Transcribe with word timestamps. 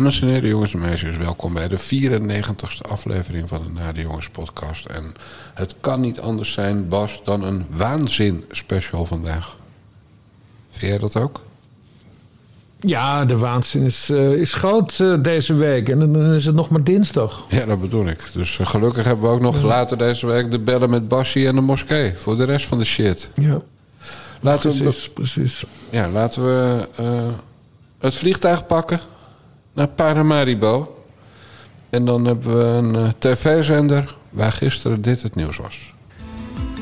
Dames 0.00 0.20
en 0.20 0.28
heren, 0.28 0.48
jongens 0.48 0.74
en 0.74 0.80
meisjes, 0.80 1.16
welkom 1.16 1.52
bij 1.52 1.68
de 1.68 1.78
94ste 1.78 2.88
aflevering 2.88 3.48
van 3.48 3.62
de 3.62 3.70
Na 3.70 3.92
de 3.92 4.00
Jongens 4.00 4.28
podcast. 4.28 4.86
En 4.86 5.14
het 5.54 5.74
kan 5.80 6.00
niet 6.00 6.20
anders 6.20 6.52
zijn, 6.52 6.88
Bas, 6.88 7.20
dan 7.24 7.42
een 7.42 7.66
waanzin 7.70 8.44
special 8.50 9.06
vandaag. 9.06 9.56
Vind 10.70 10.90
jij 10.90 10.98
dat 10.98 11.16
ook? 11.16 11.42
Ja, 12.78 13.24
de 13.24 13.36
waanzin 13.36 13.82
is, 13.82 14.10
eh, 14.10 14.32
is 14.32 14.52
groot 14.52 15.00
eh, 15.00 15.22
deze 15.22 15.54
week. 15.54 15.88
En 15.88 16.12
dan 16.12 16.32
is 16.32 16.46
het 16.46 16.54
nog 16.54 16.70
maar 16.70 16.84
dinsdag. 16.84 17.44
Ja, 17.48 17.64
dat 17.64 17.80
bedoel 17.80 18.06
ik. 18.06 18.30
Dus 18.32 18.58
eh, 18.58 18.66
gelukkig 18.66 19.04
hebben 19.04 19.28
we 19.28 19.34
ook 19.34 19.40
nog 19.40 19.62
later 19.62 19.98
deze 19.98 20.26
week 20.26 20.50
de 20.50 20.60
bellen 20.60 20.90
met 20.90 21.08
Bassie 21.08 21.46
en 21.46 21.54
de 21.54 21.60
moskee. 21.60 22.12
Voor 22.16 22.36
de 22.36 22.44
rest 22.44 22.66
van 22.66 22.78
de 22.78 22.84
shit. 22.84 23.30
Ja, 23.34 23.60
Laten 24.40 24.70
we, 24.70 24.78
precies, 24.82 25.10
precies. 25.10 25.64
ja, 25.90 26.08
laten 26.08 26.44
we 26.44 26.86
het 27.98 28.14
vliegtuig 28.14 28.66
pakken 28.66 29.00
naar 29.72 29.88
Paramaribo. 29.88 31.04
En 31.90 32.04
dan 32.04 32.24
hebben 32.24 32.58
we 32.58 32.64
een 32.64 32.94
eh, 32.94 33.08
tv-zender 33.18 34.16
waar 34.30 34.52
gisteren 34.52 35.02
dit 35.02 35.22
het 35.22 35.34
nieuws 35.34 35.56
was. 35.56 35.94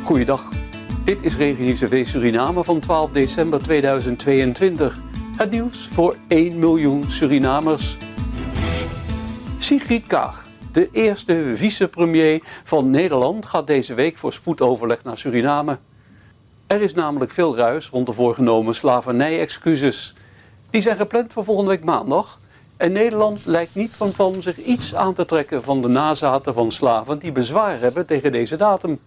Goeiedag. 0.05 0.43
Dit 1.05 1.23
is 1.23 1.37
Regionieuws 1.37 1.79
TV 1.79 2.07
Suriname 2.07 2.65
van 2.65 2.81
12 2.81 3.11
december 3.11 3.63
2022. 3.63 4.99
Het 5.37 5.51
nieuws 5.51 5.89
voor 5.93 6.17
1 6.29 6.59
miljoen 6.59 7.05
Surinamers. 7.09 7.97
Sigrid 9.59 10.07
Kaag, 10.07 10.47
de 10.73 10.89
eerste 10.93 11.53
vicepremier 11.55 12.43
van 12.65 12.91
Nederland, 12.91 13.47
gaat 13.47 13.67
deze 13.67 13.95
week 13.95 14.19
voor 14.19 14.33
spoedoverleg 14.33 15.05
naar 15.05 15.19
Suriname. 15.19 15.79
Er 16.67 16.83
is 16.83 16.95
namelijk 16.95 17.31
veel 17.31 17.57
ruis 17.57 17.89
rond 17.89 18.07
de 18.07 18.13
voorgenomen 18.13 18.75
slavernij-excuses. 18.75 20.15
Die 20.71 20.81
zijn 20.81 20.97
gepland 20.97 21.33
voor 21.33 21.45
volgende 21.45 21.71
week 21.71 21.85
maandag. 21.85 22.38
En 22.79 22.93
Nederland 22.93 23.41
lijkt 23.45 23.75
niet 23.75 23.93
van 23.93 24.13
plan 24.13 24.43
zich 24.43 24.57
iets 24.57 24.95
aan 24.95 25.15
te 25.15 25.25
trekken 25.25 25.63
van 25.63 25.83
de 25.83 25.89
nazaten 25.89 26.55
van 26.55 26.73
slaven 26.73 27.19
die 27.19 27.33
bezwaar 27.33 27.81
hebben 27.81 28.07
tegen 28.07 28.33
deze 28.33 28.57
datum. 28.57 28.99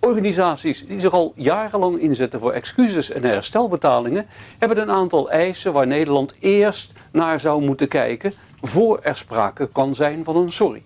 Organisaties 0.00 0.86
die 0.86 1.00
zich 1.00 1.12
al 1.12 1.32
jarenlang 1.36 1.98
inzetten 1.98 2.40
voor 2.40 2.52
excuses 2.52 3.10
en 3.10 3.22
herstelbetalingen, 3.22 4.26
hebben 4.58 4.80
een 4.80 4.90
aantal 4.90 5.30
eisen 5.30 5.72
waar 5.72 5.86
Nederland 5.86 6.34
eerst 6.38 6.92
naar 7.12 7.40
zou 7.40 7.62
moeten 7.64 7.88
kijken 7.88 8.32
voor 8.60 9.00
er 9.02 9.16
sprake 9.16 9.68
kan 9.72 9.94
zijn 9.94 10.24
van 10.24 10.36
een 10.36 10.52
sorry. 10.52 10.82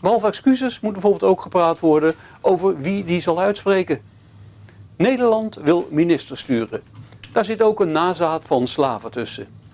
Behalve 0.00 0.26
excuses 0.26 0.80
moet 0.80 0.92
bijvoorbeeld 0.92 1.22
ook 1.22 1.40
gepraat 1.40 1.80
worden 1.80 2.14
over 2.40 2.78
wie 2.78 3.04
die 3.04 3.20
zal 3.20 3.40
uitspreken. 3.40 4.00
Nederland 4.96 5.54
wil 5.54 5.88
minister 5.90 6.36
sturen. 6.36 6.82
Daar 7.32 7.44
zit 7.44 7.62
ook 7.62 7.80
een 7.80 7.92
nazaat 7.92 8.42
van 8.44 8.66
slaven 8.66 9.10
tussen. 9.10 9.64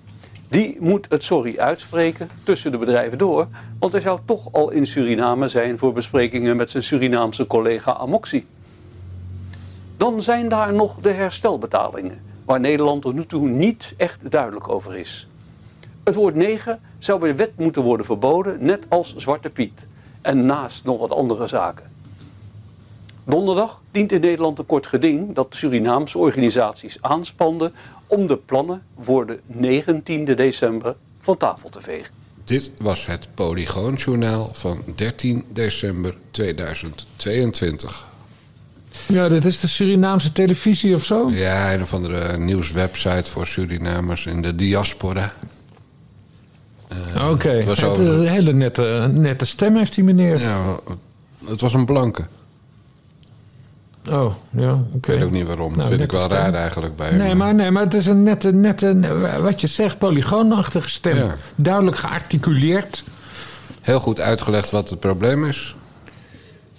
Die 0.53 0.77
moet 0.81 1.06
het 1.08 1.25
sorry 1.25 1.58
uitspreken 1.58 2.28
tussen 2.45 2.70
de 2.70 2.78
bedrijven 2.78 3.19
door, 3.19 3.47
want 3.78 3.92
hij 3.92 4.00
zou 4.00 4.19
toch 4.25 4.53
al 4.53 4.70
in 4.70 4.86
Suriname 4.86 5.48
zijn 5.48 5.78
voor 5.78 5.92
besprekingen 5.92 6.56
met 6.56 6.70
zijn 6.70 6.83
Surinaamse 6.83 7.47
collega 7.47 7.95
Amoxie. 7.95 8.47
Dan 9.97 10.23
zijn 10.23 10.48
daar 10.48 10.73
nog 10.73 10.97
de 11.00 11.11
herstelbetalingen, 11.11 12.20
waar 12.45 12.61
Nederland 12.61 13.03
tot 13.03 13.14
nu 13.14 13.27
toe 13.27 13.48
niet 13.48 13.95
echt 13.97 14.30
duidelijk 14.30 14.69
over 14.69 14.97
is. 14.97 15.28
Het 16.05 16.14
woord 16.14 16.34
negen 16.34 16.80
zou 16.98 17.19
bij 17.20 17.28
de 17.28 17.34
wet 17.34 17.58
moeten 17.58 17.83
worden 17.83 18.06
verboden, 18.06 18.64
net 18.64 18.86
als 18.89 19.14
Zwarte 19.17 19.50
Piet. 19.50 19.86
En 20.20 20.47
naast 20.47 20.84
nog 20.84 20.98
wat 20.98 21.12
andere 21.12 21.47
zaken. 21.47 21.91
Donderdag 23.24 23.80
dient 23.90 24.12
in 24.12 24.20
Nederland 24.20 24.58
een 24.58 24.66
kort 24.66 24.86
geding 24.86 25.34
dat 25.34 25.50
de 25.52 25.56
Surinaamse 25.56 26.18
organisaties 26.18 26.96
aanspanden 27.00 27.72
om 28.06 28.27
de 28.27 28.36
plannen 28.36 28.83
voor 29.00 29.27
de 29.27 29.38
19 29.46 30.24
december 30.24 30.94
van 31.20 31.36
tafel 31.36 31.68
te 31.68 31.80
vegen. 31.80 32.12
Dit 32.44 32.70
was 32.78 33.06
het 33.06 33.28
Polygoonjournaal 33.34 34.50
van 34.52 34.82
13 34.94 35.44
december 35.52 36.16
2022. 36.30 38.06
Ja, 39.06 39.28
dit 39.28 39.44
is 39.44 39.61
de 39.61 39.66
Surinaamse 39.68 40.32
televisie 40.32 40.94
of 40.94 41.05
zo? 41.05 41.30
Ja, 41.30 41.72
een 41.74 41.82
of 41.82 41.94
andere 41.94 42.38
nieuwswebsite 42.38 43.30
voor 43.30 43.46
Surinamers 43.46 44.27
in 44.27 44.42
de 44.42 44.55
diaspora. 44.55 45.32
Oké, 47.30 47.48
Het 47.48 47.68
is 47.77 47.84
over- 47.84 48.08
een 48.08 48.27
hele 48.27 48.52
nette, 48.52 49.11
nette 49.12 49.44
stem 49.44 49.77
heeft 49.77 49.94
die 49.94 50.05
meneer. 50.05 50.40
Ja, 50.40 50.62
het 51.46 51.61
was 51.61 51.74
een 51.74 51.84
blanke. 51.84 52.27
Oh, 54.11 54.35
ja, 54.51 54.73
oké. 54.73 54.96
Ik 54.96 55.07
weet 55.07 55.23
ook 55.23 55.30
niet 55.30 55.46
waarom. 55.46 55.68
Dat 55.68 55.77
Nou, 55.77 55.89
vind 55.89 56.01
ik 56.01 56.13
wel 56.13 56.24
stem. 56.24 56.36
raar 56.39 56.55
eigenlijk 56.55 56.96
bij 56.96 57.11
Nee 57.11 57.29
hem. 57.29 57.36
maar, 57.36 57.55
nee, 57.55 57.70
maar 57.70 57.83
het 57.83 57.95
is 57.95 58.07
een 58.07 58.23
nette, 58.23 58.52
nette, 58.52 59.01
wat 59.42 59.61
je 59.61 59.67
zegt, 59.67 59.98
polygoonachtige 59.98 60.89
stem. 60.89 61.17
Ja. 61.17 61.35
Duidelijk 61.55 61.96
gearticuleerd. 61.96 63.02
Heel 63.80 64.01
goed 64.01 64.20
uitgelegd 64.20 64.70
wat 64.70 64.91
het 64.91 65.01
probleem 65.01 65.45
is. 65.45 65.74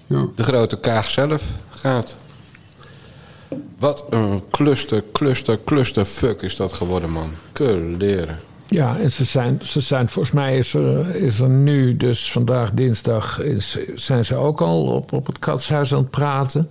De 0.08 0.44
grote 0.44 0.80
kaag 0.80 1.10
zelf 1.10 1.44
gaat. 1.70 2.16
Wat 3.80 4.06
een 4.10 4.42
cluster, 4.52 5.04
cluster, 5.14 5.60
cluster 5.66 6.06
fuck 6.06 6.42
is 6.42 6.56
dat 6.56 6.74
geworden, 6.74 7.10
man. 7.12 7.32
leren. 7.98 8.40
Ja, 8.68 8.98
en 8.98 9.12
ze 9.12 9.26
zijn, 9.26 9.60
ze 9.64 9.82
zijn 9.82 10.10
volgens 10.10 10.34
mij 10.34 10.58
is 10.58 10.74
er, 10.74 11.16
is 11.16 11.40
er 11.40 11.50
nu, 11.50 11.98
dus 11.98 12.32
vandaag 12.32 12.72
dinsdag, 12.72 13.40
is, 13.42 13.78
zijn 13.96 14.26
ze 14.26 14.36
ook 14.36 14.62
al 14.62 14.84
op, 14.84 15.12
op 15.14 15.26
het 15.28 15.40
katshuis 15.40 15.94
aan 15.94 16.00
het 16.00 16.10
praten. 16.10 16.70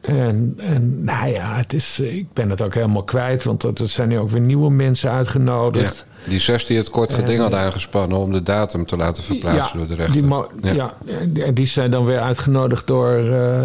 En, 0.00 0.54
en 0.56 1.04
nou 1.04 1.28
ja, 1.28 1.54
het 1.56 1.72
is, 1.72 2.00
ik 2.00 2.32
ben 2.32 2.50
het 2.50 2.62
ook 2.62 2.74
helemaal 2.74 3.02
kwijt, 3.02 3.44
want 3.44 3.62
er 3.62 3.88
zijn 3.88 4.08
nu 4.08 4.18
ook 4.18 4.30
weer 4.30 4.40
nieuwe 4.40 4.70
mensen 4.70 5.10
Ja, 5.10 5.16
uitgenodigd. 5.16 6.06
die 6.28 6.38
zes 6.38 6.66
die 6.66 6.76
het 6.76 6.90
kort 6.90 7.12
geding 7.12 7.40
hadden 7.40 7.58
aangespannen 7.58 8.18
om 8.18 8.32
de 8.32 8.42
datum 8.42 8.86
te 8.86 8.96
laten 8.96 9.22
verplaatsen 9.22 9.78
door 9.78 9.86
de 9.86 9.94
rechter. 9.94 10.22
Die, 10.22 10.28
Ja. 10.62 10.72
ja. 10.72 10.92
en 11.44 11.54
die 11.54 11.66
zijn 11.66 11.90
dan 11.90 12.04
weer 12.04 12.20
uitgenodigd 12.20 12.86
door, 12.86 13.14
eh, 13.16 13.60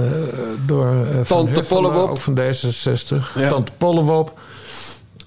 door 0.66 0.88
eh, 1.06 1.16
Van 1.16 1.26
Tante 1.26 1.52
Huffelen, 1.60 1.82
Pollewop. 1.82 2.10
ook 2.10 2.22
van 2.22 2.38
D66. 2.40 3.34
Ja. 3.36 3.48
Tante 3.50 3.72
Pollewop. 3.78 4.40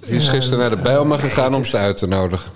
Die 0.05 0.17
is 0.17 0.28
gisteren 0.28 0.59
naar 0.59 0.71
de 0.71 0.77
Bijlmer 0.83 1.19
gegaan 1.19 1.55
om 1.55 1.65
ze 1.65 1.77
uit 1.77 1.97
te 1.97 2.06
nodigen. 2.06 2.50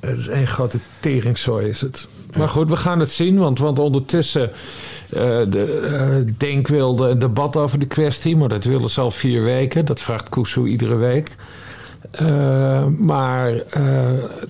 Het 0.00 0.18
is 0.18 0.28
één 0.28 0.46
grote 0.46 0.78
teringzooi 1.00 1.68
is 1.68 1.80
het. 1.80 2.06
Maar 2.36 2.48
goed, 2.48 2.68
we 2.68 2.76
gaan 2.76 3.00
het 3.00 3.10
zien. 3.10 3.38
Want, 3.38 3.58
want 3.58 3.78
ondertussen... 3.78 4.50
eh, 5.10 5.40
de, 5.48 5.88
eh, 5.92 6.34
Denk 6.38 6.68
wilde 6.68 7.08
een 7.08 7.18
debat 7.18 7.56
over 7.56 7.78
de 7.78 7.86
kwestie. 7.86 8.36
Maar 8.36 8.48
dat 8.48 8.64
willen 8.64 8.90
ze 8.90 9.00
al 9.00 9.10
vier 9.10 9.42
weken. 9.42 9.86
Dat 9.86 10.00
vraagt 10.00 10.28
Kusu 10.28 10.66
iedere 10.66 10.96
week. 10.96 11.36
Eh, 12.10 12.86
maar 12.86 13.52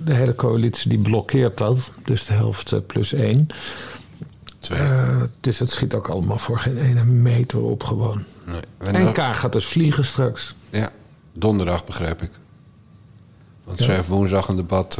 de 0.05 0.13
hele 0.13 0.35
coalitie 0.35 0.91
die 0.91 0.99
blokkeert 0.99 1.59
dat. 1.59 1.91
Dus 2.05 2.27
de 2.27 2.33
helft 2.33 2.87
plus 2.87 3.13
één. 3.13 3.47
Dus 5.41 5.59
het 5.59 5.71
schiet 5.71 5.95
ook 5.95 6.09
allemaal 6.09 6.39
voor 6.39 6.59
geen 6.59 6.79
ene 6.79 7.05
meter 7.05 7.61
op 7.61 7.85
gewoon. 7.85 8.25
Nee. 8.45 8.93
En 8.93 9.13
K 9.13 9.19
gaat 9.19 9.53
dus 9.53 9.67
vliegen 9.67 10.05
straks. 10.05 10.55
Ja, 10.71 10.91
donderdag 11.33 11.85
begrijp 11.85 12.23
ik. 12.23 12.31
Want 13.65 13.79
ze 13.79 13.93
heeft 13.93 14.09
woensdag 14.09 14.49
een 14.49 14.57
debat 14.57 14.99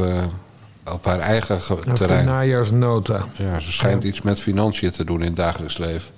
op 0.93 1.05
haar 1.05 1.19
eigen 1.19 1.59
terrein. 1.93 2.25
najaarsnota. 2.25 3.25
Ja, 3.35 3.59
ze 3.59 3.71
schijnt 3.71 4.03
iets 4.03 4.21
met 4.21 4.39
financiën 4.39 4.91
te 4.91 5.03
doen 5.03 5.19
in 5.19 5.25
het 5.25 5.35
dagelijks 5.35 5.77
leven. 5.77 6.11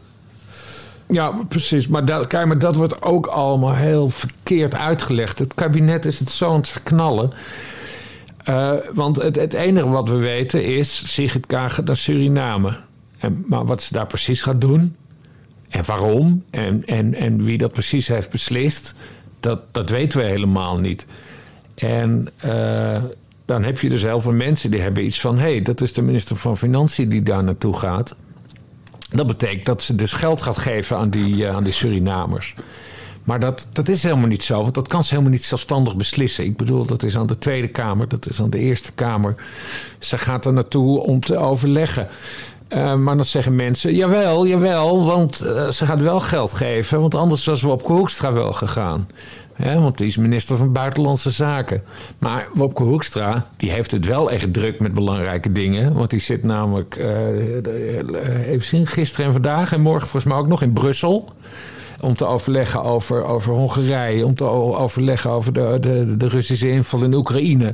Ja, 1.07 1.31
precies. 1.47 1.87
Maar 1.87 2.05
dat, 2.05 2.27
kijk, 2.27 2.45
maar 2.45 2.59
dat 2.59 2.75
wordt 2.75 3.01
ook 3.01 3.25
allemaal 3.27 3.75
heel 3.75 4.09
verkeerd 4.09 4.75
uitgelegd. 4.75 5.39
Het 5.39 5.53
kabinet 5.53 6.05
is 6.05 6.19
het 6.19 6.29
zo 6.29 6.49
aan 6.49 6.57
het 6.57 6.69
verknallen. 6.69 7.33
Eh, 8.43 8.71
want 8.93 9.21
het, 9.21 9.35
het 9.35 9.53
enige 9.53 9.89
wat 9.89 10.09
we 10.09 10.15
weten 10.15 10.63
is... 10.63 11.13
Sigrid 11.13 11.45
gaat 11.47 11.85
naar 11.85 11.95
Suriname. 11.95 12.77
En, 13.17 13.43
maar 13.47 13.65
wat 13.65 13.81
ze 13.81 13.93
daar 13.93 14.07
precies 14.07 14.41
gaat 14.41 14.61
doen... 14.61 14.95
en 15.69 15.85
waarom... 15.85 16.43
en, 16.49 16.83
en, 16.85 17.13
en 17.15 17.43
wie 17.43 17.57
dat 17.57 17.71
precies 17.71 18.07
heeft 18.07 18.29
beslist... 18.29 18.95
dat, 19.39 19.59
dat 19.71 19.89
weten 19.89 20.19
we 20.19 20.25
helemaal 20.25 20.77
niet. 20.77 21.05
En 21.75 22.29
eh, 22.37 23.03
dan 23.49 23.63
heb 23.63 23.79
je 23.79 23.89
dus 23.89 24.01
heel 24.01 24.21
veel 24.21 24.31
mensen 24.31 24.71
die 24.71 24.81
hebben 24.81 25.05
iets 25.05 25.21
van... 25.21 25.37
hé, 25.37 25.49
hey, 25.49 25.61
dat 25.61 25.81
is 25.81 25.93
de 25.93 26.01
minister 26.01 26.35
van 26.35 26.57
Financiën 26.57 27.09
die 27.09 27.23
daar 27.23 27.43
naartoe 27.43 27.77
gaat... 27.77 28.15
Dat 29.11 29.27
betekent 29.27 29.65
dat 29.65 29.81
ze 29.81 29.95
dus 29.95 30.13
geld 30.13 30.41
gaat 30.41 30.57
geven 30.57 30.97
aan 30.97 31.09
die, 31.09 31.45
eh, 31.45 31.55
aan 31.55 31.63
die 31.63 31.73
Surinamers. 31.73 32.55
Maar 33.23 33.39
dat, 33.39 33.67
dat 33.73 33.87
is 33.87 34.03
helemaal 34.03 34.27
niet 34.27 34.43
zo, 34.43 34.61
want 34.61 34.73
dat 34.73 34.87
kan 34.87 35.03
ze 35.03 35.09
helemaal 35.09 35.31
niet 35.31 35.43
zelfstandig 35.43 35.95
beslissen. 35.95 36.43
Ik 36.43 36.57
bedoel, 36.57 36.85
dat 36.85 37.03
is 37.03 37.17
aan 37.17 37.27
de 37.27 37.37
Tweede 37.37 37.67
Kamer, 37.67 38.07
dat 38.07 38.29
is 38.29 38.41
aan 38.41 38.49
de 38.49 38.59
Eerste 38.59 38.91
Kamer. 38.91 39.35
Ze 39.99 40.17
gaat 40.17 40.45
er 40.45 40.53
naartoe 40.53 40.99
om 41.03 41.19
te 41.19 41.37
overleggen. 41.37 42.07
Eh, 42.67 42.95
maar 42.95 43.15
dan 43.15 43.25
zeggen 43.25 43.55
mensen, 43.55 43.95
jawel, 43.95 44.47
jawel, 44.47 45.05
want 45.05 45.41
eh, 45.41 45.69
ze 45.69 45.85
gaat 45.85 46.01
wel 46.01 46.19
geld 46.19 46.53
geven. 46.53 47.01
Want 47.01 47.15
anders 47.15 47.45
was 47.45 47.61
Wopke 47.61 47.91
Hoekstra 47.91 48.33
wel 48.33 48.53
gegaan. 48.53 49.07
Want 49.59 49.97
die 49.97 50.07
is 50.07 50.17
minister 50.17 50.57
van 50.57 50.73
Buitenlandse 50.73 51.29
Zaken. 51.29 51.83
Maar 52.17 52.47
Wopke 52.53 52.83
Hoekstra, 52.83 53.47
die 53.57 53.71
heeft 53.71 53.91
het 53.91 54.05
wel 54.05 54.31
echt 54.31 54.53
druk 54.53 54.79
met 54.79 54.93
belangrijke 54.93 55.51
dingen. 55.51 55.93
Want 55.93 56.09
die 56.09 56.19
zit 56.19 56.43
namelijk, 56.43 56.95
eh, 56.95 58.47
even 58.47 58.65
zien, 58.65 58.87
gisteren 58.87 59.25
en 59.25 59.31
vandaag 59.31 59.71
en 59.71 59.81
morgen 59.81 60.07
volgens 60.07 60.31
mij 60.31 60.37
ook 60.41 60.47
nog 60.47 60.61
in 60.61 60.73
Brussel. 60.73 61.31
Om 62.01 62.15
te 62.15 62.25
overleggen 62.25 62.83
over, 62.83 63.23
over 63.23 63.53
Hongarije, 63.53 64.25
om 64.25 64.35
te 64.35 64.43
overleggen 64.43 65.29
over 65.29 65.53
de, 65.53 65.77
de, 65.81 66.17
de 66.17 66.27
Russische 66.27 66.71
inval 66.71 67.03
in 67.03 67.13
Oekraïne. 67.13 67.65
Uh, 67.65 67.73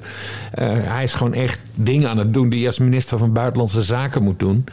hij 0.72 1.04
is 1.04 1.14
gewoon 1.14 1.34
echt 1.34 1.60
dingen 1.76 2.10
aan 2.10 2.18
het 2.18 2.34
doen 2.34 2.50
die 2.50 2.60
hij 2.60 2.68
als 2.68 2.80
minister 2.80 3.18
van 3.18 3.34
Buitenlandse 3.34 3.84
Zaken 3.84 4.24
moet 4.24 4.40
doen. 4.40 4.66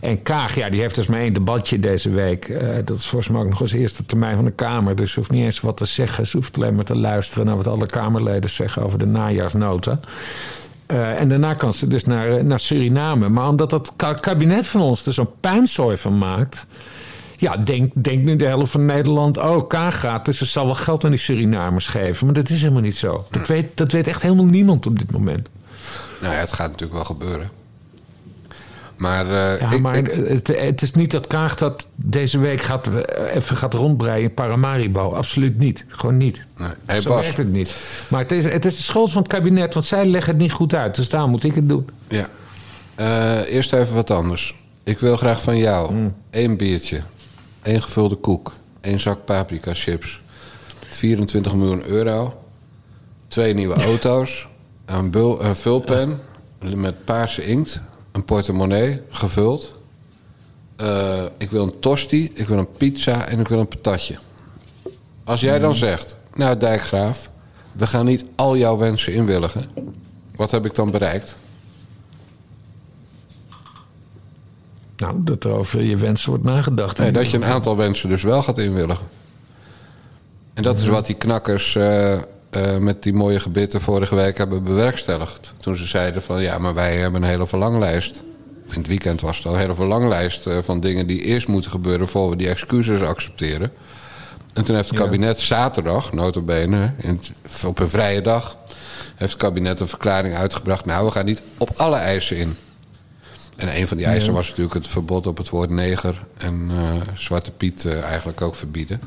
En 0.00 0.22
Kaag, 0.22 0.54
ja, 0.54 0.68
die 0.68 0.80
heeft 0.80 0.94
dus 0.94 1.06
maar 1.06 1.20
één 1.20 1.32
debatje 1.32 1.78
deze 1.78 2.10
week. 2.10 2.48
Uh, 2.48 2.58
dat 2.84 2.96
is 2.96 3.06
volgens 3.06 3.30
mij 3.30 3.40
ook 3.40 3.48
nog 3.48 3.60
eens 3.60 3.72
eerste 3.72 4.06
termijn 4.06 4.36
van 4.36 4.44
de 4.44 4.50
Kamer. 4.50 4.96
Dus 4.96 5.12
ze 5.12 5.18
hoeft 5.18 5.30
niet 5.30 5.44
eens 5.44 5.60
wat 5.60 5.76
te 5.76 5.86
zeggen. 5.86 6.26
Ze 6.26 6.36
hoeft 6.36 6.56
alleen 6.56 6.74
maar 6.74 6.84
te 6.84 6.96
luisteren 6.96 7.46
naar 7.46 7.56
wat 7.56 7.66
alle 7.66 7.86
Kamerleden 7.86 8.50
zeggen 8.50 8.82
over 8.82 8.98
de 8.98 9.06
najaarsnota. 9.06 10.00
Uh, 10.92 11.20
en 11.20 11.28
daarna 11.28 11.54
kan 11.54 11.72
ze 11.72 11.86
dus 11.86 12.04
naar, 12.04 12.44
naar 12.44 12.60
Suriname. 12.60 13.28
Maar 13.28 13.48
omdat 13.48 13.70
dat 13.70 13.92
kabinet 14.20 14.66
van 14.66 14.80
ons 14.80 15.06
er 15.06 15.12
zo'n 15.12 15.28
puinzooi 15.40 15.96
van 15.96 16.18
maakt. 16.18 16.66
Ja, 17.36 17.56
denk, 17.56 17.92
denk 17.94 18.22
nu 18.22 18.36
de 18.36 18.44
helft 18.46 18.70
van 18.70 18.84
Nederland. 18.84 19.38
Oh, 19.38 19.68
Kaag 19.68 20.00
gaat. 20.00 20.24
Dus 20.24 20.38
ze 20.38 20.44
zal 20.44 20.64
wel 20.64 20.74
geld 20.74 21.04
aan 21.04 21.10
die 21.10 21.18
Surinamers 21.18 21.86
geven. 21.86 22.26
Maar 22.26 22.34
dat 22.34 22.48
is 22.48 22.60
helemaal 22.60 22.82
niet 22.82 22.96
zo. 22.96 23.24
Dat 23.30 23.46
weet, 23.46 23.70
dat 23.74 23.92
weet 23.92 24.08
echt 24.08 24.22
helemaal 24.22 24.44
niemand 24.44 24.86
op 24.86 24.98
dit 24.98 25.12
moment. 25.12 25.48
Nou 26.20 26.34
ja, 26.34 26.40
het 26.40 26.52
gaat 26.52 26.66
natuurlijk 26.66 26.92
wel 26.92 27.04
gebeuren. 27.04 27.50
Maar, 28.96 29.26
uh, 29.26 29.60
ja, 29.60 29.70
ik, 29.70 29.80
maar 29.80 29.94
het, 29.94 30.46
het, 30.46 30.82
is 30.82 30.92
niet 30.92 31.10
dat 31.10 31.26
Kaag 31.26 31.56
dat 31.56 31.86
deze 31.94 32.38
week 32.38 32.62
gaat, 32.62 32.86
eh, 32.86 33.34
even 33.34 33.56
gaat 33.56 33.74
rondbreien 33.74 34.22
in 34.22 34.34
Paramaribo. 34.34 35.12
Absoluut 35.12 35.58
niet. 35.58 35.84
Gewoon 35.88 36.16
niet. 36.16 36.46
Nee. 36.56 36.68
Hey, 36.84 37.00
Zo 37.00 37.08
Bas. 37.08 37.20
werkt 37.20 37.36
het 37.38 37.52
niet. 37.52 37.74
Maar 38.08 38.20
het 38.20 38.32
is, 38.32 38.44
het 38.44 38.64
is 38.64 38.76
de 38.76 38.82
schuld 38.82 39.12
van 39.12 39.22
het 39.22 39.30
kabinet, 39.32 39.74
want 39.74 39.86
zij 39.86 40.06
leggen 40.06 40.32
het 40.32 40.42
niet 40.42 40.52
goed 40.52 40.74
uit. 40.74 40.94
Dus 40.94 41.08
daar 41.08 41.28
moet 41.28 41.44
ik 41.44 41.54
het 41.54 41.68
doen. 41.68 41.88
Ja. 42.08 42.28
Uh, 43.00 43.52
eerst 43.54 43.72
even 43.72 43.94
wat 43.94 44.10
anders. 44.10 44.54
Ik 44.84 44.98
wil 44.98 45.16
graag 45.16 45.42
van 45.42 45.56
jou 45.56 45.92
Mm. 45.92 46.14
één 46.30 46.56
biertje, 46.56 47.00
één 47.64 47.82
gevulde 47.82 48.14
koek, 48.14 48.52
één 48.80 49.00
zak 49.00 49.24
paprika 49.24 49.74
chips, 49.74 50.20
24 50.88 51.54
miljoen 51.54 51.84
euro, 51.84 52.42
twee 53.28 53.54
nieuwe 53.54 53.74
auto's, 53.74 54.48
een, 54.84 55.10
bul, 55.10 55.44
een 55.44 55.56
vulpen 55.56 56.20
met 56.74 57.04
paarse 57.04 57.44
inkt, 57.44 57.80
een 58.12 58.24
portemonnee 58.24 59.00
gevuld. 59.08 59.78
Uh, 60.80 61.22
ik 61.38 61.50
wil 61.50 61.62
een 61.62 61.78
tosti, 61.80 62.30
ik 62.34 62.48
wil 62.48 62.58
een 62.58 62.72
pizza 62.72 63.26
en 63.26 63.40
ik 63.40 63.48
wil 63.48 63.58
een 63.58 63.68
patatje. 63.68 64.16
Als 65.24 65.40
jij 65.40 65.58
dan 65.58 65.74
zegt, 65.74 66.16
nou 66.34 66.56
Dijkgraaf, 66.56 67.30
we 67.72 67.86
gaan 67.86 68.06
niet 68.06 68.24
al 68.34 68.56
jouw 68.56 68.76
wensen 68.76 69.12
inwilligen. 69.12 69.64
Wat 70.34 70.50
heb 70.50 70.64
ik 70.64 70.74
dan 70.74 70.90
bereikt? 70.90 71.36
Nou, 74.96 75.14
dat 75.24 75.44
er 75.44 75.50
over 75.50 75.82
je 75.82 75.96
wensen 75.96 76.28
wordt 76.28 76.44
nagedacht. 76.44 76.98
Nee, 76.98 77.12
dat 77.12 77.30
je 77.30 77.36
een 77.36 77.44
aantal 77.44 77.76
wensen 77.76 78.08
dus 78.08 78.22
wel 78.22 78.42
gaat 78.42 78.58
inwilligen. 78.58 79.06
En 80.54 80.62
dat 80.62 80.78
is 80.78 80.86
wat 80.86 81.06
die 81.06 81.14
knakkers 81.14 81.74
uh, 81.74 82.12
uh, 82.12 82.20
met 82.78 83.02
die 83.02 83.12
mooie 83.12 83.40
gebitten 83.40 83.80
vorige 83.80 84.14
week 84.14 84.38
hebben 84.38 84.62
bewerkstelligd. 84.62 85.52
Toen 85.56 85.76
ze 85.76 85.86
zeiden 85.86 86.22
van 86.22 86.42
ja, 86.42 86.58
maar 86.58 86.74
wij 86.74 86.96
hebben 86.96 87.22
een 87.22 87.28
hele 87.28 87.46
verlanglijst. 87.46 88.22
In 88.70 88.78
het 88.78 88.86
weekend 88.86 89.20
was 89.20 89.36
het 89.36 89.46
al 89.46 89.52
een 89.52 89.58
hele 89.58 89.74
verlanglijst 89.74 90.46
uh, 90.46 90.58
van 90.60 90.80
dingen 90.80 91.06
die 91.06 91.20
eerst 91.20 91.48
moeten 91.48 91.70
gebeuren 91.70 92.08
voor 92.08 92.30
we 92.30 92.36
die 92.36 92.48
excuses 92.48 93.00
accepteren. 93.00 93.72
En 94.52 94.64
toen 94.64 94.76
heeft 94.76 94.88
het 94.88 94.98
kabinet 94.98 95.38
ja. 95.38 95.46
zaterdag, 95.46 96.12
notabene, 96.12 96.92
in 96.96 97.20
het, 97.42 97.64
op 97.66 97.78
een 97.78 97.88
vrije 97.88 98.22
dag, 98.22 98.56
heeft 99.14 99.32
het 99.32 99.42
kabinet 99.42 99.80
een 99.80 99.88
verklaring 99.88 100.34
uitgebracht. 100.34 100.86
Nou, 100.86 101.04
we 101.04 101.10
gaan 101.10 101.24
niet 101.24 101.42
op 101.58 101.70
alle 101.76 101.96
eisen 101.96 102.36
in. 102.36 102.56
En 103.56 103.76
een 103.76 103.88
van 103.88 103.96
die 103.96 104.06
eisen 104.06 104.32
was 104.32 104.48
natuurlijk 104.48 104.74
het 104.74 104.88
verbod 104.88 105.26
op 105.26 105.36
het 105.36 105.50
woord 105.50 105.70
neger 105.70 106.18
en 106.36 106.70
uh, 106.70 107.00
Zwarte 107.14 107.50
Piet 107.50 107.84
uh, 107.84 108.02
eigenlijk 108.02 108.42
ook 108.42 108.54
verbieden. 108.54 109.00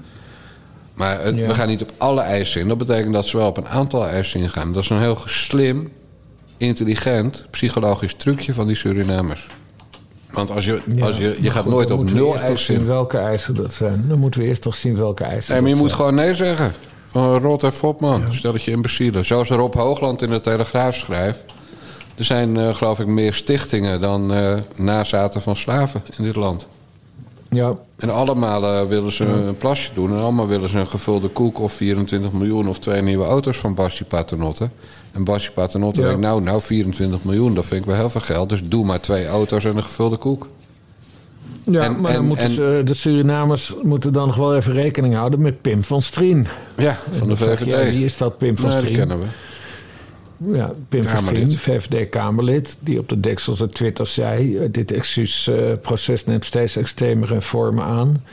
Maar 0.93 1.23
het, 1.23 1.35
ja. 1.35 1.47
we 1.47 1.53
gaan 1.53 1.67
niet 1.67 1.81
op 1.81 1.91
alle 1.97 2.21
eisen 2.21 2.61
in. 2.61 2.67
Dat 2.67 2.77
betekent 2.77 3.13
dat 3.13 3.25
ze 3.25 3.37
wel 3.37 3.47
op 3.47 3.57
een 3.57 3.67
aantal 3.67 4.07
eisen 4.07 4.39
ingaan. 4.39 4.73
Dat 4.73 4.83
is 4.83 4.89
een 4.89 4.99
heel 4.99 5.17
slim, 5.25 5.89
intelligent, 6.57 7.45
psychologisch 7.49 8.13
trucje 8.13 8.53
van 8.53 8.67
die 8.67 8.75
Surinamers. 8.75 9.47
Want 10.31 10.51
als 10.51 10.65
je, 10.65 10.81
ja, 10.85 11.05
als 11.05 11.17
je, 11.17 11.37
je 11.41 11.49
gaat 11.49 11.63
goed, 11.63 11.71
nooit 11.71 11.91
op 11.91 12.11
nul 12.11 12.37
eisen 12.39 12.75
zien 12.75 12.85
welke 12.85 13.17
eisen 13.17 13.55
dat 13.55 13.73
zijn. 13.73 14.05
Dan 14.07 14.19
moeten 14.19 14.39
we 14.39 14.47
eerst 14.47 14.61
toch 14.61 14.75
zien 14.75 14.95
welke 14.95 15.23
eisen 15.23 15.53
nee, 15.53 15.61
maar 15.61 15.71
je 15.71 15.75
moet 15.75 15.93
gewoon 15.93 16.15
nee 16.15 16.35
zeggen. 16.35 16.73
Van 17.05 17.37
rot 17.37 17.63
en 17.63 17.73
fop, 17.73 18.01
man. 18.01 18.21
Ja. 18.21 18.31
Stel 18.31 18.51
dat 18.51 18.63
je 18.63 18.71
imbecielen. 18.71 19.25
Zoals 19.25 19.49
Rob 19.49 19.73
Hoogland 19.73 20.21
in 20.21 20.29
de 20.29 20.39
Telegraaf 20.39 20.95
schrijft. 20.95 21.43
Er 22.17 22.25
zijn, 22.25 22.55
uh, 22.55 22.75
geloof 22.75 22.99
ik, 22.99 23.07
meer 23.07 23.33
stichtingen 23.33 24.01
dan 24.01 24.33
uh, 24.33 24.53
nazaten 24.75 25.41
van 25.41 25.55
slaven 25.55 26.03
in 26.17 26.23
dit 26.23 26.35
land. 26.35 26.67
Ja. 27.49 27.75
En 27.95 28.09
allemaal 28.09 28.63
uh, 28.63 28.87
willen 28.89 29.11
ze 29.11 29.25
ja. 29.25 29.31
een 29.31 29.57
plasje 29.57 29.91
doen. 29.93 30.09
En 30.09 30.19
allemaal 30.19 30.47
willen 30.47 30.69
ze 30.69 30.77
een 30.77 30.87
gevulde 30.87 31.27
koek 31.27 31.59
of 31.59 31.73
24 31.73 32.31
miljoen 32.31 32.67
of 32.67 32.79
twee 32.79 33.01
nieuwe 33.01 33.25
auto's 33.25 33.57
van 33.57 33.73
Basti 33.73 34.05
Paternotte. 34.05 34.69
En 35.11 35.23
Basti 35.23 35.51
Paternotte 35.51 36.01
ja. 36.01 36.07
denkt, 36.07 36.21
nou, 36.21 36.41
nou 36.41 36.61
24 36.61 37.23
miljoen, 37.23 37.53
dat 37.53 37.65
vind 37.65 37.81
ik 37.81 37.87
wel 37.87 37.95
heel 37.95 38.09
veel 38.09 38.21
geld. 38.21 38.49
Dus 38.49 38.61
doe 38.63 38.85
maar 38.85 39.01
twee 39.01 39.27
auto's 39.27 39.65
en 39.65 39.77
een 39.77 39.83
gevulde 39.83 40.17
koek. 40.17 40.47
Ja, 41.63 41.81
en, 41.81 42.01
maar 42.01 42.11
dan 42.11 42.21
en, 42.21 42.27
moeten 42.27 42.45
en, 42.45 42.51
ze, 42.51 42.81
de 42.85 42.93
Surinamers 42.93 43.73
moeten 43.81 44.13
dan 44.13 44.27
nog 44.27 44.35
wel 44.35 44.55
even 44.55 44.73
rekening 44.73 45.15
houden 45.15 45.41
met 45.41 45.61
Pim 45.61 45.83
van 45.83 46.01
Strien. 46.01 46.47
Ja, 46.77 46.97
van 47.11 47.27
de 47.27 47.35
VVD. 47.35 47.65
Je, 47.65 47.91
wie 47.91 48.05
is 48.05 48.17
dat, 48.17 48.37
Pim 48.37 48.57
van 48.57 48.69
nee, 48.69 48.77
Strien? 48.77 48.93
Die 48.93 49.05
kennen 49.05 49.19
we. 49.19 49.25
Ja, 50.37 50.73
Pim 50.89 51.03
Strien, 51.03 51.51
VVD-Kamerlid, 51.51 52.77
die 52.79 52.99
op 52.99 53.09
de 53.09 53.19
deksels 53.19 53.61
op 53.61 53.73
Twitter 53.73 54.07
zei... 54.07 54.67
dit 54.71 54.91
excuusproces 54.91 56.25
neemt 56.25 56.45
steeds 56.45 56.75
extremere 56.75 57.41
vormen 57.41 57.83
aan. 57.83 58.23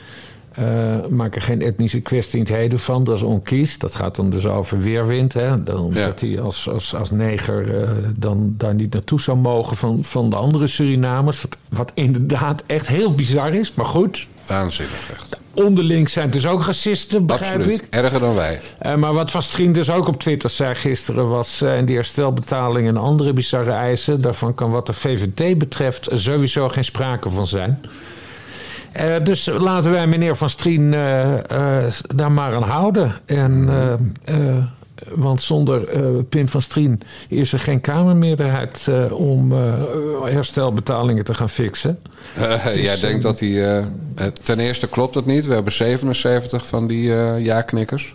Uh, 0.59 1.06
maak 1.06 1.35
er 1.35 1.43
geen 1.43 1.62
etnische 1.62 2.01
kwestie 2.01 2.39
in 2.39 2.45
het 2.45 2.55
heden 2.55 2.79
van, 2.79 3.05
dat 3.05 3.17
is 3.17 3.23
onkies. 3.23 3.79
Dat 3.79 3.95
gaat 3.95 4.17
dan 4.17 4.31
dus 4.31 4.47
over 4.47 4.81
weerwind. 4.81 5.33
Hè? 5.33 5.62
Dan, 5.62 5.91
ja. 5.93 6.06
Dat 6.06 6.21
hij 6.21 6.41
als, 6.41 6.69
als, 6.69 6.95
als 6.95 7.11
neger 7.11 7.83
uh, 7.83 7.91
dan 8.17 8.55
daar 8.57 8.75
niet 8.75 8.93
naartoe 8.93 9.21
zou 9.21 9.39
mogen 9.39 9.77
van, 9.77 10.05
van 10.05 10.31
de 10.31 10.37
andere 10.37 10.67
Surinamers. 10.67 11.43
Wat, 11.43 11.57
wat 11.69 11.93
inderdaad 11.95 12.65
echt 12.67 12.87
heel 12.87 13.15
bizar 13.15 13.55
is, 13.55 13.75
maar 13.75 13.87
goed. 13.87 14.29
Waanzinnig, 14.46 15.11
echt. 15.11 15.37
Onderling 15.55 16.11
zijn 16.11 16.31
dus 16.31 16.46
ook 16.46 16.64
racisten, 16.64 17.26
begrijp 17.26 17.56
Absoluut. 17.56 17.81
ik. 17.81 17.87
Erger 17.91 18.20
dan 18.20 18.35
wij. 18.35 18.61
Uh, 18.82 18.94
maar 18.94 19.14
wat 19.14 19.31
Van 19.31 19.43
Strien 19.43 19.73
dus 19.73 19.91
ook 19.91 20.08
op 20.08 20.20
Twitter 20.20 20.50
zei 20.50 20.75
gisteren 20.75 21.29
was... 21.29 21.62
Uh, 21.62 21.73
die 21.85 21.94
herstelbetaling 21.94 22.88
en 22.88 22.97
andere 22.97 23.33
bizarre 23.33 23.71
eisen... 23.71 24.21
daarvan 24.21 24.54
kan 24.54 24.71
wat 24.71 24.87
de 24.87 24.92
VVD 24.92 25.59
betreft 25.59 26.09
sowieso 26.12 26.69
geen 26.69 26.85
sprake 26.85 27.30
van 27.30 27.47
zijn. 27.47 27.80
Uh, 29.00 29.14
dus 29.25 29.47
laten 29.47 29.90
wij 29.90 30.07
meneer 30.07 30.37
Van 30.37 30.50
Strien 30.50 30.90
daar 32.14 32.33
maar 32.33 32.54
aan 32.54 32.62
houden. 32.62 33.12
En, 33.26 33.69
want 35.11 35.42
zonder 35.42 35.80
Pim 36.25 36.49
van 36.49 36.62
Strien 36.62 37.00
is 37.28 37.52
er 37.52 37.58
geen 37.58 37.80
Kamermeerderheid... 37.80 38.88
om 39.12 39.52
herstelbetalingen 40.23 41.25
te 41.25 41.34
gaan 41.34 41.50
fixen. 41.50 41.99
Dus, 42.38 42.75
jij 42.75 43.00
denkt 43.00 43.23
dat 43.23 43.40
hij... 43.40 43.84
ten 44.42 44.58
eerste 44.58 44.88
klopt 44.88 45.14
het 45.14 45.26
niet. 45.26 45.46
We 45.46 45.54
hebben 45.54 45.73
77 45.73 46.66
van 46.66 46.87
die 46.87 47.02
ja-knikkers. 47.38 48.14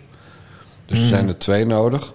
Dus 0.86 0.98
er 0.98 1.06
zijn 1.06 1.28
er 1.28 1.38
twee 1.38 1.66
nodig. 1.66 2.12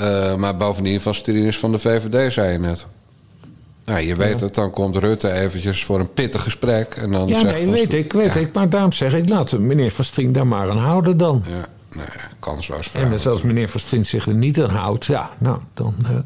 Uh, 0.00 0.34
maar 0.34 0.56
bovendien 0.56 1.00
van 1.00 1.14
Strien 1.14 1.44
is 1.44 1.58
van 1.58 1.72
de 1.72 1.78
VVD, 1.78 2.32
zei 2.32 2.52
je 2.52 2.58
net. 2.58 2.86
Nou, 3.84 4.00
je 4.00 4.16
weet 4.16 4.40
het, 4.40 4.54
dan 4.54 4.70
komt 4.70 4.96
Rutte 4.96 5.32
eventjes 5.32 5.84
voor 5.84 6.00
een 6.00 6.12
pittig 6.12 6.42
gesprek. 6.42 6.94
En 6.94 7.12
dan 7.12 7.28
ja, 7.28 7.40
zegt 7.40 7.54
nee, 7.54 7.70
weet 7.70 7.92
ik, 7.92 8.12
weet 8.12 8.34
ja. 8.34 8.40
ik. 8.40 8.52
Maar 8.52 8.68
daarom 8.68 8.92
zeg 8.92 9.14
ik, 9.14 9.28
laten 9.28 9.58
we 9.58 9.64
meneer 9.64 9.90
Van 9.90 10.04
Strien 10.04 10.32
daar 10.32 10.46
maar 10.46 10.70
aan 10.70 10.78
houden 10.78 11.16
dan. 11.16 11.42
Ja, 11.48 11.66
nee, 11.94 12.06
kansloos 12.38 12.92
En 12.92 13.10
dus 13.10 13.26
als 13.26 13.42
meneer 13.42 13.68
Van 13.68 13.80
Strien 13.80 14.06
zich 14.06 14.26
er 14.26 14.34
niet 14.34 14.60
aan 14.60 14.70
houdt, 14.70 15.04
ja, 15.04 15.30
nou, 15.38 15.58
dan... 15.74 15.94
Uh, 16.02 16.16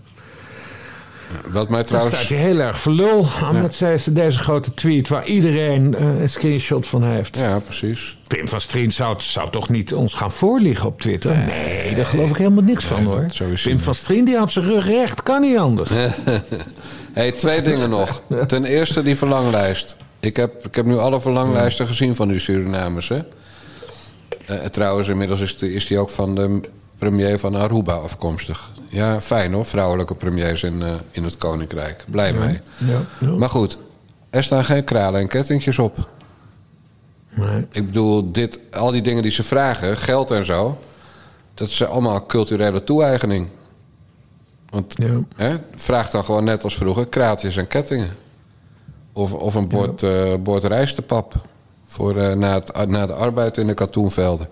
wat 1.46 1.70
mij 1.70 1.84
trouwens... 1.84 2.14
Dan 2.14 2.24
staat 2.24 2.38
hij 2.38 2.46
heel 2.46 2.58
erg 2.58 2.80
voor 2.80 2.92
lul. 2.92 3.26
Omdat 3.50 3.74
zij 3.74 4.00
deze 4.10 4.38
grote 4.38 4.74
tweet 4.74 5.08
waar 5.08 5.26
iedereen 5.26 5.94
uh, 5.98 6.20
een 6.20 6.28
screenshot 6.28 6.86
van 6.86 7.04
heeft. 7.04 7.38
Ja, 7.38 7.58
precies. 7.58 8.18
Pim 8.28 8.48
van 8.48 8.60
Strien 8.60 8.92
zou, 8.92 9.14
zou 9.18 9.50
toch 9.50 9.68
niet 9.68 9.94
ons 9.94 10.14
gaan 10.14 10.32
voorliegen 10.32 10.86
op 10.86 11.00
Twitter? 11.00 11.36
Nee, 11.36 11.46
nee 11.46 11.94
daar 11.94 12.06
geloof 12.06 12.30
ik 12.30 12.36
helemaal 12.36 12.64
niks 12.64 12.88
nee, 12.88 12.92
van 12.92 13.04
hoor. 13.04 13.26
Pim 13.62 13.80
van 13.80 13.94
Strien 13.94 14.24
die 14.24 14.36
houdt 14.36 14.52
zijn 14.52 14.64
rug 14.64 14.86
recht. 14.86 15.22
Kan 15.22 15.40
niet 15.40 15.56
anders. 15.56 15.90
hey, 17.12 17.32
twee 17.32 17.62
dingen 17.62 17.90
nog. 17.90 18.22
Ten 18.46 18.64
eerste 18.64 19.02
die 19.02 19.16
verlanglijst. 19.16 19.96
Ik 20.20 20.36
heb, 20.36 20.66
ik 20.66 20.74
heb 20.74 20.86
nu 20.86 20.98
alle 20.98 21.20
verlanglijsten 21.20 21.86
gezien 21.86 22.14
van 22.14 22.28
die 22.28 22.38
Surinamers. 22.38 23.08
Hè? 23.08 23.18
Uh, 24.50 24.64
trouwens, 24.64 25.08
inmiddels 25.08 25.40
is 25.40 25.56
die, 25.56 25.72
is 25.72 25.86
die 25.86 25.98
ook 25.98 26.10
van 26.10 26.34
de 26.34 26.60
premier 26.98 27.38
van 27.38 27.54
Aruba 27.54 27.94
afkomstig. 27.94 28.70
Ja, 28.88 29.20
fijn 29.20 29.52
hoor, 29.52 29.64
vrouwelijke 29.64 30.14
premiers 30.14 30.62
in, 30.62 30.80
uh, 30.80 30.94
in 31.10 31.24
het 31.24 31.36
Koninkrijk. 31.36 32.04
Blij 32.10 32.32
ja, 32.32 32.38
mee. 32.38 32.60
Ja, 32.76 33.00
ja. 33.20 33.30
Maar 33.30 33.48
goed, 33.48 33.78
er 34.30 34.44
staan 34.44 34.64
geen 34.64 34.84
kralen 34.84 35.20
en 35.20 35.28
kettingjes 35.28 35.78
op. 35.78 36.08
Nee. 37.34 37.66
Ik 37.70 37.86
bedoel, 37.86 38.32
dit, 38.32 38.58
al 38.70 38.90
die 38.90 39.02
dingen 39.02 39.22
die 39.22 39.32
ze 39.32 39.42
vragen, 39.42 39.96
geld 39.96 40.30
en 40.30 40.44
zo... 40.44 40.78
dat 41.54 41.68
is 41.68 41.84
allemaal 41.84 42.26
culturele 42.26 42.84
toe-eigening. 42.84 43.48
Want 44.70 44.96
hè, 45.36 45.56
vraag 45.74 46.10
dan 46.10 46.24
gewoon 46.24 46.44
net 46.44 46.64
als 46.64 46.76
vroeger 46.76 47.06
kraatjes 47.06 47.56
en 47.56 47.66
kettingen. 47.66 48.10
Of, 49.12 49.32
of 49.32 49.54
een 49.54 49.68
bord, 49.68 50.02
uh, 50.02 50.34
bord 50.40 50.64
rijstepap 50.64 51.34
voor, 51.88 52.16
uh, 52.16 52.32
na, 52.32 52.54
het, 52.54 52.88
na 52.88 53.06
de 53.06 53.12
arbeid 53.12 53.58
in 53.58 53.66
de 53.66 53.74
katoenvelden. 53.74 54.48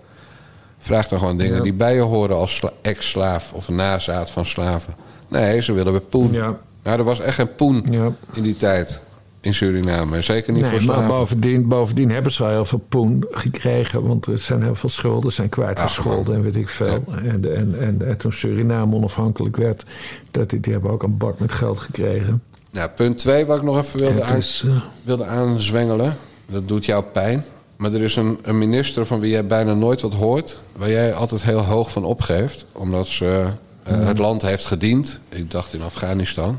Vraag 0.79 1.09
dan 1.09 1.19
gewoon 1.19 1.39
dingen 1.39 1.63
die 1.63 1.75
bij 1.75 1.95
je 1.95 2.01
horen 2.01 2.37
als 2.37 2.63
ex-slaaf 2.83 3.53
of 3.53 3.69
nazaat 3.69 4.31
van 4.31 4.47
slaven. 4.47 4.95
Nee, 5.29 5.63
ze 5.63 5.73
willen 5.73 5.93
weer 5.93 6.01
poen. 6.01 6.33
Ja. 6.33 6.59
Nou, 6.83 6.99
er 6.99 7.05
was 7.05 7.21
echt 7.21 7.35
geen 7.35 7.55
poen 7.55 7.85
in 8.33 8.43
die 8.43 8.57
tijd 8.57 9.01
in 9.41 9.55
Suriname. 9.55 10.23
Zeker 10.23 10.53
niet 10.53 10.67
voor 10.67 10.81
slaven. 10.81 11.07
Maar 11.07 11.19
bovendien, 11.19 11.69
bovendien 11.69 12.11
hebben 12.11 12.33
ze 12.33 12.43
al 12.43 12.51
heel 12.51 12.65
veel 12.65 12.85
poen 12.89 13.27
gekregen. 13.31 14.07
Want 14.07 14.27
er 14.27 14.39
zijn 14.39 14.63
heel 14.63 14.75
veel 14.75 14.89
schulden 14.89 15.33
zijn 15.33 15.49
kwijtgescholden 15.49 16.35
en 16.35 16.43
weet 16.43 16.57
ik 16.57 16.69
veel. 16.69 17.05
En, 17.25 17.57
en, 17.57 18.07
en, 18.07 18.19
toen 18.19 18.33
Suriname 18.33 18.95
onafhankelijk 18.95 19.57
werd, 19.57 19.85
dat 20.31 20.51
die, 20.51 20.61
die 20.61 20.73
hebben 20.73 20.91
ook 20.91 21.03
een 21.03 21.17
bak 21.17 21.39
met 21.39 21.53
geld 21.53 21.79
gekregen. 21.79 22.43
Ja, 22.71 22.89
punt 22.89 23.19
2 23.19 23.47
wat 23.47 23.57
ik 23.57 23.63
nog 23.63 23.79
even 23.79 23.99
wilde, 23.99 24.23
aan, 24.23 24.41
uh, 24.65 24.81
wilde 25.03 25.27
aanzwengelen. 25.27 26.17
Dat 26.47 26.69
doet 26.69 26.85
jou 26.85 27.05
pijn. 27.05 27.45
Maar 27.77 27.93
er 27.93 28.03
is 28.03 28.17
een, 28.17 28.39
een, 28.43 28.59
minister 28.59 29.07
van 29.07 29.21
wie 29.21 29.31
jij 29.31 29.47
bijna 29.47 29.75
nooit 29.75 30.01
wat 30.01 30.15
hoort... 30.15 30.59
waar 30.73 30.91
jij 30.91 31.15
altijd 31.15 31.43
heel 31.43 31.65
hoog 31.65 31.91
van 31.91 32.05
opgeeft. 32.05 32.67
Omdat 32.73 33.07
ze 33.07 33.47
uh, 33.89 34.07
het 34.07 34.19
land 34.19 34.43
heeft 34.43 34.67
gediend. 34.67 35.21
Ik 35.29 35.51
dacht 35.51 35.73
in 35.73 35.83
Afghanistan. 35.83 36.59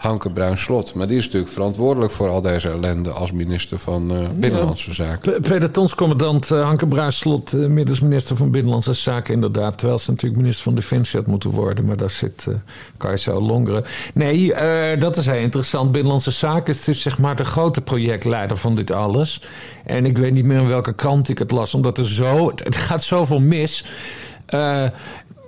Hanke 0.00 0.30
Bruin-Slot. 0.30 0.94
Maar 0.94 1.08
die 1.08 1.18
is 1.18 1.24
natuurlijk 1.24 1.52
verantwoordelijk 1.52 2.12
voor 2.12 2.28
al 2.28 2.40
deze 2.40 2.68
ellende 2.68 3.10
als 3.10 3.32
minister 3.32 3.78
van 3.78 4.12
uh, 4.12 4.28
Binnenlandse 4.34 4.94
Zaken. 4.94 5.40
Pelotonscommandant 5.40 6.50
uh, 6.50 6.62
Hanke 6.62 6.86
Bruin-Slot, 6.86 7.52
uh, 7.52 7.66
middels 7.66 8.00
minister 8.00 8.36
van 8.36 8.50
Binnenlandse 8.50 8.92
Zaken 8.92 9.34
inderdaad. 9.34 9.78
Terwijl 9.78 9.98
ze 9.98 10.10
natuurlijk 10.10 10.40
minister 10.40 10.64
van 10.64 10.74
Defensie 10.74 11.18
had 11.18 11.28
moeten 11.28 11.50
worden. 11.50 11.84
Maar 11.84 11.96
daar 11.96 12.10
zit 12.10 12.46
uh, 12.48 12.54
Kajsa 12.96 13.40
Longeren. 13.40 13.84
Nee, 14.14 14.52
dat 14.98 15.16
is 15.16 15.26
heel 15.26 15.40
interessant. 15.40 15.92
Binnenlandse 15.92 16.30
Zaken 16.30 16.74
is 16.74 16.84
dus 16.84 17.02
zeg 17.02 17.18
maar 17.18 17.36
de 17.36 17.44
grote 17.44 17.80
projectleider 17.80 18.56
van 18.56 18.74
dit 18.74 18.90
alles. 18.90 19.42
En 19.84 20.06
ik 20.06 20.18
weet 20.18 20.32
niet 20.32 20.44
meer 20.44 20.58
in 20.58 20.68
welke 20.68 20.94
krant 20.94 21.28
ik 21.28 21.38
het 21.38 21.50
las. 21.50 21.74
Omdat 21.74 21.98
er 21.98 22.08
zo, 22.08 22.52
het 22.54 22.76
gaat 22.76 23.02
zoveel 23.02 23.40
mis... 23.40 23.84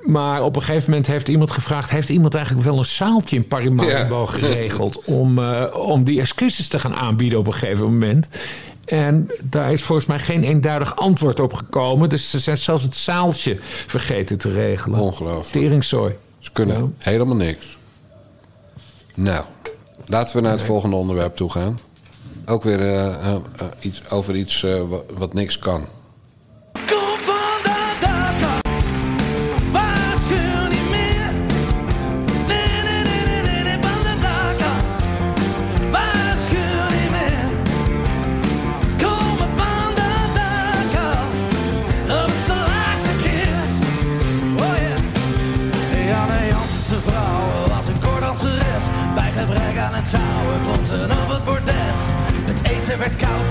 Maar 0.03 0.43
op 0.43 0.57
een 0.57 0.63
gegeven 0.63 0.91
moment 0.91 1.07
heeft 1.07 1.29
iemand 1.29 1.51
gevraagd... 1.51 1.91
heeft 1.91 2.09
iemand 2.09 2.35
eigenlijk 2.35 2.67
wel 2.67 2.79
een 2.79 2.87
zaaltje 2.87 3.37
in 3.37 3.47
Parimaribo 3.47 4.27
geregeld... 4.27 5.05
Om, 5.05 5.39
uh, 5.39 5.65
om 5.73 6.05
die 6.05 6.21
excuses 6.21 6.69
te 6.69 6.79
gaan 6.79 6.95
aanbieden 6.95 7.39
op 7.39 7.47
een 7.47 7.55
gegeven 7.55 7.85
moment... 7.85 8.29
En 8.85 9.31
daar 9.43 9.73
is 9.73 9.83
volgens 9.83 10.07
mij 10.07 10.19
geen 10.19 10.45
eenduidig 10.45 10.97
antwoord 10.97 11.41
op 11.41 11.53
gekomen. 11.53 12.09
Dus 12.09 12.31
ze 12.31 12.39
zijn 12.39 12.59
zelfs 12.59 12.83
het 12.83 12.97
zaaltje 12.97 13.57
vergeten 13.61 14.39
te 14.39 14.51
regelen. 14.51 15.01
Ongelooflijk. 15.01 15.65
Teringzooi. 15.65 16.15
Ze 16.39 16.51
kunnen 16.51 16.95
helemaal 16.99 17.37
niks. 17.37 17.77
Nou, 19.15 19.45
laten 20.07 20.37
we 20.37 20.43
naar 20.43 20.53
het 20.53 20.63
volgende 20.63 20.97
onderwerp 20.97 21.37
toe 21.37 21.51
gaan. 21.51 21.79
Ook 22.47 22.63
weer 22.63 22.81
uh, 22.81 23.07
uh, 23.07 23.37
iets, 23.81 24.11
over 24.11 24.37
iets 24.37 24.67
wat 25.13 25.35
niks 25.35 25.59
kan. 25.59 25.87
Werd 53.03 53.17
koud 53.17 53.49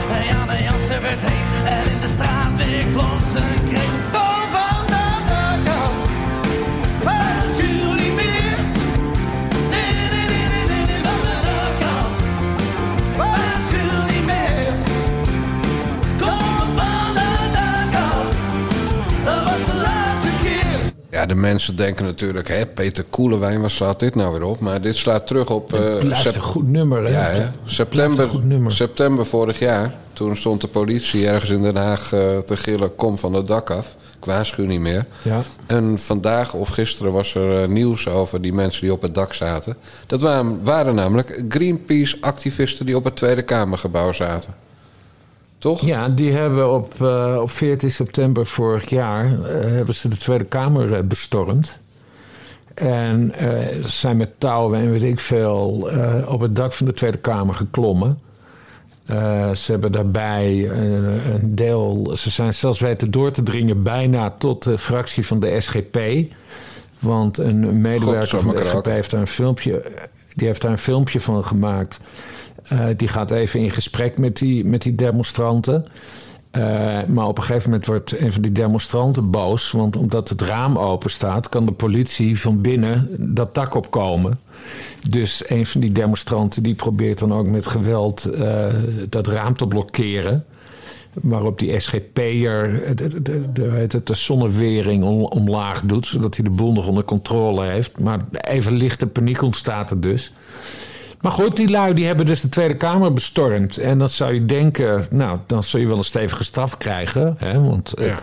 de 21.31 21.38
mensen 21.38 21.75
denken 21.75 22.05
natuurlijk, 22.05 22.47
hè, 22.47 22.65
Peter 22.65 23.03
Koelewijn, 23.09 23.61
waar 23.61 23.71
slaat 23.71 24.00
dit 24.00 24.15
nou 24.15 24.31
weer 24.31 24.43
op? 24.43 24.59
Maar 24.59 24.81
dit 24.81 24.95
slaat 24.97 25.27
terug 25.27 25.50
op... 25.50 25.73
Uh, 25.73 26.01
een 26.01 26.41
goed 26.41 26.67
nummer, 26.67 27.03
hè? 27.03 27.09
Ja, 27.09 27.39
hè? 27.39 27.47
September, 27.65 28.27
goed 28.27 28.43
nummer. 28.43 28.73
september 28.73 29.25
vorig 29.25 29.59
jaar. 29.59 29.93
Toen 30.13 30.35
stond 30.35 30.61
de 30.61 30.67
politie 30.67 31.27
ergens 31.27 31.50
in 31.50 31.61
Den 31.61 31.75
Haag 31.75 32.13
uh, 32.13 32.38
te 32.38 32.57
gillen... 32.57 32.95
kom 32.95 33.17
van 33.17 33.33
het 33.33 33.47
dak 33.47 33.69
af. 33.69 33.95
Ik 34.17 34.25
waarschuw 34.25 34.65
niet 34.65 34.79
meer. 34.79 35.05
Ja. 35.21 35.41
En 35.65 36.00
vandaag 36.00 36.53
of 36.53 36.69
gisteren 36.69 37.11
was 37.11 37.35
er 37.35 37.61
uh, 37.61 37.67
nieuws 37.67 38.07
over 38.07 38.41
die 38.41 38.53
mensen 38.53 38.81
die 38.81 38.93
op 38.93 39.01
het 39.01 39.15
dak 39.15 39.33
zaten. 39.33 39.77
Dat 40.07 40.21
waren, 40.21 40.63
waren 40.63 40.95
namelijk 40.95 41.43
Greenpeace-activisten... 41.50 42.85
die 42.85 42.95
op 42.95 43.03
het 43.03 43.15
Tweede 43.15 43.41
Kamergebouw 43.41 44.11
zaten. 44.11 44.53
Toch? 45.61 45.81
Ja, 45.81 46.09
die 46.09 46.31
hebben 46.31 46.73
op, 46.73 46.93
uh, 47.01 47.37
op 47.41 47.51
14 47.51 47.91
september 47.91 48.45
vorig 48.45 48.89
jaar 48.89 49.25
uh, 49.25 49.37
hebben 49.47 49.95
ze 49.95 50.07
de 50.07 50.17
Tweede 50.17 50.43
Kamer 50.43 50.89
uh, 50.89 50.99
bestormd. 50.99 51.79
En 52.73 53.33
zijn 53.83 54.17
met 54.17 54.29
touwen 54.37 54.79
en 54.79 54.91
weet 54.91 55.03
ik 55.03 55.19
veel 55.19 55.89
op 56.27 56.39
het 56.39 56.55
dak 56.55 56.73
van 56.73 56.85
de 56.85 56.93
Tweede 56.93 57.17
Kamer 57.17 57.55
geklommen. 57.55 58.19
ze 59.55 59.65
hebben 59.65 59.91
daarbij 59.91 60.69
een 61.33 61.55
deel. 61.55 62.11
Ze 62.15 62.29
zijn 62.29 62.53
zelfs 62.53 62.79
weten 62.79 63.11
door 63.11 63.31
te 63.31 63.43
dringen 63.43 63.83
bijna 63.83 64.29
tot 64.37 64.63
de 64.63 64.77
fractie 64.77 65.25
van 65.25 65.39
de 65.39 65.61
SGP. 65.61 65.99
Want 66.99 67.37
een 67.37 67.81
medewerker 67.81 68.39
van 68.39 68.55
de 68.55 68.63
SGP 68.63 68.85
heeft 68.85 69.11
daar 69.11 69.21
een 69.21 69.27
filmpje. 69.27 69.83
Die 70.35 70.47
heeft 70.47 70.61
daar 70.61 70.71
een 70.71 70.77
filmpje 70.77 71.19
van 71.19 71.43
gemaakt. 71.43 71.99
Uh, 72.73 72.85
die 72.97 73.07
gaat 73.07 73.31
even 73.31 73.59
in 73.59 73.71
gesprek 73.71 74.17
met 74.17 74.37
die, 74.37 74.65
met 74.65 74.81
die 74.81 74.95
demonstranten. 74.95 75.85
Uh, 76.57 77.03
maar 77.07 77.27
op 77.27 77.37
een 77.37 77.43
gegeven 77.43 77.69
moment 77.69 77.87
wordt 77.87 78.19
een 78.19 78.33
van 78.33 78.41
die 78.41 78.51
demonstranten 78.51 79.29
boos. 79.29 79.71
Want 79.71 79.95
omdat 79.95 80.29
het 80.29 80.41
raam 80.41 80.77
open 80.77 81.09
staat, 81.09 81.49
kan 81.49 81.65
de 81.65 81.71
politie 81.71 82.39
van 82.39 82.61
binnen 82.61 83.07
dat 83.35 83.55
dak 83.55 83.75
opkomen. 83.75 84.39
Dus 85.09 85.49
een 85.49 85.65
van 85.65 85.81
die 85.81 85.91
demonstranten 85.91 86.63
die 86.63 86.75
probeert 86.75 87.19
dan 87.19 87.33
ook 87.33 87.45
met 87.45 87.65
geweld 87.65 88.29
uh, 88.33 88.65
dat 89.09 89.27
raam 89.27 89.57
te 89.57 89.67
blokkeren. 89.67 90.45
Waarop 91.13 91.59
die 91.59 91.79
SGP'er 91.79 92.81
de, 92.95 93.21
de, 93.21 93.51
de, 93.51 94.01
de, 94.03 94.13
zonnewering 94.13 95.03
om, 95.03 95.23
omlaag 95.23 95.81
doet, 95.81 96.07
zodat 96.07 96.35
hij 96.35 96.45
de 96.45 96.51
boel 96.51 96.73
nog 96.73 96.87
onder 96.87 97.03
controle 97.03 97.65
heeft. 97.65 97.99
Maar 97.99 98.19
even 98.31 98.73
lichte 98.73 99.07
paniek 99.07 99.41
ontstaat 99.41 99.91
er 99.91 100.01
dus. 100.01 100.31
Maar 101.21 101.31
goed, 101.31 101.55
die 101.55 101.69
lui 101.69 101.93
die 101.93 102.05
hebben 102.05 102.25
dus 102.25 102.41
de 102.41 102.49
Tweede 102.49 102.75
Kamer 102.75 103.13
bestormd. 103.13 103.77
En 103.77 103.97
dan 103.97 104.09
zou 104.09 104.33
je 104.33 104.45
denken, 104.45 105.05
nou, 105.09 105.37
dan 105.45 105.63
zul 105.63 105.79
je 105.79 105.87
wel 105.87 105.97
een 105.97 106.03
stevige 106.03 106.43
straf 106.43 106.77
krijgen. 106.77 107.35
Hè? 107.37 107.61
Want 107.61 107.99
uh, 107.99 108.15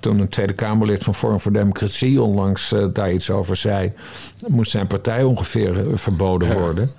toen 0.00 0.18
een 0.18 0.28
Tweede 0.28 0.52
Kamerlid 0.52 1.04
van 1.04 1.14
Vorm 1.14 1.40
voor 1.40 1.52
Democratie 1.52 2.22
onlangs 2.22 2.72
uh, 2.72 2.84
daar 2.92 3.12
iets 3.12 3.30
over 3.30 3.56
zei, 3.56 3.92
moest 4.46 4.70
zijn 4.70 4.86
partij 4.86 5.22
ongeveer 5.22 5.86
uh, 5.86 5.96
verboden 5.96 6.52
worden. 6.52 6.90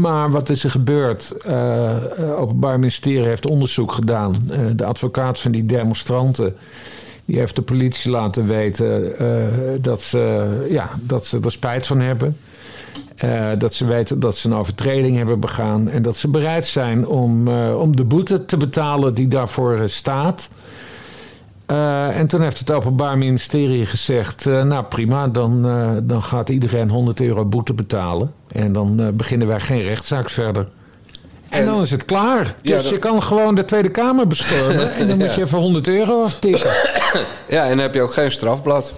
maar 0.00 0.30
wat 0.30 0.50
is 0.50 0.64
er 0.64 0.70
gebeurd? 0.70 1.34
Het 1.42 2.34
Openbaar 2.36 2.78
Ministerie 2.78 3.26
heeft 3.26 3.46
onderzoek 3.46 3.92
gedaan. 3.92 4.50
de 4.76 4.84
advocaat 4.84 5.40
van 5.40 5.52
die 5.52 5.66
demonstranten. 5.66 6.56
Die 7.24 7.38
heeft 7.38 7.56
de 7.56 7.62
politie 7.62 8.10
laten 8.10 8.46
weten 8.46 9.14
dat, 9.82 10.02
ze, 10.02 10.66
ja, 10.70 10.90
dat 11.00 11.26
ze 11.26 11.40
er 11.44 11.52
spijt 11.52 11.86
van 11.86 12.00
hebben. 12.00 12.36
Uh, 13.24 13.48
dat 13.58 13.74
ze 13.74 13.84
weten 13.84 14.20
dat 14.20 14.36
ze 14.36 14.48
een 14.48 14.54
overtreding 14.54 15.16
hebben 15.16 15.40
begaan. 15.40 15.88
En 15.88 16.02
dat 16.02 16.16
ze 16.16 16.28
bereid 16.28 16.66
zijn 16.66 17.06
om, 17.06 17.48
uh, 17.48 17.80
om 17.80 17.96
de 17.96 18.04
boete 18.04 18.44
te 18.44 18.56
betalen 18.56 19.14
die 19.14 19.28
daarvoor 19.28 19.78
uh, 19.78 19.82
staat. 19.86 20.48
en 21.66 22.26
toen 22.26 22.42
heeft 22.42 22.58
het 22.58 22.70
Openbaar 22.70 23.18
Ministerie 23.18 23.86
gezegd: 23.86 24.44
Nou 24.44 24.84
prima, 24.84 25.28
dan, 25.28 25.62
dan 26.02 26.22
gaat 26.22 26.48
iedereen 26.48 26.88
100 26.88 27.20
euro 27.20 27.44
boete 27.44 27.74
betalen. 27.74 28.32
En 28.48 28.72
dan 28.72 29.16
beginnen 29.16 29.46
wij 29.48 29.60
geen 29.60 29.82
rechtszaak 29.82 30.30
verder. 30.30 30.68
En, 31.48 31.58
en, 31.58 31.66
dan 31.66 31.80
is 31.80 31.90
het 31.90 32.04
klaar. 32.04 32.54
Dus 32.62 32.82
dat... 32.82 32.88
je 32.88 32.98
kan 32.98 33.22
gewoon 33.22 33.54
de 33.54 33.64
Tweede 33.64 33.90
Kamer 33.90 34.26
bestormen. 34.26 34.94
en 34.94 35.08
dan 35.08 35.18
moet 35.26 35.34
je 35.34 35.40
even 35.40 35.58
100 35.58 35.88
euro 35.88 36.24
aftikken. 36.24 36.70
Ja, 37.48 37.62
en 37.62 37.68
dan 37.68 37.78
heb 37.78 37.94
je 37.94 38.00
ook 38.00 38.12
geen 38.12 38.32
strafblad. 38.32 38.92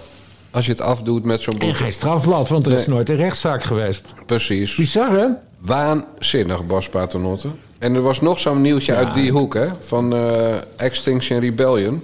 Als 0.55 0.65
je 0.65 0.71
het 0.71 0.81
afdoet 0.81 1.23
met 1.23 1.41
zo'n 1.41 1.57
boete. 1.57 1.73
En 1.73 1.75
geen 1.75 1.93
strafblad, 1.93 2.49
want 2.49 2.65
er 2.65 2.71
is 2.71 2.87
nooit 2.87 3.09
een 3.09 3.15
rechtszaak 3.15 3.63
geweest. 3.63 4.13
Precies. 4.25 4.75
Bizar, 4.75 5.11
hè? 5.11 5.27
Waanzinnig, 5.59 6.65
Bas 6.65 6.89
Paternotte. 6.89 7.47
En 7.79 7.95
er 7.95 8.01
was 8.01 8.21
nog 8.21 8.39
zo'n 8.39 8.61
nieuwtje 8.61 8.91
ja, 8.91 8.97
uit 8.97 9.13
die 9.13 9.31
hoek, 9.31 9.53
hè? 9.53 9.67
Van 9.79 10.13
uh, 10.13 10.53
Extinction 10.75 11.39
Rebellion. 11.39 12.01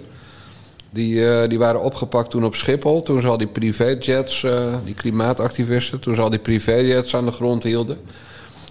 Die, 0.90 1.16
uh, 1.16 1.50
die 1.50 1.60
waren 1.60 1.82
opgepakt 1.82 2.30
toen 2.30 2.46
op 2.46 2.56
Schiphol. 2.56 3.02
Toen 3.02 3.22
ze 3.22 3.28
al 3.28 3.38
die 3.38 3.48
privéjets, 3.48 4.44
uh, 4.44 4.76
die 4.86 4.94
klimaatactivisten... 4.94 6.00
toen 6.00 6.16
ze 6.16 6.22
al 6.22 6.30
die 6.30 6.40
privéjets 6.40 7.16
aan 7.16 7.26
de 7.26 7.32
grond 7.32 7.64
hielden. 7.64 7.98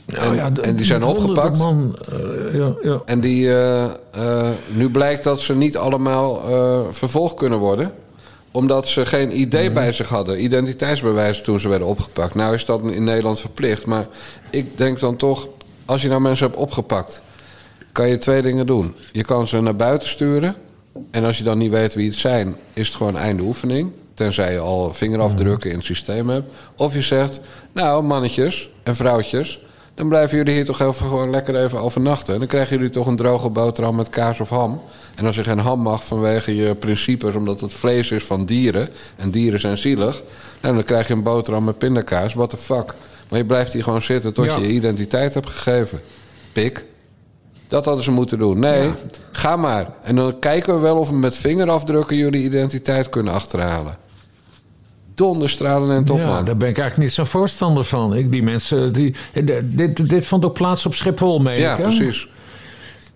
en, 0.06 0.34
ja, 0.34 0.50
en 0.62 0.76
die 0.76 0.86
zijn 0.86 1.02
opgepakt. 1.04 1.58
Man, 1.58 1.96
eh, 2.08 2.54
ja, 2.58 2.74
ja. 2.82 3.02
En 3.04 3.20
die, 3.20 3.48
eh, 3.48 3.84
eh, 3.84 4.48
nu 4.72 4.90
blijkt 4.90 5.24
dat 5.24 5.40
ze 5.40 5.54
niet 5.54 5.76
allemaal 5.76 6.42
eh, 6.48 6.80
vervolgd 6.90 7.34
kunnen 7.34 7.58
worden. 7.58 7.92
Omdat 8.52 8.88
ze 8.88 9.06
geen 9.06 9.40
ID 9.40 9.52
Mhm. 9.52 9.72
bij 9.72 9.92
zich 9.92 10.08
hadden. 10.08 10.42
Identiteitsbewijzen 10.44 11.44
toen 11.44 11.60
ze 11.60 11.68
werden 11.68 11.86
opgepakt. 11.86 12.34
Nou 12.34 12.54
is 12.54 12.64
dat 12.64 12.80
in 12.82 13.04
Nederland 13.04 13.40
verplicht. 13.40 13.86
Maar 13.86 14.06
ik 14.50 14.76
denk 14.76 15.00
dan 15.00 15.16
toch, 15.16 15.48
als 15.84 16.02
je 16.02 16.08
nou 16.08 16.20
mensen 16.20 16.46
hebt 16.46 16.58
opgepakt... 16.58 17.22
kan 17.92 18.08
je 18.08 18.16
twee 18.16 18.42
dingen 18.42 18.66
doen. 18.66 18.94
Je 19.12 19.24
kan 19.24 19.46
ze 19.46 19.60
naar 19.60 19.76
buiten 19.76 20.08
sturen. 20.08 20.54
En 21.10 21.24
als 21.24 21.38
je 21.38 21.44
dan 21.44 21.58
niet 21.58 21.70
weet 21.70 21.94
wie 21.94 22.08
het 22.10 22.18
zijn, 22.18 22.56
is 22.72 22.86
het 22.86 22.96
gewoon 22.96 23.16
einde 23.16 23.42
oefening. 23.42 23.92
Tenzij 24.14 24.52
je 24.52 24.58
al 24.58 24.92
vingerafdrukken 24.94 25.70
in 25.70 25.76
het 25.76 25.84
systeem 25.86 26.28
hebt. 26.28 26.52
Of 26.76 26.94
je 26.94 27.02
zegt, 27.02 27.40
nou 27.72 28.02
mannetjes 28.02 28.70
en 28.82 28.96
vrouwtjes... 28.96 29.60
dan 30.00 30.08
blijven 30.08 30.36
jullie 30.36 30.54
hier 30.54 30.64
toch 30.64 30.80
even 30.80 31.06
gewoon 31.06 31.30
lekker 31.30 31.62
even 31.64 31.80
overnachten. 31.80 32.32
En 32.32 32.38
dan 32.38 32.48
krijgen 32.48 32.76
jullie 32.76 32.92
toch 32.92 33.06
een 33.06 33.16
droge 33.16 33.50
boterham 33.50 33.96
met 33.96 34.08
kaas 34.08 34.40
of 34.40 34.48
ham. 34.48 34.80
En 35.14 35.26
als 35.26 35.36
je 35.36 35.44
geen 35.44 35.58
ham 35.58 35.80
mag 35.80 36.04
vanwege 36.04 36.56
je 36.56 36.74
principes... 36.74 37.34
omdat 37.34 37.60
het 37.60 37.72
vlees 37.72 38.10
is 38.10 38.24
van 38.24 38.44
dieren... 38.44 38.88
en 39.16 39.30
dieren 39.30 39.60
zijn 39.60 39.78
zielig... 39.78 40.22
nou, 40.60 40.74
dan 40.74 40.84
krijg 40.84 41.08
je 41.08 41.14
een 41.14 41.22
boterham 41.22 41.64
met 41.64 41.78
pindakaas. 41.78 42.34
What 42.34 42.50
the 42.50 42.56
fuck? 42.56 42.94
Maar 43.28 43.38
je 43.38 43.44
blijft 43.44 43.72
hier 43.72 43.82
gewoon 43.82 44.02
zitten 44.02 44.34
tot 44.34 44.44
Ja. 44.44 44.56
je 44.56 44.62
je 44.62 44.72
identiteit 44.72 45.34
hebt 45.34 45.50
gegeven. 45.50 46.00
Pik. 46.52 46.84
Dat 47.68 47.84
hadden 47.84 48.04
ze 48.04 48.10
moeten 48.10 48.38
doen. 48.38 48.58
Nee, 48.58 48.90
ga 49.32 49.56
maar. 49.56 49.86
En 50.02 50.16
dan 50.16 50.38
kijken 50.38 50.74
we 50.74 50.80
wel 50.80 50.96
of 50.96 51.08
we 51.08 51.14
met 51.14 51.36
vingerafdrukken 51.36 52.16
jullie 52.16 52.44
identiteit 52.44 53.08
kunnen 53.08 53.32
achterhalen. 53.32 53.96
Donderstralen 55.20 55.96
en 55.96 56.04
top, 56.04 56.18
Ja, 56.18 56.42
daar 56.42 56.56
ben 56.56 56.68
ik 56.68 56.78
eigenlijk 56.78 56.96
niet 56.96 57.12
zo'n 57.12 57.26
voorstander 57.26 57.84
van. 57.84 58.14
Ik, 58.14 58.30
die 58.30 58.42
mensen, 58.42 58.92
die, 58.92 59.14
dit, 59.64 60.08
dit 60.08 60.26
vond 60.26 60.44
ook 60.44 60.54
plaats 60.54 60.86
op 60.86 60.94
Schiphol, 60.94 61.38
meen 61.38 61.58
Ja, 61.58 61.76
ik, 61.76 61.82
precies. 61.82 62.28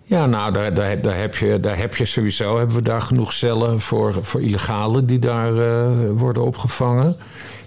Ja, 0.03 0.27
nou, 0.27 0.53
daar, 0.53 0.75
daar, 0.75 1.01
daar, 1.01 1.19
heb 1.19 1.37
je, 1.37 1.61
daar 1.61 1.79
heb 1.79 1.97
je 1.97 2.05
sowieso... 2.05 2.59
hebben 2.59 2.77
we 2.77 2.83
daar 2.83 3.03
genoeg 3.03 3.33
cellen 3.33 3.81
voor, 3.81 4.15
voor 4.21 4.43
illegalen 4.43 5.07
die 5.07 5.19
daar 5.19 5.57
eh, 5.57 5.91
worden 6.15 6.43
opgevangen. 6.43 7.17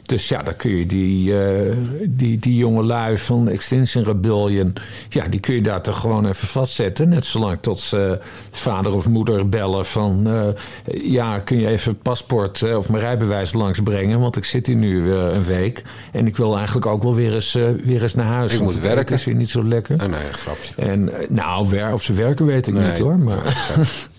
Dus 0.08 0.28
ja, 0.28 0.42
dan 0.44 0.56
kun 0.56 0.72
je 0.78 0.86
die, 0.86 1.40
eh, 1.44 1.76
die, 2.06 2.40
die 2.40 2.56
jonge 2.56 2.84
lui 2.84 3.18
van 3.18 3.48
Extinction 3.48 4.04
Rebellion... 4.04 4.74
ja, 5.10 5.28
die 5.28 5.40
kun 5.40 5.56
je 5.56 5.62
daar 5.62 5.82
toch 5.82 6.00
gewoon 6.00 6.26
even 6.28 6.48
vastzetten. 6.48 7.10
Net 7.10 7.26
zolang 7.26 7.58
tot 7.62 7.80
ze 7.80 8.20
vader 8.52 8.94
of 8.94 9.08
moeder 9.10 9.50
bellen 9.50 9.86
van... 9.86 10.28
eh, 10.28 11.02
ja, 11.12 11.40
kun 11.40 11.60
je 11.60 11.68
even 11.68 11.92
het 11.92 12.02
paspoort 12.02 12.62
eh, 12.62 12.78
of 12.78 12.90
mijn 12.90 13.04
rijbewijs 13.04 13.54
langsbrengen... 13.54 14.20
want 14.20 14.38
ik 14.38 14.44
zit 14.46 14.68
hier 14.68 14.76
nu 14.76 15.02
weer 15.02 15.18
een 15.24 15.46
week... 15.46 15.84
en 16.12 16.28
ik 16.28 16.38
wil 16.38 16.56
eigenlijk 16.58 16.86
ook 16.86 17.04
wel 17.04 17.16
weer 17.16 17.34
eens, 17.34 17.54
weer 17.84 18.02
eens 18.02 18.16
naar 18.16 18.26
huis. 18.26 18.54
Ik 18.54 18.60
moet 18.62 18.80
werken. 18.80 19.16
is 19.16 19.24
hier 19.26 19.36
niet 19.36 19.50
zo 19.50 19.64
lekker. 19.64 19.98
Ah, 20.00 20.10
nee, 20.10 20.28
een 20.28 20.34
grapje. 20.34 20.74
En 20.76 21.10
nou, 21.30 21.70
wer, 21.70 21.94
of 21.94 22.04
ze 22.04 22.14
werken 22.14 22.46
weet 22.46 22.68
ik 22.68 22.74
Nee. 22.74 22.90
niet 22.90 23.00
hoor. 23.00 23.20
Maar 23.20 23.58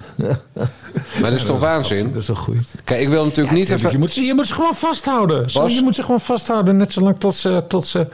Maar 1.21 1.31
dat 1.31 1.33
is 1.33 1.43
toch 1.45 1.61
waanzin? 1.61 2.13
dat 2.13 2.23
is 2.23 2.29
een 2.29 2.37
goeie. 2.37 2.61
Kijk, 2.85 3.01
ik 3.01 3.09
wil 3.09 3.25
natuurlijk 3.25 3.57
niet 3.57 3.69
Je 3.69 3.75
even... 3.75 3.99
moet, 3.99 4.11
ze, 4.11 4.23
je 4.23 4.35
moet 4.35 4.47
ze 4.47 4.55
gewoon 4.55 4.75
vasthouden. 4.75 5.51
Zo, 5.51 5.61
Bas? 5.61 5.75
Je 5.75 5.83
moet 5.83 5.95
ze 5.95 6.03
gewoon 6.03 6.21
vasthouden. 6.21 6.77
Net 6.77 6.93
zolang 6.93 7.19
tot 7.19 7.37
ze, 7.37 7.65
tot 7.69 7.87
ze, 7.87 8.07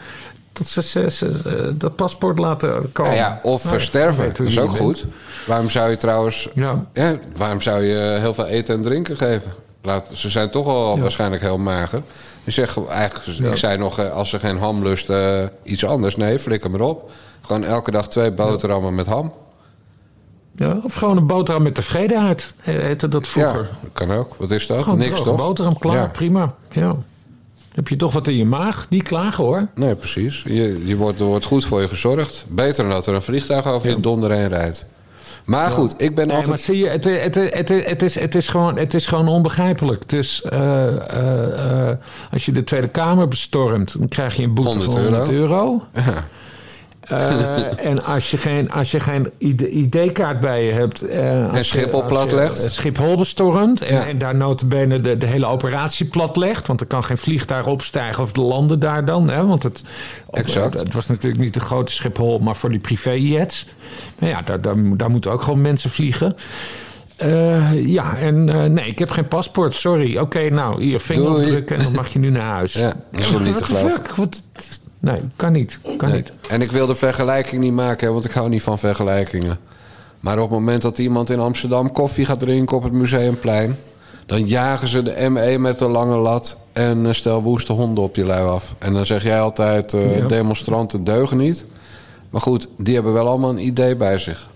tot 0.52 0.66
ze, 0.68 0.82
ze- 0.82 1.10
ze- 1.10 1.72
dat 1.76 1.96
paspoort 1.96 2.38
laten 2.38 2.92
komen. 2.92 3.14
Ja, 3.14 3.40
of 3.42 3.62
Nou, 3.64 3.74
versterven. 3.74 4.24
weet 4.24 4.36
hoe 4.36 4.46
Dat 4.46 4.46
is 4.46 4.54
je 4.54 4.60
ook 4.60 4.66
bent. 4.66 4.78
goed. 4.80 5.04
Waarom 5.46 5.70
zou 5.70 5.90
je 5.90 5.96
trouwens... 5.96 6.48
Ja. 6.54 6.84
Ja, 6.92 7.18
waarom 7.36 7.60
zou 7.60 7.82
je 7.84 8.18
heel 8.20 8.34
veel 8.34 8.46
eten 8.46 8.74
en 8.74 8.82
drinken 8.82 9.16
geven? 9.16 9.52
Laat, 9.82 10.06
ze 10.12 10.30
zijn 10.30 10.50
toch 10.50 10.66
al 10.66 10.98
waarschijnlijk 11.00 11.42
heel 11.42 11.58
mager. 11.58 12.02
Je 12.44 12.50
zegt 12.50 12.72
gewoon- 12.72 12.90
eigenlijk, 12.90 13.38
ik 13.52 13.56
zei 13.56 13.78
nog, 13.78 13.98
eh, 13.98 14.10
als 14.12 14.30
ze 14.30 14.38
geen 14.38 14.58
ham 14.58 14.82
lusten, 14.82 15.42
eh, 15.42 15.72
iets 15.72 15.84
anders. 15.84 16.16
Nee, 16.16 16.38
flikker 16.38 16.70
maar 16.70 16.80
op. 16.80 17.10
Gewoon 17.40 17.64
elke 17.64 17.90
dag 17.90 18.08
twee 18.08 18.32
boterhammen 18.32 18.94
met 18.94 19.06
ham. 19.06 19.32
Ja, 20.56 20.78
of 20.82 20.94
gewoon 20.94 21.16
een 21.16 21.26
boterham 21.26 21.62
met 21.62 21.74
tevredenheid. 21.74 22.54
He- 22.60 22.72
Heette 22.80 23.08
dat 23.08 23.26
vroeger. 23.28 23.60
Ja, 23.60 23.68
dat 23.82 23.92
kan 23.92 24.10
ook. 24.10 24.34
Wat 24.38 24.50
is 24.50 24.66
dat? 24.66 24.82
Gewoon 24.82 24.98
Niks 24.98 25.22
toch? 25.22 25.36
boterham, 25.36 25.78
klaar, 25.78 25.94
Ja. 25.96 26.06
prima. 26.06 26.54
Ja. 26.72 26.96
Heb 27.74 27.88
je 27.88 27.96
toch 27.96 28.12
wat 28.12 28.28
in 28.28 28.36
je 28.36 28.44
maag? 28.46 28.86
Niet 28.90 29.02
klagen 29.02 29.44
hoor. 29.44 29.66
Nee, 29.74 29.94
precies. 29.94 30.42
Je, 30.46 30.82
je 30.86 30.96
wordt, 30.96 31.20
er 31.20 31.26
wordt 31.26 31.44
goed 31.44 31.64
voor 31.64 31.80
je 31.80 31.88
gezorgd. 31.88 32.44
Beter 32.48 32.84
dan 32.84 32.92
dat 32.92 33.06
er 33.06 33.14
een 33.14 33.22
vliegtuig 33.22 33.66
over 33.66 33.88
je 33.88 33.94
Ja. 33.94 34.00
donder 34.00 34.30
heen 34.30 34.48
rijdt. 34.48 34.86
Maar 35.44 35.70
goed, 35.70 35.94
ik 35.96 36.14
ben 36.14 36.26
Nee, 36.26 36.36
maar 36.36 36.44
altijd... 36.44 36.60
zie 36.60 36.78
je, 36.78 36.88
het, 36.88 37.04
het, 37.04 37.34
het, 37.34 37.68
het, 37.68 37.68
het, 37.88 38.02
is, 38.02 38.18
het, 38.18 38.34
is 38.34 38.48
gewoon, 38.48 38.78
het 38.78 38.94
is 38.94 39.06
gewoon 39.06 39.28
onbegrijpelijk. 39.28 40.08
Dus 40.08 40.44
als 42.30 42.44
je 42.46 42.52
de 42.52 42.64
Tweede 42.64 42.88
Kamer 42.88 43.28
bestormt, 43.28 43.98
dan 43.98 44.08
krijg 44.08 44.36
je 44.36 44.42
een 44.42 44.54
boete 44.54 44.70
100 44.70 44.92
van 44.92 45.02
100 45.02 45.30
euro. 45.30 45.82
Ja. 45.94 46.24
Eh, 47.08 47.84
en 47.86 48.04
als 48.04 48.30
je 48.30 48.36
geen, 48.36 48.70
als 48.70 48.90
je 48.90 49.00
geen 49.00 49.30
ID 49.38 49.60
ID-kaart 49.60 50.40
bij 50.40 50.64
je 50.64 50.72
hebt... 50.72 51.02
als 51.48 51.56
je- 51.56 51.62
Schiphol 51.78 52.04
platlegt. 52.04 52.64
eh, 52.64 52.70
Schiphol 52.70 53.16
bestormt 53.16 53.82
en, 53.82 53.94
Ja. 53.94 54.06
en 54.06 54.18
daar 54.18 54.34
notabene 54.34 55.00
de, 55.00 55.16
de 55.18 55.26
hele 55.26 55.46
operatie 55.46 56.06
platlegt... 56.06 56.66
want 56.66 56.80
er 56.80 56.86
kan 56.86 57.04
geen 57.04 57.18
vliegtuig 57.18 57.66
opstijgen 57.66 58.22
of 58.22 58.32
de 58.32 58.40
landen 58.40 58.78
daar 58.78 59.04
dan. 59.04 59.28
Hè, 59.30 59.46
want 59.46 59.62
het, 59.62 59.82
Exact. 60.30 60.78
het 60.80 60.94
was 60.94 61.06
natuurlijk 61.06 61.42
niet 61.42 61.54
de 61.54 61.60
grote 61.60 61.92
Schiphol, 61.92 62.38
maar 62.38 62.56
voor 62.56 62.70
die 62.70 62.78
privéjets. 62.80 63.66
Maar 64.18 64.28
ja, 64.28 64.40
daar, 64.44 64.60
daar, 64.60 64.74
daar 64.96 65.10
moeten 65.10 65.30
ook 65.32 65.42
gewoon 65.42 65.60
mensen 65.60 65.90
vliegen... 65.90 66.36
Ja, 67.74 68.16
en 68.16 68.44
nee, 68.72 68.84
ik 68.86 68.98
heb 68.98 69.10
geen 69.10 69.28
paspoort, 69.28 69.74
sorry. 69.74 70.16
Oké, 70.18 70.50
nou, 70.50 70.82
hier 70.82 71.00
vingerafdrukken 71.00 71.76
en 71.76 71.82
dan 71.82 71.92
mag 71.92 72.08
je 72.12 72.18
nu 72.18 72.30
naar 72.30 72.50
huis. 72.52 72.72
Ja, 72.72 72.92
dat 73.12 73.20
is 73.20 73.30
wel 73.30 73.40
niet 73.40 73.56
te 73.56 73.62
What 73.62 73.66
the 73.66 73.74
geloven. 73.74 73.90
fuck? 74.04 74.14
Wat- 74.16 74.42
Nee, 75.04 75.20
kan 75.36 75.52
niet. 75.52 75.78
Kan 75.96 76.08
Nee. 76.08 76.16
niet. 76.16 76.32
En 76.48 76.62
ik 76.62 76.72
wil 76.72 76.86
de 76.86 76.94
vergelijking 76.94 77.62
niet 77.62 77.72
maken, 77.72 78.12
want 78.12 78.24
ik 78.24 78.30
hou 78.30 78.48
niet 78.48 78.62
van 78.62 78.78
vergelijkingen. 78.78 79.58
Maar 80.20 80.38
op 80.38 80.50
het 80.50 80.58
moment 80.58 80.82
dat 80.82 80.98
iemand 80.98 81.30
in 81.30 81.40
Amsterdam 81.40 81.92
koffie 81.92 82.24
gaat 82.26 82.38
drinken 82.40 82.76
op 82.76 82.82
het 82.82 82.92
Museumplein... 82.92 83.76
dan 84.26 84.46
jagen 84.46 84.88
ze 84.88 85.02
de 85.02 85.28
ME 85.30 85.58
met 85.58 85.78
de 85.78 85.88
lange 85.88 86.16
lat 86.16 86.56
en 86.72 87.14
stel 87.14 87.42
woeste 87.42 87.72
honden 87.72 88.04
op 88.04 88.16
je 88.16 88.24
lui 88.24 88.48
af. 88.48 88.74
En 88.78 88.92
dan 88.92 89.06
zeg 89.06 89.22
jij 89.22 89.40
altijd, 89.40 89.94
eh, 89.94 90.18
Ja. 90.18 90.26
demonstranten 90.26 91.04
deugen 91.04 91.36
niet. 91.36 91.64
Maar 92.30 92.40
goed, 92.40 92.68
die 92.78 92.94
hebben 92.94 93.12
wel 93.12 93.26
allemaal 93.28 93.50
een 93.50 93.66
idee 93.66 93.96
bij 93.96 94.18
zich. 94.18 94.48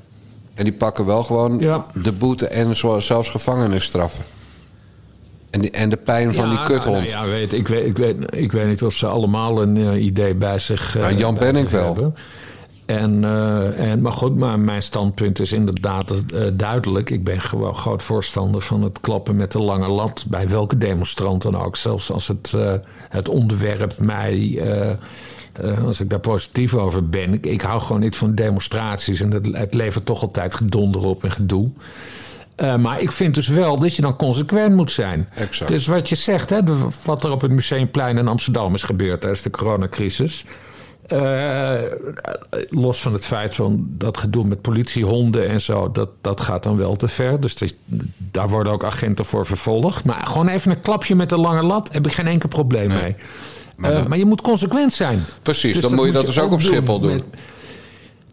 En 0.55 0.65
die 0.65 0.73
pakken 0.73 1.07
wel 1.07 1.23
gewoon 1.25 1.59
Ja. 1.59 1.87
de 2.03 2.13
boete 2.13 2.47
en 2.49 2.77
zelfs 3.03 3.29
gevangenisstraffen. 3.29 4.25
En, 5.51 5.61
die, 5.61 5.71
en 5.71 5.91
de 5.91 5.97
pijn 5.97 6.35
van 6.35 6.45
Ja, 6.45 6.51
die 6.51 6.63
kuthond. 6.63 6.97
nou, 6.97 7.11
nou 7.11 7.27
ja, 7.27 7.33
weet, 7.33 7.53
ik, 7.53 7.69
weet, 7.69 7.87
ik, 7.87 7.99
weet, 7.99 8.17
ik 8.31 8.53
weet 8.53 8.67
niet 8.67 8.83
of 8.83 8.95
ze 8.95 9.07
allemaal 9.07 9.63
een 9.63 9.77
eh, 9.77 10.05
idee 10.05 10.35
bij 10.35 10.59
zich 10.59 10.97
eh, 10.97 11.03
Nou, 11.03 11.17
Jan 11.17 11.35
Benning 11.35 11.71
zich 11.71 11.81
wel. 11.81 11.95
hebben. 11.95 12.15
En, 12.87 13.25
eh, 13.25 13.91
en, 13.91 14.01
maar 14.01 14.13
goed, 14.13 14.37
maar 14.37 14.61
mijn 14.61 14.83
standpunt 14.83 15.41
is 15.41 15.53
inderdaad 15.53 16.25
duidelijk. 16.59 17.11
Ik 17.11 17.25
ben 17.25 17.41
gewoon 17.41 17.75
groot 17.75 18.03
voorstander 18.03 18.61
van 18.63 18.83
het 18.83 19.01
klappen 19.01 19.37
met 19.37 19.53
de 19.53 19.59
lange 19.59 19.89
lat. 19.89 20.25
Bij 20.29 20.49
welke 20.49 20.79
demonstrant 20.79 21.43
dan 21.43 21.57
ook. 21.57 21.77
Zelfs 21.77 22.13
als 22.13 22.29
het, 22.29 22.55
het 23.09 23.29
onderwerp 23.29 23.99
mij. 23.99 24.63
als 25.87 26.01
ik 26.01 26.11
daar 26.11 26.21
positief 26.21 26.75
over 26.75 27.09
ben. 27.09 27.35
Ik, 27.35 27.47
ik 27.47 27.61
hou 27.61 27.81
gewoon 27.81 28.01
niet 28.01 28.17
van 28.17 28.35
demonstraties. 28.35 29.21
En 29.21 29.31
het, 29.31 29.49
het 29.53 29.75
levert 29.75 30.07
toch 30.07 30.23
altijd 30.23 30.55
gedonder 30.55 31.07
op 31.07 31.25
en 31.25 31.31
gedoe. 31.31 31.71
Eh, 32.59 32.77
maar 32.77 33.01
ik 33.01 33.13
vind 33.13 33.35
dus 33.35 33.49
wel 33.49 33.79
dat 33.79 33.95
je 33.97 34.03
dan 34.03 34.17
consequent 34.17 34.75
moet 34.77 34.91
zijn. 34.93 35.29
Exact. 35.35 35.71
Dus 35.71 35.87
wat 35.87 36.09
je 36.09 36.15
zegt, 36.15 36.51
hè, 36.51 36.61
wat 37.05 37.25
er 37.25 37.31
op 37.31 37.41
het 37.41 37.51
Museumplein 37.51 38.19
in 38.19 38.29
Amsterdam 38.29 38.75
is 38.75 38.83
gebeurd 38.83 39.21
tijdens 39.21 39.43
de 39.43 39.51
coronacrisis. 39.51 40.45
eh, 41.07 41.73
los 42.69 43.01
van 43.03 43.13
het 43.13 43.25
feit 43.25 43.55
van 43.55 43.87
dat 43.91 44.19
gedoe 44.19 44.45
met 44.45 44.61
politiehonden 44.63 45.49
en 45.49 45.61
zo, 45.61 45.91
dat, 45.93 46.09
dat 46.21 46.41
gaat 46.41 46.63
dan 46.63 46.77
wel 46.77 46.97
te 46.97 47.09
ver. 47.09 47.41
Dus 47.41 47.55
is- 47.63 47.75
daar 48.17 48.49
worden 48.49 48.73
ook 48.73 48.85
agenten 48.85 49.25
voor 49.25 49.47
vervolgd. 49.47 50.05
Maar 50.05 50.27
gewoon 50.27 50.49
even 50.49 50.71
een 50.71 50.81
klapje 50.81 51.15
met 51.15 51.29
de 51.29 51.37
lange 51.37 51.63
lat, 51.63 51.89
heb 51.93 52.07
ik 52.07 52.13
geen 52.13 52.27
enkel 52.27 52.49
probleem 52.49 52.89
mee. 52.89 53.17
Maar 53.77 53.93
Eh, 53.93 54.07
maar 54.07 54.19
je 54.19 54.25
moet 54.27 54.41
consequent 54.41 54.93
zijn. 54.93 55.25
Precies, 55.43 55.73
Dus 55.73 55.83
dan 55.83 55.95
moet 55.95 56.07
je 56.07 56.13
dat 56.13 56.27
dus 56.27 56.39
ook 56.39 56.53
op 56.53 56.61
Schiphol 56.63 57.01
doen. 57.01 57.23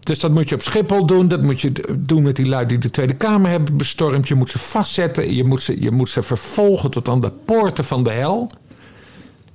Dus 0.06 0.20
dat 0.20 0.32
moet 0.32 0.50
je 0.50 0.56
op 0.56 0.62
Schiphol 0.62 1.06
doen. 1.06 1.28
Dat 1.28 1.42
moet 1.42 1.62
je 1.62 1.72
doen 1.98 2.24
met 2.24 2.36
die 2.36 2.46
lui 2.48 2.66
die 2.66 2.78
de 2.78 2.90
Tweede 2.92 3.14
Kamer 3.14 3.52
hebben 3.52 3.78
bestormd. 3.78 4.28
Je 4.28 4.36
moet 4.36 4.50
ze 4.50 4.60
vastzetten. 4.60 5.36
Je 5.36 5.44
moet 5.44 5.62
ze, 5.62 5.82
je 5.82 5.92
moet 5.92 6.10
ze 6.10 6.24
vervolgen 6.24 6.92
tot 6.92 7.10
aan 7.10 7.20
de 7.22 7.32
poorten 7.46 7.84
van 7.84 8.04
de 8.04 8.10
hel. 8.12 8.50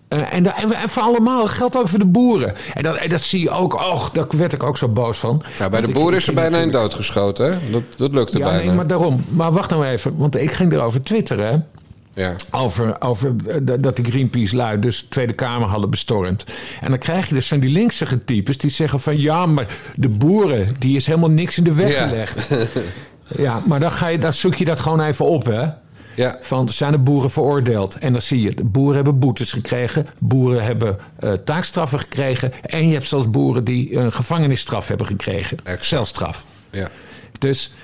Eh, 0.08 0.18
en, 0.32 0.56
en, 0.56 0.72
en 0.72 0.88
voor 0.88 1.02
allemaal, 1.02 1.40
dat 1.40 1.48
geldt 1.50 1.76
ook 1.76 1.88
voor 1.88 1.98
de 1.98 2.04
boeren. 2.04 2.54
En 2.74 2.82
dat, 2.82 2.96
en 2.96 3.08
dat 3.08 3.20
zie 3.20 3.40
je 3.40 3.50
ook. 3.50 3.74
Och, 3.74 4.10
daar 4.10 4.26
werd 4.30 4.52
ik 4.52 4.62
ook 4.62 4.76
zo 4.76 4.88
boos 4.88 5.18
van. 5.18 5.42
Ja, 5.58 5.68
bij 5.68 5.80
de 5.80 5.86
ik- 5.86 5.92
boer 5.94 6.12
ik 6.12 6.18
is 6.18 6.26
er 6.26 6.34
bijna 6.34 6.62
een 6.62 6.70
doodgeschoten, 6.70 7.52
hè? 7.52 7.70
Dat, 7.70 7.82
dat 7.96 8.12
lukte 8.12 8.38
Ja, 8.38 8.44
bijna. 8.44 8.64
nee, 8.64 8.74
maar 8.74 8.86
daarom. 8.86 9.24
Maar 9.28 9.52
wacht 9.52 9.70
nou 9.70 9.84
even, 9.86 10.16
want 10.16 10.36
ik 10.36 10.50
ging 10.50 10.72
erover 10.72 11.02
twitteren. 11.02 11.66
Ja. 12.20 12.34
Over, 12.50 13.00
over 13.00 13.34
eh, 13.48 13.56
dat- 13.80 13.96
die 13.96 14.04
Greenpeace-lui 14.04 14.78
dus 14.78 15.00
de 15.00 15.08
Tweede 15.08 15.32
Kamer 15.32 15.68
hadden 15.68 15.90
bestormd. 15.90 16.44
En 16.80 16.88
dan 16.90 16.98
krijg 16.98 17.28
je 17.28 17.34
dus 17.34 17.48
van 17.48 17.60
die 17.60 17.70
linkse 17.70 18.24
types 18.24 18.58
die 18.58 18.70
zeggen 18.70 19.00
van... 19.00 19.16
ja, 19.16 19.46
maar 19.46 19.66
de 19.96 20.08
boeren, 20.08 20.74
die 20.78 20.96
is 20.96 21.06
helemaal 21.06 21.30
niks 21.30 21.58
in 21.58 21.64
de 21.64 21.72
weg 21.74 21.90
Ja. 21.92 22.06
gelegd. 22.08 22.48
ja, 23.46 23.62
maar 23.66 23.80
dan, 23.80 23.92
ga 23.92 24.06
je, 24.08 24.18
dan 24.18 24.32
zoek 24.32 24.54
je 24.54 24.64
dat 24.64 24.80
gewoon 24.80 25.00
even 25.00 25.24
op, 25.26 25.44
hè? 25.44 25.68
Ja. 26.16 26.36
Van 26.40 26.68
zijn 26.68 26.92
de 26.92 26.98
boeren 26.98 27.30
veroordeeld? 27.30 27.94
En 27.98 28.12
dan 28.12 28.22
zie 28.22 28.40
je, 28.42 28.54
de 28.54 28.64
boeren 28.64 28.94
hebben 28.94 29.18
boetes 29.18 29.52
gekregen, 29.52 30.06
boeren 30.18 30.64
hebben 30.64 30.98
uh, 31.24 31.32
taakstraffen 31.32 31.98
gekregen. 31.98 32.52
En 32.62 32.86
je 32.88 32.92
hebt 32.92 33.06
zelfs 33.08 33.30
boeren 33.30 33.64
die 33.64 33.96
een 33.96 34.12
gevangenisstraf 34.12 34.88
hebben 34.88 35.06
gekregen. 35.06 35.58
Celstraf. 35.78 36.44
Ja. 36.70 36.88
Dus 37.38 37.74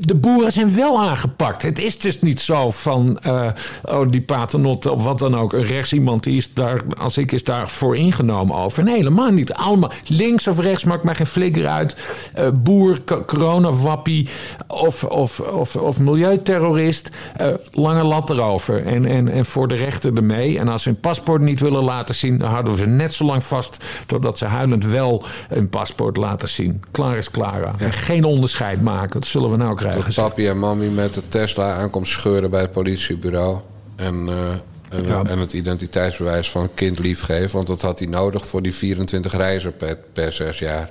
de 0.00 0.14
boeren 0.14 0.52
zijn 0.52 0.74
wel 0.74 1.00
aangepakt. 1.00 1.62
Het 1.62 1.78
is 1.78 1.98
dus 1.98 2.20
niet 2.20 2.40
zo 2.40 2.70
van 2.70 3.18
uh, 3.26 3.46
oh, 3.84 4.10
die 4.10 4.22
paternotte 4.22 4.92
of 4.92 5.02
wat 5.02 5.18
dan 5.18 5.36
ook. 5.36 5.52
Een 5.52 5.66
rechts 5.66 5.92
iemand 5.92 6.22
die 6.22 6.36
is 6.36 6.54
daar, 6.54 6.82
als 6.98 7.18
ik, 7.18 7.32
is 7.32 7.44
daarvoor 7.44 7.96
ingenomen 7.96 8.56
over. 8.56 8.84
Nee, 8.84 8.94
helemaal 8.94 9.30
niet. 9.30 9.52
Allemaal 9.52 9.92
links 10.06 10.46
of 10.46 10.58
rechts 10.58 10.84
maakt 10.84 11.04
mij 11.04 11.14
geen 11.14 11.26
flikker 11.26 11.66
uit. 11.66 11.96
Uh, 12.38 12.48
boer, 12.54 12.98
coronawappie 13.26 14.28
of, 14.66 15.04
of, 15.04 15.40
of, 15.40 15.76
of 15.76 15.98
milieuterrorist. 15.98 17.10
Uh, 17.40 17.46
lange 17.72 18.02
lat 18.02 18.30
erover. 18.30 18.86
En, 18.86 19.06
en, 19.06 19.28
en 19.28 19.46
voor 19.46 19.68
de 19.68 19.76
rechter 19.76 20.16
ermee. 20.16 20.58
En 20.58 20.68
als 20.68 20.82
ze 20.82 20.88
hun 20.88 21.00
paspoort 21.00 21.42
niet 21.42 21.60
willen 21.60 21.84
laten 21.84 22.14
zien, 22.14 22.38
dan 22.38 22.50
houden 22.50 22.72
we 22.72 22.78
ze 22.78 22.86
net 22.86 23.14
zo 23.14 23.24
lang 23.24 23.44
vast. 23.44 23.84
Totdat 24.06 24.38
ze 24.38 24.44
huilend 24.44 24.84
wel 24.84 25.24
hun 25.48 25.68
paspoort 25.68 26.16
laten 26.16 26.48
zien. 26.48 26.82
Klaar 26.90 27.16
is. 27.16 27.30
En 27.78 27.92
geen 27.92 28.24
onderscheid 28.24 28.82
maken. 28.82 29.20
Dat 29.20 29.28
zullen 29.28 29.50
we 29.50 29.56
nou 29.60 29.76
krijgen. 29.76 30.14
Papi 30.14 30.46
en 30.46 30.58
mami 30.58 30.88
met 30.88 31.14
de 31.14 31.28
Tesla 31.28 31.74
aankomt 31.74 32.08
scheuren 32.08 32.50
bij 32.50 32.60
het 32.60 32.70
politiebureau. 32.70 33.58
En, 33.96 34.26
uh, 34.28 34.50
en, 34.88 35.26
en, 35.26 35.38
het 35.38 35.52
identiteitsbewijs 35.52 36.50
van 36.50 36.70
kind 36.74 36.98
liefgeven. 36.98 37.54
Want 37.54 37.66
dat 37.66 37.82
had 37.82 37.98
hij 37.98 38.08
nodig 38.08 38.46
voor 38.46 38.62
die 38.62 38.74
24 38.74 39.36
reizen 39.36 39.76
per, 39.76 39.98
per 40.12 40.32
zes 40.32 40.58
jaar. 40.58 40.90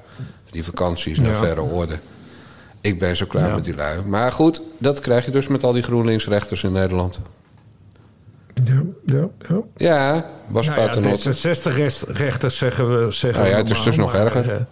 Die 0.51 0.63
vakanties 0.63 1.19
naar 1.19 1.31
ja. 1.31 1.35
verre 1.35 1.61
orde. 1.61 1.99
Ik 2.81 2.99
ben 2.99 3.15
zo 3.15 3.25
klaar 3.25 3.55
met 3.55 3.63
die 3.63 3.75
lui. 3.75 4.01
Maar 4.05 4.31
goed, 4.31 4.61
dat 4.77 4.99
krijg 4.99 5.25
je 5.25 5.31
dus 5.31 5.47
met 5.47 5.63
al 5.63 5.73
die 5.73 5.83
GroenLinks-rechters 5.83 6.63
in 6.63 6.71
Nederland. 6.71 7.19
Ja, 8.63 8.81
ja, 9.05 9.27
ja. 9.47 9.61
Ja, 9.75 10.25
was 10.47 10.67
nou 10.67 11.01
ja, 11.01 11.31
60 11.31 11.77
rechters 12.07 12.57
zeggen 12.57 13.05
we. 13.05 13.11
Zeggen 13.11 13.41
nou 13.41 13.53
ja, 13.53 13.59
het 13.59 13.69
is 13.69 13.83
dus 13.83 13.95
nog 13.95 14.15
erger. 14.15 14.67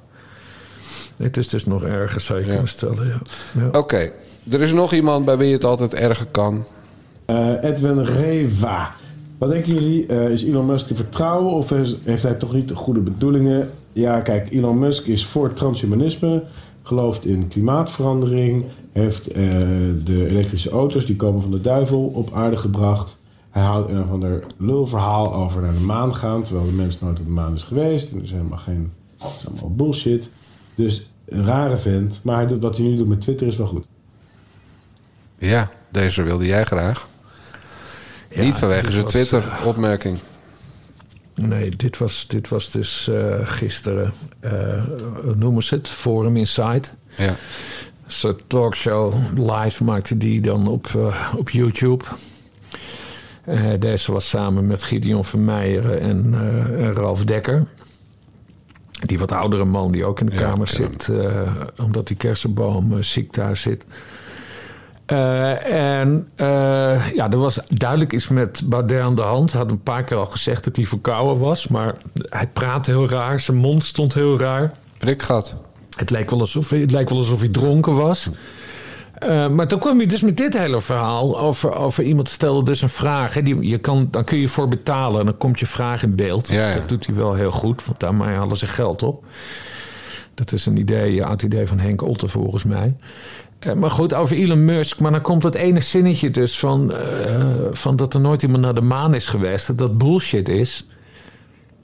Het 1.17 1.37
is 1.37 1.47
dus 1.47 1.65
nog 1.65 1.83
erger, 1.83 2.21
zou 2.21 2.39
je 2.39 2.45
ja. 2.45 2.51
kunnen 2.51 2.69
stellen. 2.69 3.07
Ja. 3.07 3.19
ja. 3.61 3.67
Oké, 3.67 3.77
okay. 3.77 4.11
er 4.49 4.61
is 4.61 4.71
nog 4.71 4.93
iemand 4.93 5.25
bij 5.25 5.37
wie 5.37 5.53
het 5.53 5.63
altijd 5.63 5.93
erger 5.93 6.25
kan. 6.31 6.65
Uh, 7.27 7.63
Edwin 7.63 8.03
Reva. 8.03 8.95
Wat 9.37 9.49
denken 9.49 9.73
jullie? 9.73 10.07
Uh, 10.07 10.29
is 10.29 10.43
Elon 10.43 10.65
Musk 10.65 10.87
te 10.87 10.95
vertrouwen 10.95 11.53
of 11.53 11.69
heeft 12.03 12.23
hij 12.23 12.33
toch 12.33 12.53
niet 12.53 12.67
de 12.67 12.75
goede 12.75 12.99
bedoelingen? 12.99 13.69
Ja, 13.93 14.21
kijk, 14.21 14.51
Elon 14.51 14.79
Musk 14.79 15.05
is 15.05 15.25
voor 15.25 15.53
transhumanisme, 15.53 16.43
gelooft 16.83 17.25
in 17.25 17.47
klimaatverandering, 17.47 18.65
heeft 18.91 19.29
uh, 19.29 19.35
de 20.03 20.27
elektrische 20.27 20.69
auto's 20.69 21.05
die 21.05 21.15
komen 21.15 21.41
van 21.41 21.51
de 21.51 21.61
duivel 21.61 22.05
op 22.05 22.33
aarde 22.33 22.57
gebracht. 22.57 23.17
Hij 23.49 23.63
houdt 23.63 23.89
een 23.89 24.03
of 24.03 24.11
ander 24.11 24.43
lulverhaal 24.57 25.33
over 25.33 25.61
naar 25.61 25.73
de 25.73 25.79
maan 25.79 26.15
gaan, 26.15 26.43
terwijl 26.43 26.65
de 26.65 26.71
mens 26.71 26.99
nooit 26.99 27.19
op 27.19 27.25
de 27.25 27.31
maan 27.31 27.53
is 27.55 27.63
geweest. 27.63 28.11
En 28.11 28.17
er 28.17 28.23
is 28.23 28.31
helemaal 28.31 28.57
geen. 28.57 28.91
Het 29.17 29.27
is 29.27 29.47
allemaal 29.47 29.75
bullshit. 29.75 30.29
Dus 30.77 31.09
een 31.25 31.45
rare 31.45 31.77
vent. 31.77 32.19
Maar 32.23 32.35
hij 32.35 32.47
doet, 32.47 32.61
wat 32.61 32.77
hij 32.77 32.85
nu 32.85 32.95
doet 32.95 33.07
met 33.07 33.21
Twitter 33.21 33.47
is 33.47 33.57
wel 33.57 33.67
goed. 33.67 33.85
Ja, 35.37 35.71
deze 35.91 36.23
wilde 36.23 36.45
jij 36.45 36.63
graag. 36.63 37.07
Ja, 38.29 38.41
Niet 38.41 38.55
vanwege 38.55 38.91
zijn 38.91 39.07
Twitter-opmerking. 39.07 40.19
Uh, 41.35 41.45
nee, 41.45 41.75
dit 41.75 41.97
was, 41.97 42.27
dit 42.27 42.47
was 42.47 42.71
dus 42.71 43.07
uh, 43.11 43.35
gisteren, 43.43 44.13
uh, 44.41 44.83
noemen 45.35 45.63
ze 45.63 45.75
het? 45.75 45.89
Forum 45.89 46.37
Insight. 46.37 46.95
Ja. 47.17 47.27
Een 47.27 48.11
soort 48.11 48.43
talkshow 48.47 49.13
live 49.35 49.83
maakte 49.83 50.17
die 50.17 50.41
dan 50.41 50.67
op, 50.67 51.13
op 51.37 51.49
YouTube. 51.49 52.05
deze 53.79 54.11
was 54.11 54.29
samen 54.29 54.67
met 54.67 54.83
Gideon 54.83 55.25
Vermeijeren 55.25 55.99
en, 55.99 56.33
en 56.77 56.93
Ralf 56.93 57.23
Dekker. 57.23 57.67
Die 59.05 59.19
wat 59.19 59.31
oudere 59.31 59.65
man 59.65 59.91
die 59.91 60.05
ook 60.05 60.19
in 60.19 60.25
de 60.25 60.35
kamer 60.35 60.67
zit, 60.67 61.07
uh, 61.11 61.41
omdat 61.77 62.07
die 62.07 62.17
kersenboom 62.17 62.93
uh, 62.93 63.01
ziek 63.01 63.31
thuis 63.31 63.61
zit. 63.61 63.85
Uh, 65.11 65.99
en 65.99 66.27
ja, 67.15 67.31
er 67.31 67.37
was 67.37 67.59
duidelijk 67.69 68.13
iets 68.13 68.27
met 68.27 68.61
Baudet 68.65 69.01
aan 69.01 69.15
de 69.15 69.21
hand. 69.21 69.51
Hij 69.51 69.61
had 69.61 69.71
een 69.71 69.83
paar 69.83 70.03
keer 70.03 70.17
al 70.17 70.25
gezegd 70.25 70.63
dat 70.63 70.75
hij 70.75 70.85
verkouden 70.85 71.43
was, 71.43 71.67
maar 71.67 71.95
hij 72.29 72.47
praatte 72.47 72.91
heel 72.91 73.09
raar. 73.09 73.39
Zijn 73.39 73.57
mond 73.57 73.83
stond 73.83 74.13
heel 74.13 74.39
raar. 74.39 74.71
Prikgat. 74.97 75.55
Het 75.95 76.09
leek 76.09 76.29
wel 76.29 76.39
alsof 76.39 76.69
hij, 76.69 76.79
het 76.79 76.91
leek 76.91 77.09
wel 77.09 77.17
alsof 77.17 77.39
hij 77.39 77.49
dronken 77.49 77.95
was. 77.95 78.29
Uh, 79.23 79.47
maar 79.47 79.67
toen 79.67 79.79
kwam 79.79 79.99
je 79.99 80.07
dus 80.07 80.21
met 80.21 80.37
dit 80.37 80.57
hele 80.57 80.81
verhaal 80.81 81.39
over, 81.39 81.75
over 81.75 82.03
iemand 82.03 82.29
stelde 82.29 82.63
dus 82.63 82.81
een 82.81 82.89
vraag. 82.89 83.33
Hè, 83.33 83.41
die, 83.41 83.67
je 83.67 83.77
kan, 83.77 84.07
dan 84.11 84.23
kun 84.23 84.37
je 84.37 84.49
voor 84.49 84.67
betalen 84.67 85.19
en 85.19 85.25
dan 85.25 85.37
komt 85.37 85.59
je 85.59 85.65
vraag 85.65 86.03
in 86.03 86.15
beeld. 86.15 86.47
Ja, 86.47 86.69
ja. 86.69 86.73
Dat 86.73 86.89
doet 86.89 87.05
hij 87.05 87.15
wel 87.15 87.33
heel 87.33 87.51
goed, 87.51 87.85
want 87.85 87.99
daarmee 87.99 88.35
halen 88.35 88.57
ze 88.57 88.67
geld 88.67 89.03
op. 89.03 89.25
Dat 90.33 90.51
is 90.51 90.65
een 90.65 90.77
idee, 90.77 91.21
een 91.21 91.45
idee 91.45 91.67
van 91.67 91.79
Henk 91.79 92.01
Otter 92.01 92.29
volgens 92.29 92.63
mij. 92.63 92.95
Uh, 93.67 93.73
maar 93.73 93.91
goed, 93.91 94.13
over 94.13 94.37
Elon 94.37 94.65
Musk. 94.65 94.99
Maar 94.99 95.11
dan 95.11 95.21
komt 95.21 95.43
het 95.43 95.55
ene 95.55 95.79
zinnetje 95.79 96.31
dus 96.31 96.59
van, 96.59 96.91
uh, 96.91 97.45
van 97.71 97.95
dat 97.95 98.13
er 98.13 98.19
nooit 98.19 98.41
iemand 98.41 98.61
naar 98.61 98.75
de 98.75 98.81
maan 98.81 99.13
is 99.13 99.27
geweest. 99.27 99.67
Dat 99.67 99.77
dat 99.77 99.97
bullshit 99.97 100.49
is. 100.49 100.87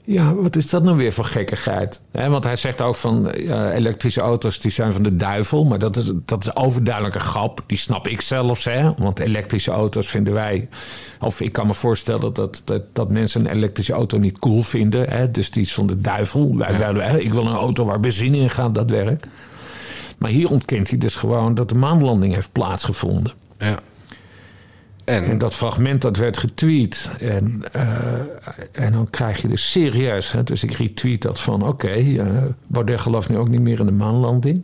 Ja, 0.06 0.34
wat 0.34 0.56
is 0.56 0.70
dat 0.70 0.82
nou 0.82 0.96
weer 0.96 1.12
voor 1.12 1.24
gekkigheid? 1.24 2.00
want 2.10 2.44
hij 2.44 2.56
zegt 2.56 2.82
ook 2.82 2.96
van 2.96 3.34
uh, 3.36 3.74
elektrische 3.74 4.20
auto's 4.20 4.58
die 4.58 4.70
zijn 4.70 4.92
van 4.92 5.02
de 5.02 5.16
duivel. 5.16 5.64
Maar 5.64 5.78
dat 5.78 5.96
is, 5.96 6.12
dat 6.24 6.44
is 6.44 6.56
overduidelijk 6.56 7.14
een 7.14 7.20
grap. 7.20 7.62
Die 7.66 7.78
snap 7.78 8.08
ik 8.08 8.20
zelfs. 8.20 8.64
Hè? 8.64 8.94
Want 8.96 9.18
elektrische 9.18 9.70
auto's 9.70 10.08
vinden 10.08 10.32
wij. 10.32 10.68
Of 11.20 11.40
ik 11.40 11.52
kan 11.52 11.66
me 11.66 11.74
voorstellen 11.74 12.34
dat, 12.34 12.62
dat, 12.64 12.82
dat 12.92 13.10
mensen 13.10 13.40
een 13.40 13.52
elektrische 13.52 13.92
auto 13.92 14.18
niet 14.18 14.38
cool 14.38 14.62
vinden. 14.62 15.10
Hè? 15.10 15.30
Dus 15.30 15.50
die 15.50 15.62
is 15.62 15.74
van 15.74 15.86
de 15.86 16.00
duivel. 16.00 16.56
Wij, 16.56 16.94
wij, 16.94 17.20
ik 17.20 17.32
wil 17.32 17.46
een 17.46 17.54
auto 17.54 17.84
waar 17.84 18.00
benzine 18.00 18.36
in 18.36 18.50
gaat, 18.50 18.74
dat 18.74 18.90
werkt. 18.90 19.26
Maar 20.18 20.30
hier 20.30 20.50
ontkent 20.50 20.88
hij 20.88 20.98
dus 20.98 21.14
gewoon 21.14 21.54
dat 21.54 21.68
de 21.68 21.74
maanlanding 21.74 22.34
heeft 22.34 22.52
plaatsgevonden. 22.52 23.32
Ja. 23.58 23.78
En? 25.04 25.24
en? 25.24 25.38
dat 25.38 25.54
fragment 25.54 26.02
dat 26.02 26.16
werd 26.16 26.38
getweet. 26.38 27.10
En, 27.20 27.62
uh, 27.76 27.82
en 28.72 28.92
dan 28.92 29.10
krijg 29.10 29.42
je 29.42 29.48
dus 29.48 29.70
serieus. 29.70 30.32
Hè, 30.32 30.42
dus 30.42 30.62
ik 30.62 30.72
retweet 30.72 31.22
dat 31.22 31.40
van 31.40 31.62
oké, 31.62 31.70
okay, 31.70 32.02
uh, 32.02 32.26
Baudet 32.66 33.00
gelooft 33.00 33.28
nu 33.28 33.36
ook 33.36 33.48
niet 33.48 33.60
meer 33.60 33.80
in 33.80 33.86
de 33.86 33.92
maanlanding. 33.92 34.62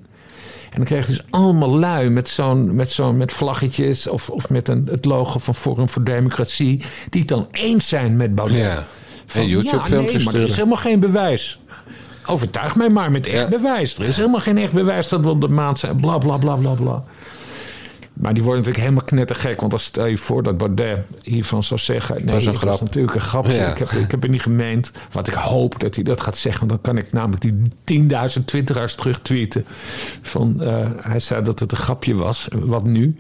En 0.70 0.76
dan 0.76 0.84
krijg 0.84 1.06
je 1.06 1.12
dus 1.12 1.24
allemaal 1.30 1.78
lui 1.78 2.10
met 2.10 2.28
zo'n 2.28 2.74
met, 2.74 2.90
zo'n 2.90 3.16
met 3.16 3.32
vlaggetjes 3.32 4.08
of, 4.08 4.30
of 4.30 4.50
met 4.50 4.68
een, 4.68 4.88
het 4.90 5.04
logo 5.04 5.38
van 5.38 5.54
Forum 5.54 5.88
voor 5.88 6.04
Democratie. 6.04 6.84
Die 7.10 7.20
het 7.20 7.28
dan 7.28 7.48
eens 7.50 7.88
zijn 7.88 8.16
met 8.16 8.34
Baudet. 8.34 8.58
Ja. 8.58 8.86
Van, 9.26 9.40
en 9.40 9.48
YouTube-filmpjes. 9.48 10.12
Ja, 10.12 10.16
nee, 10.18 10.24
maar 10.24 10.34
er 10.34 10.48
is 10.48 10.56
helemaal 10.56 10.76
geen 10.76 11.00
bewijs. 11.00 11.58
Overtuig 12.26 12.76
mij 12.76 12.88
maar 12.88 13.10
met 13.10 13.26
echt 13.26 13.42
ja. 13.42 13.48
bewijs. 13.48 13.98
Er 13.98 14.04
is 14.04 14.16
helemaal 14.16 14.40
geen 14.40 14.58
echt 14.58 14.72
bewijs 14.72 15.08
dat 15.08 15.20
we 15.20 15.28
op 15.28 15.40
de 15.40 15.48
maan 15.48 15.76
zijn. 15.76 15.96
Bla 15.96 16.18
bla 16.18 16.36
bla 16.36 16.54
bla 16.54 16.74
bla. 16.74 17.02
Maar 18.20 18.34
die 18.34 18.42
worden 18.42 18.62
natuurlijk 18.62 18.88
helemaal 18.88 19.08
knettergek. 19.08 19.60
Want 19.60 19.72
als 19.72 19.84
stel 19.84 20.06
je 20.06 20.16
voor 20.16 20.42
dat 20.42 20.56
Baudet 20.58 21.04
hiervan 21.22 21.62
zou 21.62 21.80
zeggen... 21.80 22.14
Nee, 22.16 22.24
dat 22.24 22.36
is 22.36 22.46
een 22.46 22.56
grap. 22.56 22.70
Was 22.70 22.80
natuurlijk 22.80 23.14
een 23.14 23.20
grapje. 23.20 23.52
Ja. 23.52 23.70
Ik, 23.70 23.78
heb, 23.78 23.88
ik 23.88 24.10
heb 24.10 24.22
het 24.22 24.30
niet 24.30 24.42
gemeend. 24.42 24.92
Wat 25.12 25.28
ik 25.28 25.34
hoop 25.34 25.80
dat 25.80 25.94
hij 25.94 26.04
dat 26.04 26.20
gaat 26.20 26.36
zeggen. 26.36 26.68
Want 26.68 26.70
dan 26.70 26.94
kan 26.94 27.04
ik 27.04 27.12
namelijk 27.12 27.42
die 27.84 28.08
10.000 28.38 28.44
twitteraars 28.44 28.94
terugtweeten. 28.94 29.64
Van, 30.22 30.56
uh, 30.60 30.86
hij 31.00 31.20
zei 31.20 31.42
dat 31.42 31.58
het 31.58 31.72
een 31.72 31.78
grapje 31.78 32.14
was. 32.14 32.48
Wat 32.52 32.84
nu? 32.84 33.16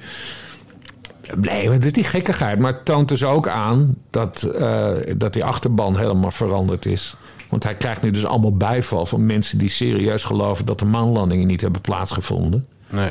Nee, 1.36 1.70
het 1.70 1.84
is 1.84 1.92
die 1.92 2.04
gekkigheid. 2.04 2.58
Maar 2.58 2.72
het 2.72 2.84
toont 2.84 3.08
dus 3.08 3.24
ook 3.24 3.48
aan 3.48 3.96
dat, 4.10 4.50
uh, 4.58 4.90
dat 5.16 5.32
die 5.32 5.44
achterban 5.44 5.96
helemaal 5.96 6.30
veranderd 6.30 6.86
is. 6.86 7.16
Want 7.48 7.64
hij 7.64 7.74
krijgt 7.74 8.02
nu 8.02 8.10
dus 8.10 8.24
allemaal 8.24 8.56
bijval 8.56 9.06
van 9.06 9.26
mensen 9.26 9.58
die 9.58 9.68
serieus 9.68 10.24
geloven 10.24 10.66
dat 10.66 10.78
de 10.78 10.84
maanlandingen 10.84 11.46
niet 11.46 11.60
hebben 11.60 11.80
plaatsgevonden. 11.80 12.66
Nee. 12.90 13.10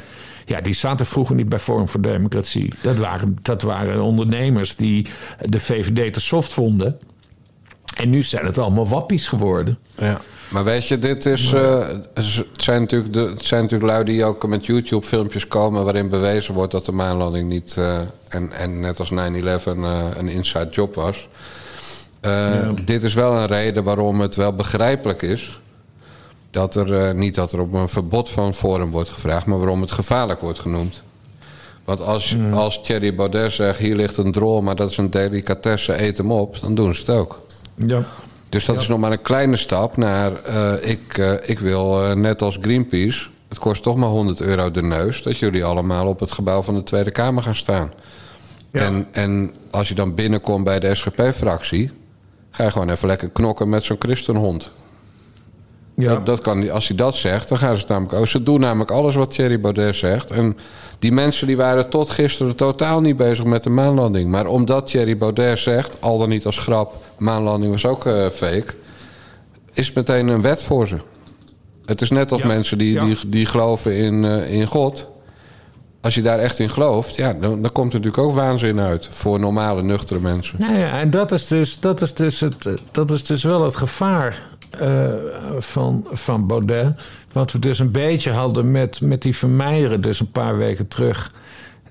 Ja, 0.50 0.62
die 0.62 0.74
zaten 0.74 1.06
vroeger 1.06 1.36
niet 1.36 1.50
bij 1.50 1.60
Forum 1.60 1.88
voor 1.88 2.02
Democratie. 2.02 2.74
Dat 2.82 2.98
waren, 2.98 3.38
dat 3.42 3.62
waren 3.62 4.02
ondernemers 4.02 4.76
die 4.76 5.08
de 5.46 5.60
VVD 5.60 6.14
te 6.14 6.22
soft 6.22 6.54
vonden. 6.54 7.00
En 7.96 8.10
nu 8.10 8.24
zijn 8.24 8.46
het 8.46 8.58
allemaal 8.58 8.88
wappies 8.88 9.28
geworden. 9.28 9.78
Ja. 9.98 10.22
Maar 10.48 10.64
weet 10.64 10.88
je, 10.88 11.00
dit 11.00 11.26
is. 11.26 11.54
Uh, 11.54 11.88
het, 12.14 12.46
zijn 12.54 12.82
natuurlijk 12.82 13.14
de, 13.14 13.20
het 13.20 13.46
zijn 13.46 13.62
natuurlijk 13.62 13.92
lui 13.92 14.04
die 14.04 14.26
ook 14.26 14.48
met 14.48 14.66
YouTube-filmpjes 14.66 15.48
komen. 15.48 15.84
waarin 15.84 16.10
bewezen 16.10 16.54
wordt 16.54 16.72
dat 16.72 16.86
de 16.86 16.92
maanlanding 16.92 17.50
niet. 17.50 17.76
Uh, 17.80 18.00
en, 18.28 18.52
en 18.52 18.80
net 18.80 19.00
als 19.00 19.12
9-11 19.12 19.14
uh, 19.14 20.08
een 20.18 20.28
inside 20.28 20.70
job 20.70 20.96
was. 20.96 21.28
Ja. 22.22 22.72
Dit 22.86 23.04
is 23.04 23.14
wel 23.14 23.34
een 23.34 23.48
reden 23.48 23.84
waarom 23.84 24.22
het 24.22 24.36
wel 24.36 24.54
begrijpelijk 24.54 25.22
is 25.22 25.60
dat 26.52 26.76
er 26.76 26.88
uh, 26.88 27.12
niet 27.12 27.36
dat 27.36 27.54
er 27.54 27.60
op 27.60 27.74
een 27.74 27.90
verbod 27.90 28.30
van 28.30 28.54
Forum 28.54 28.92
wordt 28.92 29.10
gevraagd, 29.10 29.46
maar 29.46 29.58
waarom 29.58 29.82
het 29.82 29.92
gevaarlijk 29.92 30.40
wordt 30.40 30.60
genoemd. 30.60 31.02
Want 31.84 32.02
als, 32.02 32.36
mm. 32.36 32.54
als 32.54 32.82
Thierry 32.84 33.16
Baudet 33.16 33.54
zegt: 33.54 33.80
hier 33.80 33.96
ligt 33.96 34.18
een 34.18 34.32
drol, 34.32 34.62
maar 34.62 34.76
dat 34.76 34.90
is 34.90 34.98
een 34.98 35.10
delicatesse, 35.10 36.02
eet 36.02 36.18
hem 36.18 36.32
op, 36.32 36.60
dan 36.60 36.76
doen 36.76 36.94
ze 36.94 37.00
het 37.00 37.10
ook. 37.10 37.42
Ja. 37.76 38.04
Dus 38.50 38.66
dat 38.66 38.76
ja. 38.76 38.82
is 38.82 38.88
nog 38.88 39.00
maar 39.00 39.12
een 39.12 39.22
kleine 39.22 39.56
stap 39.56 39.98
naar: 39.98 40.32
uh, 40.50 40.74
ik, 40.90 41.18
uh, 41.18 41.34
ik 41.46 41.60
wil 41.60 42.16
net 42.16 42.42
als 42.42 42.58
Greenpeace, 42.62 43.30
het 43.48 43.60
kost 43.60 43.84
toch 43.84 43.96
maar 43.96 44.10
100 44.10 44.42
euro 44.42 44.72
de 44.72 44.82
neus, 44.82 45.22
dat 45.24 45.38
jullie 45.38 45.64
allemaal 45.64 46.08
op 46.08 46.20
het 46.20 46.32
gebouw 46.32 46.62
van 46.62 46.76
de 46.76 46.84
Tweede 46.84 47.12
Kamer 47.12 47.44
gaan 47.44 47.56
staan. 47.56 47.92
En, 48.72 49.08
en 49.12 49.52
als 49.72 49.88
je 49.88 49.96
dan 49.96 50.16
binnenkomt 50.16 50.64
bij 50.64 50.80
de 50.80 50.96
SGP-fractie... 50.96 51.92
ga 52.52 52.64
je 52.64 52.72
gewoon 52.72 52.90
even 52.90 53.08
lekker 53.08 53.30
knokken 53.30 53.70
met 53.70 53.84
zo'n 53.84 53.96
christenhond. 54.00 54.72
Ja. 56.00 56.14
Dat, 56.14 56.26
dat 56.26 56.42
kan, 56.42 56.70
als 56.72 56.88
hij 56.88 56.98
dat 56.98 57.16
zegt, 57.16 57.50
dan 57.50 57.58
gaan 57.58 57.76
ze 57.76 57.80
het 57.82 57.90
namelijk 57.90 58.14
ook. 58.14 58.28
Ze 58.28 58.44
doen 58.44 58.60
namelijk 58.60 58.92
alles 58.92 59.16
wat 59.16 59.32
Thierry 59.32 59.60
Baudet 59.60 59.96
zegt. 59.96 60.32
En 60.32 60.58
die 61.00 61.12
mensen 61.12 61.48
die 61.48 61.58
waren 61.58 61.90
tot 61.90 62.10
gisteren 62.10 62.56
totaal 62.56 63.02
niet 63.02 63.18
bezig 63.18 63.46
met 63.46 63.64
de 63.64 63.70
maanlanding. 63.70 64.30
Maar 64.32 64.46
omdat 64.46 64.88
Thierry 64.88 65.18
Baudet 65.18 65.60
zegt, 65.60 66.02
al 66.02 66.18
dan 66.18 66.30
niet 66.30 66.46
als 66.46 66.58
grap... 66.58 66.94
maanlanding 67.18 67.72
was 67.72 67.86
ook 67.86 68.06
eh, 68.06 68.30
fake... 68.30 68.74
is 69.74 69.86
het 69.88 69.96
meteen 69.96 70.28
een 70.28 70.42
wet 70.42 70.64
voor 70.64 70.88
ze. 70.88 70.98
Het 71.86 72.02
is 72.02 72.10
net 72.10 72.32
als 72.32 72.42
Ja. 72.42 72.48
mensen 72.48 72.78
die, 72.78 72.94
Ja. 72.94 73.06
die, 73.06 73.18
die 73.28 73.46
geloven 73.46 73.96
in, 73.96 74.26
eh, 74.26 74.52
in 74.54 74.68
God. 74.68 75.08
Als 76.02 76.16
je 76.16 76.22
daar 76.22 76.40
echt 76.40 76.60
in 76.60 76.70
gelooft, 76.70 77.16
ja, 77.16 77.34
dan, 77.34 77.62
dan 77.62 77.72
komt 77.72 77.94
er 77.94 78.00
natuurlijk 78.00 78.28
ook 78.28 78.36
waanzin 78.36 78.80
uit... 78.80 79.08
voor 79.12 79.40
normale, 79.40 79.84
nuchtere 79.84 80.20
mensen. 80.20 80.56
Nou 80.60 80.78
ja, 80.78 81.00
en 81.00 81.10
dat 81.10 81.32
is 81.32 81.48
dus, 81.48 81.80
dat 81.80 82.02
is 82.02 82.14
dus, 82.14 82.40
het, 82.40 82.66
eh, 82.66 82.74
dat 82.92 83.12
is 83.12 83.24
dus 83.24 83.44
wel 83.44 83.64
het 83.64 83.76
gevaar 83.76 84.49
eh, 84.70 85.14
van, 85.60 86.08
van 86.12 86.48
Baudet. 86.48 87.00
Wat 87.32 87.52
we 87.52 87.60
dus 87.60 87.80
een 87.80 87.92
beetje 87.92 88.32
hadden 88.32 88.72
met, 88.72 89.02
met 89.02 89.22
die 89.22 89.36
Vermeijeren, 89.36 90.02
dus 90.02 90.20
een 90.20 90.32
paar 90.32 90.58
weken 90.58 90.88
terug. 90.88 91.34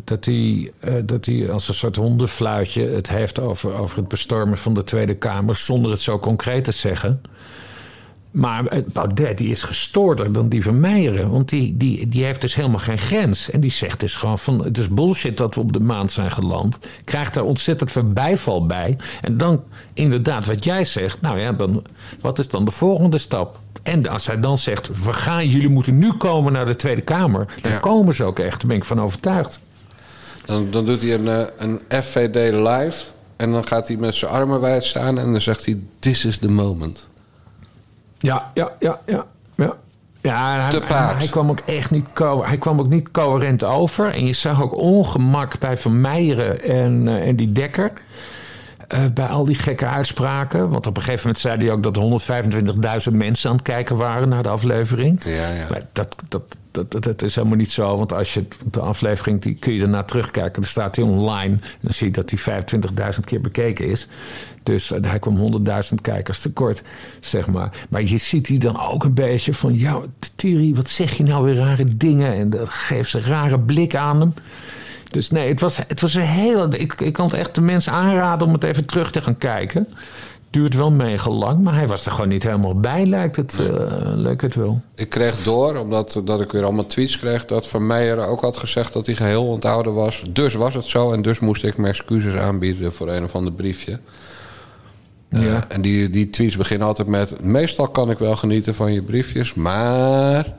Dat 0.04 0.24
hij, 0.24 0.72
eh, 0.78 0.94
dat 1.04 1.26
hij 1.26 1.50
als 1.50 1.68
een 1.68 1.74
soort 1.74 1.96
hondenfluitje 1.96 2.86
het 2.86 3.08
heeft 3.08 3.40
over, 3.40 3.74
over 3.74 3.96
het 3.96 4.08
bestormen 4.08 4.58
van 4.58 4.74
de 4.74 4.84
Tweede 4.84 5.14
Kamer, 5.14 5.56
zonder 5.56 5.90
het 5.90 6.00
zo 6.00 6.18
concreet 6.18 6.64
te 6.64 6.72
zeggen. 6.72 7.22
Maar 8.30 8.66
eh, 8.66 8.82
Baudet 8.92 9.38
die 9.38 9.50
is 9.50 9.62
gestoorder 9.62 10.32
dan 10.32 10.48
die 10.48 10.62
van 10.62 10.80
Meijeren. 10.80 11.30
Want 11.30 11.48
die, 11.48 11.76
die, 11.76 12.08
die 12.08 12.24
heeft 12.24 12.40
dus 12.40 12.54
helemaal 12.54 12.78
geen 12.78 12.98
grens. 12.98 13.50
En 13.50 13.60
die 13.60 13.70
zegt 13.70 14.00
dus 14.00 14.14
gewoon 14.14 14.38
van... 14.38 14.64
het 14.64 14.78
is 14.78 14.88
bullshit 14.88 15.36
dat 15.36 15.54
we 15.54 15.60
op 15.60 15.72
de 15.72 15.80
maan 15.80 16.10
zijn 16.10 16.30
geland. 16.30 16.78
Krijgt 17.04 17.34
daar 17.34 17.44
ontzettend 17.44 17.92
veel 17.92 18.12
bijval 18.12 18.66
bij. 18.66 18.96
En 19.20 19.36
dan 19.36 19.62
inderdaad 19.94 20.46
wat 20.46 20.64
jij 20.64 20.84
zegt... 20.84 21.20
nou 21.20 21.38
ja, 21.38 21.52
dan, 21.52 21.84
wat 22.20 22.38
is 22.38 22.48
dan 22.48 22.64
de 22.64 22.70
volgende 22.70 23.18
stap? 23.18 23.60
En 23.82 24.06
als 24.08 24.26
hij 24.26 24.40
dan 24.40 24.58
zegt... 24.58 25.04
we 25.04 25.12
gaan, 25.12 25.48
jullie 25.48 25.68
moeten 25.68 25.98
nu 25.98 26.12
komen 26.12 26.52
naar 26.52 26.66
de 26.66 26.76
Tweede 26.76 27.02
Kamer... 27.02 27.46
dan 27.62 27.70
Ja. 27.72 27.78
komen 27.78 28.14
ze 28.14 28.24
ook 28.24 28.38
echt. 28.38 28.58
Daar 28.58 28.68
ben 28.68 28.76
ik 28.76 28.84
van 28.84 29.00
overtuigd. 29.00 29.60
Dan, 30.44 30.70
dan 30.70 30.84
doet 30.84 31.02
hij 31.02 31.14
een, 31.14 31.28
eh, 31.28 31.42
een 31.56 31.80
FVD 32.02 32.52
live... 32.52 33.02
en 33.36 33.52
dan 33.52 33.64
gaat 33.64 33.88
hij 33.88 33.96
met 33.96 34.14
zijn 34.14 34.30
armen 34.30 34.60
wijd 34.60 34.84
staan... 34.84 35.18
en 35.18 35.32
dan 35.32 35.40
zegt 35.40 35.64
hij, 35.64 35.78
this 35.98 36.24
is 36.24 36.38
the 36.38 36.50
moment. 36.50 37.08
Ja, 38.18 38.50
ja, 38.54 38.72
ja, 38.78 39.00
ja. 39.06 39.24
ja. 39.54 39.76
Ja, 40.20 40.68
hij, 40.68 40.80
hij, 40.86 41.14
hij 41.16 41.26
kwam 41.26 41.50
ook 41.50 41.60
echt 41.66 41.90
niet, 41.90 42.06
hij 42.42 42.56
kwam 42.58 42.80
ook 42.80 42.88
niet 42.88 43.10
coherent 43.10 43.64
over. 43.64 44.14
En 44.14 44.26
je 44.26 44.32
zag 44.32 44.62
ook 44.62 44.76
ongemak 44.76 45.58
bij 45.58 45.78
Van 45.78 46.00
Meijeren 46.00 46.60
en, 46.62 47.08
eh, 47.08 47.28
en 47.28 47.36
die 47.36 47.52
Dekker. 47.52 47.92
Eh, 48.88 49.04
bij 49.14 49.26
al 49.26 49.44
die 49.44 49.54
gekke 49.54 49.86
uitspraken. 49.86 50.70
Want 50.70 50.86
op 50.86 50.96
een 50.96 51.02
gegeven 51.02 51.26
moment 51.26 51.40
zei 51.40 51.56
hij 51.56 51.70
ook 51.70 51.82
dat 51.82 51.96
125.000 53.10 53.16
mensen 53.16 53.50
aan 53.50 53.56
het 53.56 53.64
kijken 53.64 53.96
waren 53.96 54.28
naar 54.28 54.42
de 54.42 54.48
aflevering. 54.48 55.24
Ja, 55.24 55.48
ja. 55.48 55.66
Maar 55.70 55.86
dat, 55.92 56.16
dat, 56.28 56.42
dat, 56.70 56.92
dat, 56.92 57.02
dat 57.02 57.22
is 57.22 57.34
helemaal 57.34 57.56
niet 57.56 57.70
zo. 57.70 57.96
Want 57.96 58.12
als 58.12 58.34
je 58.34 58.44
de 58.70 58.80
aflevering, 58.80 59.42
die 59.42 59.54
kun 59.54 59.72
je 59.72 59.78
daarna 59.78 60.02
terugkijken. 60.02 60.62
Dan 60.62 60.70
staat 60.70 60.96
hij 60.96 61.04
online. 61.04 61.52
En 61.52 61.60
dan 61.80 61.92
zie 61.92 62.06
je 62.06 62.12
dat 62.12 62.28
die 62.28 62.40
25.000 62.40 63.20
keer 63.24 63.40
bekeken 63.40 63.86
is. 63.86 64.08
Dus 64.62 64.90
eh, 64.90 64.98
hij 65.02 65.18
kwam 65.18 65.64
100.000 65.66 65.94
kijkers 66.02 66.40
tekort, 66.40 66.82
zeg 67.20 67.46
maar. 67.46 67.86
Maar 67.88 68.02
je 68.02 68.18
ziet 68.18 68.48
hij 68.48 68.58
dan 68.58 68.80
ook 68.80 69.04
een 69.04 69.14
beetje 69.14 69.54
van... 69.54 69.78
Ja, 69.78 70.00
Thierry, 70.36 70.74
wat 70.74 70.88
zeg 70.88 71.12
je 71.12 71.22
nou 71.22 71.44
weer 71.44 71.56
rare 71.56 71.96
dingen? 71.96 72.34
En 72.34 72.50
dat 72.50 72.68
geeft 72.68 73.10
ze 73.10 73.18
een 73.18 73.24
rare 73.24 73.58
blik 73.58 73.94
aan 73.94 74.20
hem. 74.20 74.34
Dus 75.10 75.30
nee, 75.30 75.48
het 75.48 75.60
was, 75.60 75.76
het 75.88 76.00
was 76.00 76.14
een 76.14 76.22
heel... 76.22 76.72
Ik, 76.72 76.94
ik 77.00 77.12
kan 77.12 77.24
het 77.26 77.34
echt 77.34 77.54
de 77.54 77.60
mensen 77.60 77.92
aanraden 77.92 78.46
om 78.46 78.52
het 78.52 78.64
even 78.64 78.84
terug 78.84 79.10
te 79.10 79.22
gaan 79.22 79.38
kijken. 79.38 79.88
Duurt 80.50 80.74
wel 80.74 80.90
mega 80.90 81.30
lang, 81.30 81.62
maar 81.62 81.74
hij 81.74 81.88
was 81.88 82.06
er 82.06 82.12
gewoon 82.12 82.28
niet 82.28 82.42
helemaal 82.42 82.80
bij, 82.80 83.06
lijkt 83.06 83.36
het, 83.36 83.58
eh, 83.58 83.66
lijkt 84.14 84.40
het 84.40 84.54
wel. 84.54 84.80
Ik 84.94 85.08
kreeg 85.08 85.42
door, 85.42 85.76
omdat 85.76 86.20
dat 86.24 86.40
ik 86.40 86.52
weer 86.52 86.64
allemaal 86.64 86.86
tweets 86.86 87.18
kreeg... 87.18 87.44
dat 87.44 87.66
Van 87.68 87.86
Meijer 87.86 88.26
ook 88.26 88.40
had 88.40 88.56
gezegd 88.56 88.92
dat 88.92 89.06
hij 89.06 89.14
geheel 89.14 89.46
onthouden 89.46 89.94
was. 89.94 90.22
Dus 90.30 90.54
was 90.54 90.74
het 90.74 90.84
zo 90.84 91.12
en 91.12 91.22
dus 91.22 91.38
moest 91.38 91.64
ik 91.64 91.76
mijn 91.76 91.92
excuses 91.92 92.34
aanbieden... 92.34 92.92
voor 92.92 93.08
een 93.08 93.24
of 93.24 93.34
ander 93.34 93.52
briefje. 93.52 94.00
Eh, 95.28 95.44
Ja. 95.44 95.64
En 95.68 95.80
die, 95.80 96.08
die 96.08 96.30
tweets 96.30 96.56
beginnen 96.56 96.86
altijd 96.86 97.08
met... 97.08 97.44
meestal 97.44 97.88
kan 97.88 98.10
ik 98.10 98.18
wel 98.18 98.36
genieten 98.36 98.74
van 98.74 98.92
je 98.92 99.02
briefjes, 99.02 99.54
maar... 99.54 100.54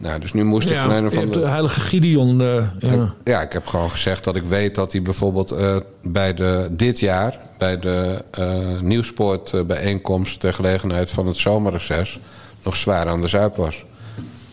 Nou, 0.00 0.20
dus 0.20 0.32
nu 0.32 0.44
moest 0.44 0.68
ik 0.68 0.76
van 0.76 0.90
een 0.90 1.02
hebt 1.02 1.14
de 1.14 1.20
andere... 1.20 1.46
heilige 1.46 1.80
Gideon. 1.80 2.40
eh, 2.40 2.64
ja. 2.78 3.14
Ja, 3.24 3.40
ik 3.40 3.52
heb 3.52 3.66
gewoon 3.66 3.90
gezegd 3.90 4.24
dat 4.24 4.36
ik 4.36 4.42
weet 4.42 4.74
dat 4.74 4.92
hij 4.92 5.02
bijvoorbeeld 5.02 5.50
eh, 5.50 5.76
bij 6.02 6.34
de, 6.34 6.68
dit 6.70 6.98
jaar... 6.98 7.38
bij 7.58 7.76
de 7.76 8.24
eh 8.30 8.80
nieuwspoortbijeenkomst 8.80 10.40
ter 10.40 10.52
gelegenheid 10.54 11.10
van 11.10 11.26
het 11.26 11.36
zomerreces... 11.36 12.18
nog 12.64 12.76
zwaar 12.76 13.08
aan 13.08 13.20
de 13.20 13.28
zuip 13.28 13.56
was. 13.56 13.84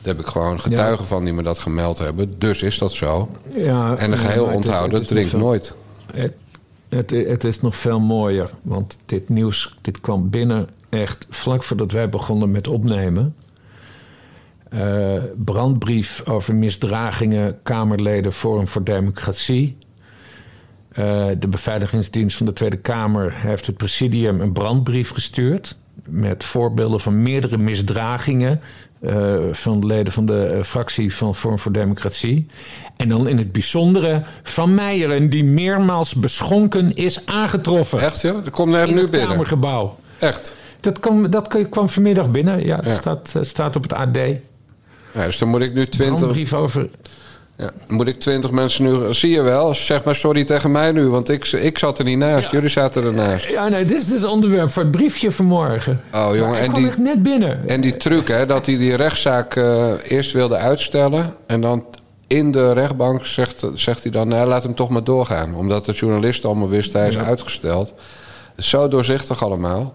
Daar 0.02 0.16
heb 0.16 0.20
ik 0.20 0.32
gewoon 0.32 0.62
getuigen 0.62 1.06
van 1.06 1.24
die 1.24 1.34
me 1.34 1.44
dat 1.44 1.60
gemeld 1.60 1.98
hebben. 1.98 2.36
Dus 2.38 2.64
is 2.64 2.78
dat 2.78 2.92
zo. 2.92 3.30
Ja, 3.56 3.96
En 3.98 4.12
een 4.12 4.18
geheel 4.18 4.46
onthouden 4.46 5.08
drinkt 5.08 5.34
nooit. 5.34 5.76
Het, 6.14 6.34
het, 6.90 7.12
het 7.12 7.44
is 7.44 7.62
nog 7.62 7.76
veel 7.76 8.00
mooier. 8.00 8.50
Want 8.62 8.98
dit 9.06 9.30
nieuws 9.30 9.78
dit 9.82 10.02
kwam 10.02 10.30
binnen 10.30 10.68
echt 10.90 11.28
vlak 11.30 11.64
voordat 11.64 11.92
wij 11.92 12.10
begonnen 12.10 12.52
met 12.52 12.68
opnemen. 12.68 13.36
Eh, 14.70 15.24
brandbrief 15.36 16.24
over 16.26 16.56
misdragingen 16.56 17.60
Kamerleden 17.64 18.34
Forum 18.34 18.68
voor 18.68 18.84
Democratie. 18.84 19.78
Eh, 20.92 21.26
de 21.40 21.48
beveiligingsdienst 21.48 22.38
van 22.38 22.46
de 22.46 22.54
Tweede 22.54 22.78
Kamer 22.78 23.34
heeft 23.34 23.66
het 23.66 23.78
presidium 23.78 24.42
een 24.42 24.52
brandbrief 24.52 25.10
gestuurd. 25.10 25.78
Met 26.06 26.44
voorbeelden 26.44 27.00
van 27.00 27.22
meerdere 27.22 27.58
misdragingen 27.58 28.62
eh, 29.00 29.36
van 29.52 29.86
leden 29.86 30.14
van 30.14 30.26
de 30.26 30.60
fractie 30.64 31.16
van 31.16 31.36
Forum 31.36 31.60
voor 31.60 31.72
Democratie. 31.72 32.48
En 32.96 33.10
dan 33.10 33.28
in 33.28 33.38
het 33.38 33.52
bijzondere 33.52 34.24
van 34.44 34.76
Meijeren, 34.76 35.30
die 35.30 35.44
meermaals 35.44 36.14
beschonken 36.14 36.96
is 36.96 37.26
aangetroffen. 37.26 38.00
Echt 38.00 38.22
joh? 38.22 38.44
Dat 38.44 38.54
komt 38.54 38.72
net 38.72 38.88
in 38.88 38.94
nu 38.96 39.02
het 39.02 39.12
binnen. 39.12 39.30
Kamergebouw. 39.30 39.96
Echt. 40.20 40.56
Dat 40.80 41.00
kwam, 41.00 41.30
dat 41.30 41.70
kwam 41.70 41.90
vanmiddag 41.90 42.32
binnen. 42.32 42.66
Ja, 42.66 42.76
het 42.76 42.86
Ja. 42.86 42.92
Staat, 42.92 43.36
staat 43.42 43.76
op 43.76 43.84
het 43.84 43.94
AD. 43.94 44.18
Ja, 45.14 45.26
dus 45.26 45.38
dan 45.38 45.48
moet 45.50 45.62
ik 45.62 45.74
nu 45.74 45.88
20, 45.88 46.18
Brandbrief 46.18 46.54
over... 46.54 46.90
ja, 47.58 47.72
dan 47.88 47.96
moet 47.96 48.08
ik 48.08 48.20
20 48.20 48.52
mensen 48.52 48.84
nu... 48.84 49.14
Zie 49.14 49.32
je 49.32 49.42
wel, 49.42 49.76
zeg 49.76 50.04
maar 50.04 50.16
sorry 50.16 50.44
tegen 50.44 50.72
mij 50.72 50.92
nu. 50.92 51.10
Want 51.10 51.30
ik, 51.30 51.52
ik 51.52 51.78
zat 51.78 52.00
er 52.00 52.06
niet 52.06 52.18
naast. 52.18 52.52
Jullie 52.52 52.70
zaten 52.70 53.04
ernaast. 53.04 53.50
Ja, 53.50 53.68
nee, 53.68 53.86
dit 53.86 53.98
is 54.02 54.10
het 54.10 54.26
onderwerp 54.26 54.70
voor 54.70 54.84
het 54.84 54.92
briefje 54.92 55.32
vanmorgen. 55.32 56.02
Oh 56.14 56.30
jongen, 56.36 56.60
en 56.60 56.74
die, 56.74 56.90
net 56.98 57.24
binnen. 57.24 57.70
en 57.70 57.82
die 57.82 57.98
truc 57.98 58.28
hè, 58.28 58.46
dat 58.46 58.66
hij 58.66 58.78
die 58.78 58.96
rechtszaak 58.96 59.56
eh, 59.56 59.92
eerst 60.08 60.32
wilde 60.32 60.56
uitstellen... 60.56 61.34
en 61.48 61.62
dan 61.62 61.86
in 62.28 62.52
de 62.52 62.74
rechtbank 62.74 63.26
zegt, 63.26 63.66
zegt 63.74 64.04
hij 64.04 64.12
dan... 64.12 64.28
Nou, 64.28 64.48
laat 64.48 64.64
hem 64.64 64.76
toch 64.76 64.90
maar 64.90 65.04
doorgaan. 65.04 65.56
Omdat 65.56 65.86
de 65.86 65.92
journalisten 65.92 66.50
allemaal 66.50 66.70
wisten, 66.70 67.00
hij 67.00 67.10
is 67.10 67.16
Ja. 67.16 67.24
uitgesteld. 67.24 67.94
Zo 68.58 68.88
doorzichtig 68.88 69.44
allemaal. 69.44 69.94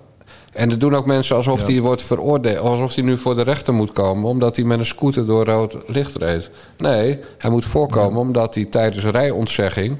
En 0.52 0.70
er 0.70 0.78
doen 0.78 0.94
ook 0.94 1.06
mensen 1.06 1.36
alsof 1.36 1.60
Ja. 1.60 1.66
hij 1.72 1.80
wordt 1.80 2.02
veroordeeld... 2.02 2.58
alsof 2.58 2.94
hij 2.94 3.04
nu 3.04 3.18
voor 3.18 3.34
de 3.34 3.42
rechter 3.42 3.74
moet 3.74 3.92
komen... 3.92 4.28
omdat 4.28 4.56
hij 4.56 4.64
met 4.64 4.78
een 4.78 4.86
scooter 4.86 5.26
door 5.26 5.44
rood 5.44 5.76
licht 5.86 6.16
reed. 6.16 6.50
Nee, 6.78 7.18
hij 7.38 7.50
moet 7.50 7.64
voorkomen 7.64 8.20
omdat 8.20 8.54
hij 8.54 8.64
tijdens 8.64 9.04
rijontzegging... 9.04 9.96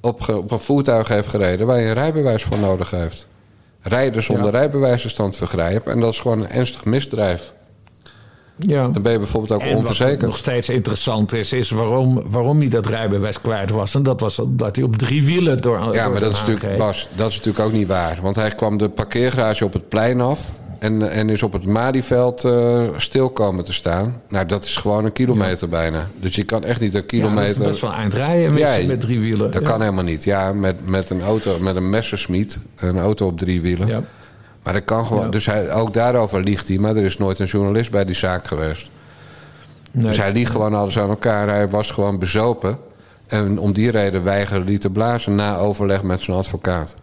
Op, 0.00 0.28
op 0.28 0.50
een 0.50 0.58
voertuig 0.58 1.08
heeft 1.08 1.28
gereden 1.28 1.66
waar 1.66 1.80
je 1.80 1.86
een 1.86 1.92
rijbewijs 1.94 2.42
voor 2.42 2.58
nodig 2.58 2.90
heeft. 2.90 3.26
Rijden 3.80 4.22
zonder 4.22 4.44
Ja. 4.44 4.50
rijbewijs 4.50 5.04
is 5.04 5.14
dan 5.14 5.32
vergrijp. 5.32 5.86
En 5.86 6.00
dat 6.00 6.12
is 6.12 6.20
gewoon 6.20 6.40
een 6.40 6.50
ernstig 6.50 6.84
misdrijf. 6.84 7.52
Ja. 8.56 8.88
Dan 8.88 9.02
ben 9.02 9.12
je 9.12 9.18
bijvoorbeeld 9.18 9.52
ook 9.52 9.60
En 9.60 9.68
wat 9.68 9.78
onverzekerd. 9.78 10.20
nog 10.20 10.38
steeds 10.38 10.68
interessant 10.68 11.32
is, 11.32 11.52
is 11.52 11.70
waarom, 11.70 12.22
waarom 12.30 12.58
hij 12.58 12.68
dat 12.68 12.86
rijbewijs 12.86 13.40
kwijt 13.40 13.70
was. 13.70 13.94
En 13.94 14.02
dat 14.02 14.20
was 14.20 14.40
dat 14.48 14.76
hij 14.76 14.84
op 14.84 14.96
drie 14.96 15.24
wielen 15.24 15.60
door 15.60 15.78
Ja, 15.78 16.02
door 16.02 16.12
maar 16.12 16.20
dat 16.20 16.32
is, 16.32 16.38
natuurlijk. 16.38 16.76
Bas, 16.76 17.08
dat 17.14 17.30
is 17.30 17.36
natuurlijk 17.36 17.64
ook 17.64 17.72
niet 17.72 17.88
waar. 17.88 18.18
Want 18.22 18.36
hij 18.36 18.50
kwam 18.50 18.78
de 18.78 18.88
parkeergarage 18.88 19.64
op 19.64 19.72
het 19.72 19.88
plein 19.88 20.20
af. 20.20 20.50
En, 20.78 21.10
en 21.10 21.30
is 21.30 21.42
op 21.42 21.52
het 21.52 21.66
Malieveld 21.66 22.44
eh 22.44 22.88
stil 22.96 23.28
komen 23.28 23.64
te 23.64 23.72
staan. 23.72 24.20
Nou, 24.28 24.46
dat 24.46 24.64
is 24.64 24.76
gewoon 24.76 25.04
een 25.04 25.12
kilometer 25.12 25.68
bijna. 25.68 26.06
Dus 26.20 26.34
je 26.34 26.44
kan 26.44 26.64
echt 26.64 26.80
niet 26.80 26.94
een 26.94 27.00
Ja, 27.00 27.06
dat 27.06 27.12
is 27.12 27.20
kilometer... 27.20 27.64
best 27.64 27.80
wel 27.80 27.92
eind 27.92 28.14
rijden 28.14 28.52
met, 28.52 28.58
Ja, 28.60 28.86
met 28.86 29.00
drie 29.00 29.20
wielen. 29.20 29.50
Dat 29.50 29.62
ja. 29.62 29.68
kan 29.70 29.80
helemaal 29.80 30.04
niet. 30.04 30.24
Ja, 30.24 30.52
met, 30.52 30.86
met 30.86 31.10
een 31.10 31.22
auto, 31.22 31.58
met 31.58 31.76
een 31.76 31.90
Messerschmitt. 31.90 32.58
Een 32.76 32.98
auto 32.98 33.26
op 33.26 33.38
drie 33.38 33.60
wielen. 33.60 34.06
Maar 34.66 34.74
dat 34.74 34.84
kan 34.84 35.06
gewoon. 35.06 35.24
Ja. 35.24 35.30
Dus 35.30 35.46
hij, 35.46 35.72
ook 35.72 35.94
daarover 35.94 36.40
liegt 36.40 36.68
hij. 36.68 36.78
Maar 36.78 36.96
er 36.96 37.04
is 37.04 37.18
nooit 37.18 37.38
een 37.38 37.46
journalist 37.46 37.90
bij 37.90 38.04
die 38.04 38.14
zaak 38.14 38.46
geweest. 38.46 38.90
Nee. 39.90 40.04
Dus 40.04 40.18
hij 40.18 40.32
liegt 40.32 40.50
gewoon 40.50 40.74
alles 40.74 40.98
aan 40.98 41.08
elkaar. 41.08 41.48
Hij 41.48 41.68
was 41.68 41.90
gewoon 41.90 42.18
bezopen. 42.18 42.78
En 43.26 43.58
om 43.58 43.72
die 43.72 43.90
reden 43.90 44.24
weigerde 44.24 44.70
hij 44.70 44.78
te 44.78 44.90
blazen 44.90 45.34
na 45.34 45.56
overleg 45.56 46.02
met 46.02 46.20
zijn 46.20 46.36
advocaat. 46.36 46.94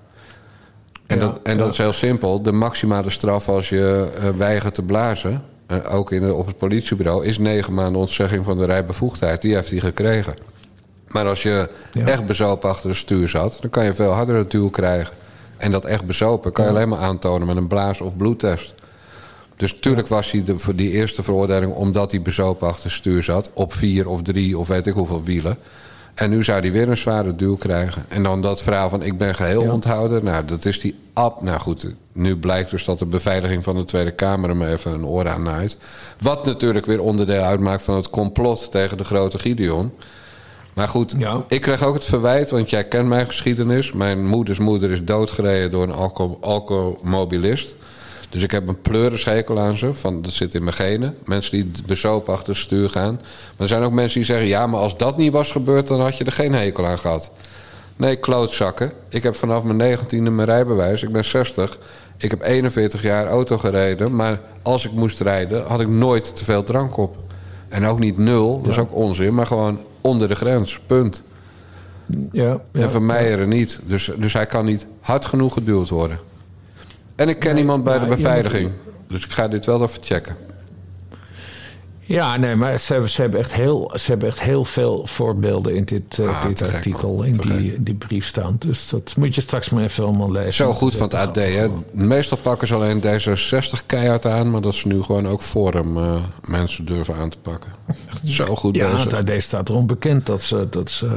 En, 1.07 1.19
Ja, 1.19 1.25
dat, 1.25 1.39
en 1.43 1.57
dat 1.57 1.71
is 1.71 1.77
heel 1.77 1.93
simpel. 1.93 2.41
De 2.41 2.51
maximale 2.51 3.09
straf 3.09 3.49
als 3.49 3.69
je 3.69 4.11
eh, 4.15 4.29
weigert 4.29 4.75
te 4.75 4.83
blazen... 4.83 5.43
eh, 5.67 5.77
ook 5.89 6.11
in 6.11 6.31
op 6.31 6.47
het 6.47 6.57
politiebureau... 6.57 7.25
is 7.25 7.37
negen 7.37 7.73
maanden 7.73 8.01
ontzegging 8.01 8.45
van 8.45 8.57
de 8.57 8.65
rijbevoegdheid. 8.65 9.41
Die 9.41 9.55
heeft 9.55 9.69
hij 9.69 9.79
gekregen. 9.79 10.33
Maar 11.07 11.27
als 11.27 11.43
je 11.43 11.69
echt 12.05 12.25
bezopen 12.25 12.69
achter 12.69 12.89
het 12.89 12.97
stuur 12.97 13.29
zat, 13.29 13.57
dan 13.61 13.69
kan 13.69 13.85
je 13.85 13.93
veel 13.93 14.11
harder 14.11 14.35
het 14.35 14.51
duw 14.51 14.69
krijgen. 14.69 15.15
En 15.63 15.71
dat 15.71 15.85
echt 15.85 16.05
bezopen 16.05 16.51
kan 16.51 16.65
je 16.65 16.71
alleen 16.71 16.89
maar 16.89 16.99
aantonen 16.99 17.47
met 17.47 17.57
een 17.57 17.67
blaas- 17.67 18.01
of 18.01 18.17
bloedtest. 18.17 18.75
Dus 19.55 19.73
natuurlijk 19.73 20.07
was 20.07 20.31
hij 20.31 20.43
de, 20.43 20.57
voor 20.57 20.75
die 20.75 20.91
eerste 20.91 21.23
veroordeling 21.23 21.73
omdat 21.73 22.11
hij 22.11 22.21
bezopen 22.21 22.67
achter 22.67 22.91
stuur 22.91 23.23
zat. 23.23 23.49
Op 23.53 23.73
vier 23.73 24.09
of 24.09 24.21
drie 24.21 24.57
of 24.57 24.67
weet 24.67 24.87
ik 24.87 24.93
hoeveel 24.93 25.23
wielen. 25.23 25.57
En 26.13 26.29
nu 26.29 26.43
zou 26.43 26.59
hij 26.59 26.71
weer 26.71 26.89
een 26.89 26.97
zware 26.97 27.35
duw 27.35 27.55
krijgen. 27.55 28.05
En 28.07 28.23
dan 28.23 28.41
dat 28.41 28.61
verhaal 28.61 28.89
van 28.89 29.03
ik 29.03 29.17
ben 29.17 29.35
geheel 29.35 29.71
onthouden. 29.71 30.23
Nou, 30.23 30.45
dat 30.45 30.65
is 30.65 30.79
die 30.79 30.95
ab. 31.13 31.41
Nou 31.41 31.59
goed, 31.59 31.87
nu 32.11 32.37
blijkt 32.37 32.69
dus 32.69 32.85
dat 32.85 32.99
de 32.99 33.05
beveiliging 33.05 33.63
van 33.63 33.75
de 33.75 33.83
Tweede 33.83 34.11
Kamer 34.11 34.49
hem 34.49 34.63
even 34.63 34.91
een 34.91 35.05
oor 35.05 35.29
aan 35.29 35.43
naait. 35.43 35.77
Wat 36.19 36.45
natuurlijk 36.45 36.85
weer 36.85 37.01
onderdeel 37.01 37.43
uitmaakt 37.43 37.83
van 37.83 37.95
het 37.95 38.09
complot 38.09 38.71
tegen 38.71 38.97
de 38.97 39.03
grote 39.03 39.39
Gideon. 39.39 39.93
Maar 40.73 40.87
goed, 40.87 41.15
ik 41.47 41.61
kreeg 41.61 41.83
ook 41.83 41.93
het 41.93 42.03
verwijt, 42.03 42.49
want 42.49 42.69
jij 42.69 42.83
kent 42.83 43.07
mijn 43.07 43.27
geschiedenis. 43.27 43.91
Mijn 43.91 44.25
moeders 44.25 44.59
moeder 44.59 44.91
is 44.91 45.03
doodgereden 45.03 45.71
door 45.71 45.83
een 45.83 45.93
alco 45.93 46.37
alcoholmobilist. 46.41 47.75
Dus 48.29 48.43
ik 48.43 48.51
heb 48.51 48.67
een 48.67 48.81
pleurenschekel 48.81 49.59
aan 49.59 49.77
ze. 49.77 49.93
Van, 49.93 50.21
dat 50.21 50.31
zit 50.31 50.53
in 50.53 50.63
mijn 50.63 50.75
genen. 50.75 51.17
Mensen 51.25 51.51
die 51.51 51.71
bezopen 51.87 52.33
achter 52.33 52.47
het 52.47 52.57
stuur 52.57 52.89
gaan. 52.89 53.13
Maar 53.13 53.53
er 53.57 53.67
zijn 53.67 53.83
ook 53.83 53.91
mensen 53.91 54.17
die 54.17 54.25
zeggen... 54.25 54.47
ja, 54.47 54.67
maar 54.67 54.79
als 54.79 54.97
dat 54.97 55.17
niet 55.17 55.31
was 55.31 55.51
gebeurd... 55.51 55.87
dan 55.87 56.01
had 56.01 56.17
je 56.17 56.23
er 56.23 56.31
geen 56.31 56.53
hekel 56.53 56.85
aan 56.85 56.99
gehad. 56.99 57.31
Nee, 57.95 58.15
klootzakken. 58.15 58.91
Ik 59.09 59.23
heb 59.23 59.35
vanaf 59.35 59.63
mijn 59.63 59.77
negentiende 59.77 60.29
mijn 60.29 60.47
rijbewijs. 60.47 61.03
Ik 61.03 61.11
ben 61.11 61.25
60. 61.25 61.77
Ik 62.17 62.29
heb 62.29 62.41
41 62.41 63.01
jaar 63.01 63.27
auto 63.27 63.57
gereden. 63.57 64.15
Maar 64.15 64.39
als 64.61 64.85
ik 64.85 64.91
moest 64.91 65.21
rijden... 65.21 65.65
had 65.65 65.81
ik 65.81 65.87
nooit 65.87 66.35
te 66.35 66.43
veel 66.43 66.63
drank 66.63 66.97
op. 66.97 67.17
En 67.73 67.85
ook 67.85 67.99
niet 67.99 68.17
nul. 68.17 68.61
Dat 68.61 68.71
is 68.71 68.77
ook 68.77 68.95
onzin. 68.95 69.33
Maar 69.33 69.47
gewoon 69.47 69.79
onder 70.01 70.27
de 70.27 70.35
grens. 70.35 70.79
Punt. 70.85 71.23
Ja, 72.31 72.61
en 72.71 72.89
van 72.89 73.05
mij 73.05 73.31
er 73.31 73.47
niet. 73.47 73.79
Dus, 73.83 74.11
dus 74.17 74.33
hij 74.33 74.45
kan 74.45 74.65
niet 74.65 74.87
hard 74.99 75.25
genoeg 75.25 75.53
geduwd 75.53 75.89
worden. 75.89 76.19
En 77.15 77.29
ik 77.29 77.39
ken 77.39 77.57
iemand 77.57 77.83
bij 77.83 77.99
de 77.99 78.05
beveiliging. 78.05 78.71
Dus 79.07 79.25
ik 79.25 79.31
ga 79.31 79.47
dit 79.47 79.65
wel 79.65 79.81
even 79.81 80.03
checken. 80.03 80.35
Ja, 82.13 82.37
nee, 82.37 82.55
maar 82.55 82.79
ze 82.79 82.91
hebben, 82.93 83.09
ze 83.09 83.21
hebben, 83.21 83.39
echt, 83.39 83.53
heel, 83.53 83.91
ze 83.95 84.09
hebben 84.11 84.27
echt 84.27 84.41
heel 84.41 84.65
veel 84.65 85.01
voorbeelden 85.07 85.75
in 85.75 85.83
dit, 85.83 86.17
uh, 86.17 86.27
ah, 86.27 86.45
dit 86.45 86.73
artikel, 86.73 87.23
in 87.23 87.31
die, 87.31 87.83
die 87.83 87.95
brief 87.95 88.25
staan. 88.25 88.55
Dus 88.59 88.89
dat 88.89 89.13
moet 89.17 89.35
je 89.35 89.41
straks 89.41 89.69
maar 89.69 89.83
even 89.83 90.03
allemaal 90.03 90.31
lezen. 90.31 90.53
Zo 90.53 90.73
goed 90.73 90.95
van 90.95 91.03
het 91.03 91.13
AD. 91.13 91.35
Hè? 91.35 91.67
Meestal 91.91 92.37
pakken 92.37 92.67
ze 92.67 92.75
alleen 92.75 93.01
D66 93.01 93.85
keihard 93.85 94.25
aan, 94.25 94.51
maar 94.51 94.61
dat 94.61 94.75
ze 94.75 94.87
nu 94.87 95.03
gewoon 95.03 95.27
ook 95.27 95.41
Forum 95.41 95.97
uh, 95.97 96.15
mensen 96.47 96.85
durven 96.85 97.15
aan 97.15 97.29
te 97.29 97.37
pakken. 97.37 97.71
Echt 97.87 98.21
zo 98.39 98.55
goed 98.55 98.75
ja, 98.75 98.91
bezig. 98.91 99.11
Ja, 99.11 99.17
het 99.17 99.29
AD 99.29 99.41
staat 99.41 99.69
erom 99.69 99.87
bekend 99.87 100.25
dat 100.25 100.41
ze, 100.41 100.67
dat 100.69 100.91
ze 100.91 101.07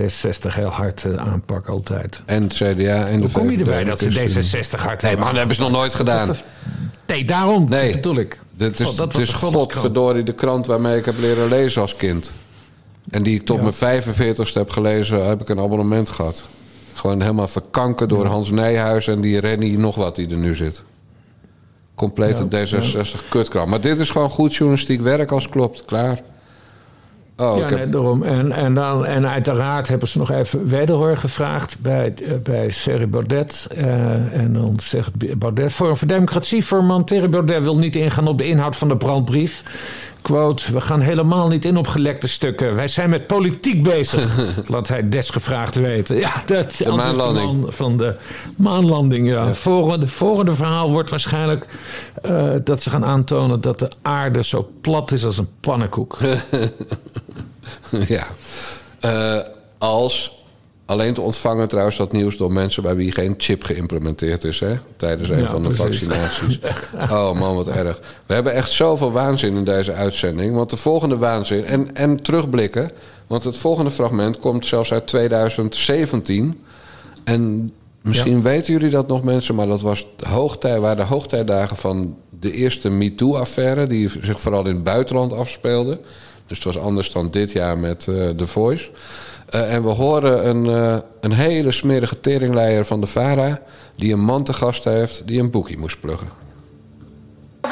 D66 0.00 0.54
heel 0.54 0.68
hard 0.68 1.04
uh, 1.04 1.16
aanpakken 1.16 1.72
altijd. 1.72 2.22
En 2.26 2.42
het 2.42 2.52
CDA 2.52 3.06
en 3.06 3.16
de 3.16 3.22
Hoe 3.22 3.30
kom 3.30 3.50
je 3.50 3.58
erbij 3.58 3.84
dat 3.84 3.98
ze 3.98 4.10
D66 4.10 4.80
hard 4.80 5.02
Nee, 5.02 5.16
man, 5.16 5.26
dat 5.26 5.36
hebben 5.36 5.56
ze 5.56 5.62
nog 5.62 5.70
nooit 5.70 5.94
gedaan. 5.94 6.36
Nee, 7.06 7.24
daarom 7.24 7.68
nee. 7.68 7.92
bedoel 7.92 8.16
ik. 8.16 8.38
Dit 8.50 8.80
is, 8.80 8.94
dat 8.94 9.12
het 9.12 9.22
is 9.22 9.32
godverdorie 9.32 10.22
de 10.22 10.34
krant 10.34 10.66
waarmee 10.66 10.98
ik 10.98 11.04
heb 11.04 11.18
leren 11.18 11.48
lezen 11.48 11.82
als 11.82 11.96
kind. 11.96 12.32
En 13.10 13.22
die 13.22 13.34
ik 13.34 13.46
tot 13.46 13.56
ja. 13.56 13.62
mijn 13.62 14.02
45ste 14.02 14.52
heb 14.52 14.70
gelezen, 14.70 15.26
heb 15.26 15.40
ik 15.40 15.48
een 15.48 15.60
abonnement 15.60 16.08
gehad. 16.10 16.44
Gewoon 16.94 17.20
helemaal 17.20 17.48
verkanken 17.48 18.08
door 18.08 18.26
Hans 18.26 18.50
Nijhuis 18.50 19.06
en 19.08 19.20
die 19.20 19.40
Rennie 19.40 19.78
nog 19.78 19.94
wat 19.94 20.16
die 20.16 20.30
er 20.30 20.36
nu 20.36 20.56
zit. 20.56 20.84
Complete 21.94 22.46
D66 22.46 23.28
kutkrant. 23.28 23.68
Maar 23.68 23.80
dit 23.80 23.98
is 23.98 24.10
gewoon 24.10 24.30
goed 24.30 24.54
journalistiek 24.54 25.00
werk 25.00 25.32
als 25.32 25.48
klopt. 25.48 25.84
Klaar. 25.84 26.20
Oh, 27.40 27.58
ja, 27.58 27.70
nee, 27.70 27.88
daarom. 27.88 28.22
En, 28.22 28.52
en, 28.52 28.74
dan, 28.74 29.06
en 29.06 29.28
uiteraard 29.28 29.88
hebben 29.88 30.08
ze 30.08 30.18
nog 30.18 30.30
even 30.30 30.68
wederhoor 30.68 31.16
gevraagd 31.16 31.80
bij, 31.80 32.14
bij 32.42 32.68
Thierry 32.68 33.08
Baudet. 33.08 33.68
Uh, 33.76 33.84
en 34.34 34.52
dan 34.52 34.74
zegt 34.80 35.38
Baudet... 35.38 35.72
Voor 35.72 35.98
Democratie, 36.06 36.64
voorman 36.64 37.04
Thierry 37.04 37.28
Baudet 37.28 37.62
wil 37.62 37.78
niet 37.78 37.96
ingaan 37.96 38.26
op 38.26 38.38
de 38.38 38.46
inhoud 38.46 38.76
van 38.76 38.88
de 38.88 38.96
brandbrief. 38.96 39.62
Quote, 40.28 40.72
we 40.72 40.80
gaan 40.80 41.00
helemaal 41.00 41.48
niet 41.48 41.64
in 41.64 41.76
op 41.76 41.86
gelekte 41.86 42.28
stukken. 42.28 42.74
Wij 42.74 42.88
zijn 42.88 43.10
met 43.10 43.26
politiek 43.26 43.82
bezig. 43.82 44.38
Laat 44.72 44.88
hij 44.88 45.08
desgevraagd 45.08 45.74
weten. 45.74 46.16
Ja, 46.16 46.42
dat 46.46 46.72
de 46.72 46.92
maanlanding. 46.92 47.64
De 47.64 47.72
van 47.72 47.96
de 47.96 48.14
maanlanding, 48.56 49.28
ja. 49.28 49.44
ja. 49.44 49.54
Volgende, 49.54 50.08
volgende 50.08 50.54
verhaal 50.54 50.90
wordt 50.90 51.10
waarschijnlijk 51.10 51.66
uh, 52.24 52.50
dat 52.64 52.82
ze 52.82 52.90
gaan 52.90 53.04
aantonen 53.04 53.60
dat 53.60 53.78
de 53.78 53.90
aarde 54.02 54.44
zo 54.44 54.68
plat 54.80 55.12
is 55.12 55.24
als 55.24 55.38
een 55.38 55.48
pannenkoek. 55.60 56.18
ja. 58.16 58.26
Uh, 59.04 59.38
als 59.78 60.37
Alleen 60.88 61.14
te 61.14 61.20
ontvangen 61.20 61.68
trouwens 61.68 61.96
dat 61.96 62.12
nieuws 62.12 62.36
door 62.36 62.52
mensen 62.52 62.82
bij 62.82 62.96
wie 62.96 63.12
geen 63.12 63.34
chip 63.36 63.64
geïmplementeerd 63.64 64.44
is 64.44 64.60
hè, 64.60 64.74
tijdens 64.96 65.28
een 65.28 65.48
van 65.48 65.62
de 65.62 65.70
vaccinaties. 65.70 66.58
Oh 67.12 67.38
man, 67.38 67.54
wat 67.54 67.68
erg. 67.68 68.00
We 68.26 68.34
hebben 68.34 68.52
echt 68.52 68.70
zoveel 68.70 69.12
waanzin 69.12 69.56
in 69.56 69.64
deze 69.64 69.92
uitzending. 69.92 70.54
Want 70.54 70.70
de 70.70 70.76
volgende 70.76 71.16
waanzin. 71.16 71.64
En, 71.64 71.94
en 71.94 72.22
terugblikken. 72.22 72.90
Want 73.26 73.44
het 73.44 73.56
volgende 73.56 73.90
fragment 73.90 74.38
komt 74.38 74.66
zelfs 74.66 74.92
uit 74.92 75.06
2017. 75.06 76.60
En 77.24 77.72
misschien 78.02 78.42
weten 78.42 78.72
jullie 78.72 78.90
dat 78.90 79.08
nog 79.08 79.22
mensen, 79.22 79.54
maar 79.54 79.66
dat 79.66 79.80
was 79.80 80.06
hoogtij, 80.26 80.80
waren 80.80 80.96
de 80.96 81.02
hoogtijdagen 81.02 81.76
van 81.76 82.16
de 82.40 82.52
eerste 82.52 82.90
MeToo-affaire. 82.90 83.86
Die 83.86 84.10
zich 84.22 84.40
vooral 84.40 84.66
in 84.66 84.74
het 84.74 84.84
buitenland 84.84 85.32
afspeelde. 85.32 86.00
Dus 86.46 86.56
het 86.56 86.66
was 86.66 86.78
anders 86.78 87.12
dan 87.12 87.30
dit 87.30 87.52
jaar 87.52 87.78
met 87.78 88.06
uh, 88.08 88.28
The 88.28 88.46
Voice. 88.46 88.90
Uh, 89.54 89.72
en 89.72 89.82
we 89.82 89.88
horen 89.88 90.48
een, 90.48 90.64
uh, 90.64 90.96
een 91.20 91.32
hele 91.32 91.70
smerige 91.70 92.20
teringleier 92.20 92.86
van 92.86 93.00
de 93.00 93.06
VARA... 93.06 93.60
die 93.96 94.12
een 94.12 94.24
man 94.24 94.44
te 94.44 94.52
gast 94.52 94.84
heeft 94.84 95.26
die 95.26 95.40
een 95.40 95.50
boekje 95.50 95.78
moest 95.78 96.00
pluggen 96.00 96.47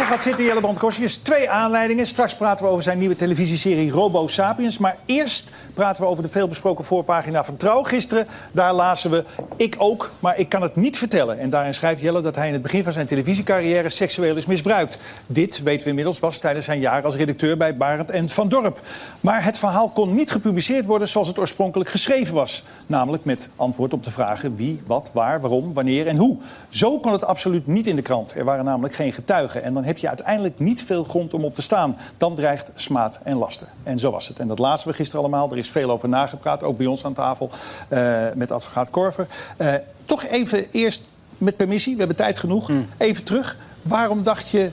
gaat 0.05 0.23
zitten, 0.23 0.45
Jelle 0.45 1.19
Twee 1.23 1.51
aanleidingen. 1.51 2.07
Straks 2.07 2.37
praten 2.37 2.65
we 2.65 2.71
over 2.71 2.83
zijn 2.83 2.99
nieuwe 2.99 3.17
televisieserie 3.17 3.91
Robo 3.91 4.27
Sapiens. 4.27 4.79
Maar 4.79 4.97
eerst 5.05 5.53
praten 5.75 6.03
we 6.03 6.09
over 6.09 6.23
de 6.23 6.29
veelbesproken 6.29 6.85
voorpagina 6.85 7.45
van 7.45 7.57
Trouw. 7.57 7.83
Gisteren, 7.83 8.27
daar 8.53 8.73
lazen 8.73 9.11
we 9.11 9.25
ik 9.57 9.75
ook, 9.79 10.11
maar 10.21 10.39
ik 10.39 10.49
kan 10.49 10.63
het 10.63 10.77
niet 10.77 10.99
vertellen. 10.99 11.39
En 11.39 11.51
daarin 11.51 11.75
schrijft 11.75 12.01
Jelle 12.01 12.21
dat 12.21 12.35
hij 12.37 12.47
in 12.47 12.53
het 12.53 12.63
begin 12.63 12.85
van 12.85 12.93
zijn 12.93 13.07
televisiecarrière 13.07 13.89
seksueel 13.89 14.37
is 14.37 14.47
misbruikt. 14.47 14.99
Dit, 15.27 15.63
weten 15.63 15.83
we 15.83 15.89
inmiddels, 15.89 16.19
was 16.19 16.39
tijdens 16.39 16.65
zijn 16.65 16.81
jaar 16.81 17.05
als 17.05 17.15
redacteur 17.15 17.57
bij 17.57 17.77
Barend 17.77 18.11
en 18.11 18.29
Van 18.29 18.49
Dorp. 18.49 18.81
Maar 19.21 19.45
het 19.45 19.59
verhaal 19.59 19.89
kon 19.89 20.15
niet 20.15 20.31
gepubliceerd 20.31 20.87
worden 20.87 21.09
zoals 21.09 21.29
het 21.29 21.39
oorspronkelijk 21.39 21.91
geschreven 21.91 22.35
was. 22.35 22.65
Namelijk 22.87 23.25
met 23.25 23.49
antwoord 23.57 23.93
op 23.93 24.05
de 24.05 24.11
vragen 24.11 24.57
wie, 24.57 24.83
wat, 24.87 25.11
waar, 25.13 25.41
waarom, 25.41 25.75
wanneer 25.75 26.07
en 26.07 26.17
hoe. 26.17 26.37
Zo 26.69 26.99
kon 26.99 27.13
het 27.13 27.25
absoluut 27.25 27.67
niet 27.67 27.87
in 27.87 27.97
de 27.97 28.03
krant. 28.03 28.35
Er 28.37 28.45
waren 28.45 28.65
namelijk 28.65 28.95
geen 28.95 29.13
getuigen. 29.13 29.65
En 29.65 29.75
dan 29.75 29.85
heb 29.87 29.99
je 29.99 30.09
uiteindelijk 30.09 30.59
niet 30.59 30.85
veel 30.85 31.05
grond 31.05 31.35
om 31.35 31.45
op 31.45 31.55
te 31.55 31.63
staan. 31.63 31.99
Dan 32.17 32.35
dreigt 32.35 32.71
smaad 32.75 33.19
en 33.23 33.37
lasten. 33.37 33.69
En 33.83 33.99
zo 33.99 34.11
was 34.11 34.29
het. 34.29 34.39
En 34.39 34.49
dat 34.49 34.59
lazen 34.59 34.89
we 34.89 34.95
gisteren 34.95 35.21
allemaal. 35.21 35.51
Er 35.51 35.59
is 35.59 35.71
veel 35.71 35.91
over 35.91 36.09
nagepraat, 36.09 36.63
ook 36.63 36.77
bij 36.77 36.87
ons 36.87 37.05
aan 37.05 37.13
tafel, 37.13 37.51
uh, 37.89 38.27
met 38.35 38.51
advocaat 38.51 38.91
Korver. 38.91 39.27
Uh, 39.59 39.75
toch 40.05 40.25
even 40.25 40.71
eerst 40.71 41.03
met 41.39 41.57
permissie, 41.57 41.93
we 41.93 41.99
hebben 41.99 42.17
tijd 42.17 42.39
genoeg. 42.39 42.69
Mm. 42.69 42.89
Even 42.97 43.25
terug. 43.25 43.57
Waarom 43.83 44.23
dacht 44.23 44.51
je... 44.51 44.71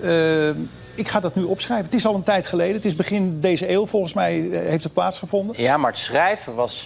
Uh, 0.00 0.48
ik 0.94 1.08
ga 1.08 1.20
dat 1.20 1.34
nu 1.34 1.42
opschrijven. 1.42 1.84
Het 1.84 1.94
is 1.94 2.06
al 2.06 2.14
een 2.14 2.22
tijd 2.22 2.46
geleden. 2.46 2.74
Het 2.74 2.84
is 2.84 2.96
begin 2.96 3.40
deze 3.40 3.70
eeuw, 3.70 3.86
volgens 3.86 4.14
mij 4.14 4.34
heeft 4.50 4.84
het 4.84 4.92
plaatsgevonden. 4.92 5.62
Ja, 5.62 5.76
maar 5.76 5.90
het 5.90 6.00
schrijven 6.00 6.54
was... 6.54 6.82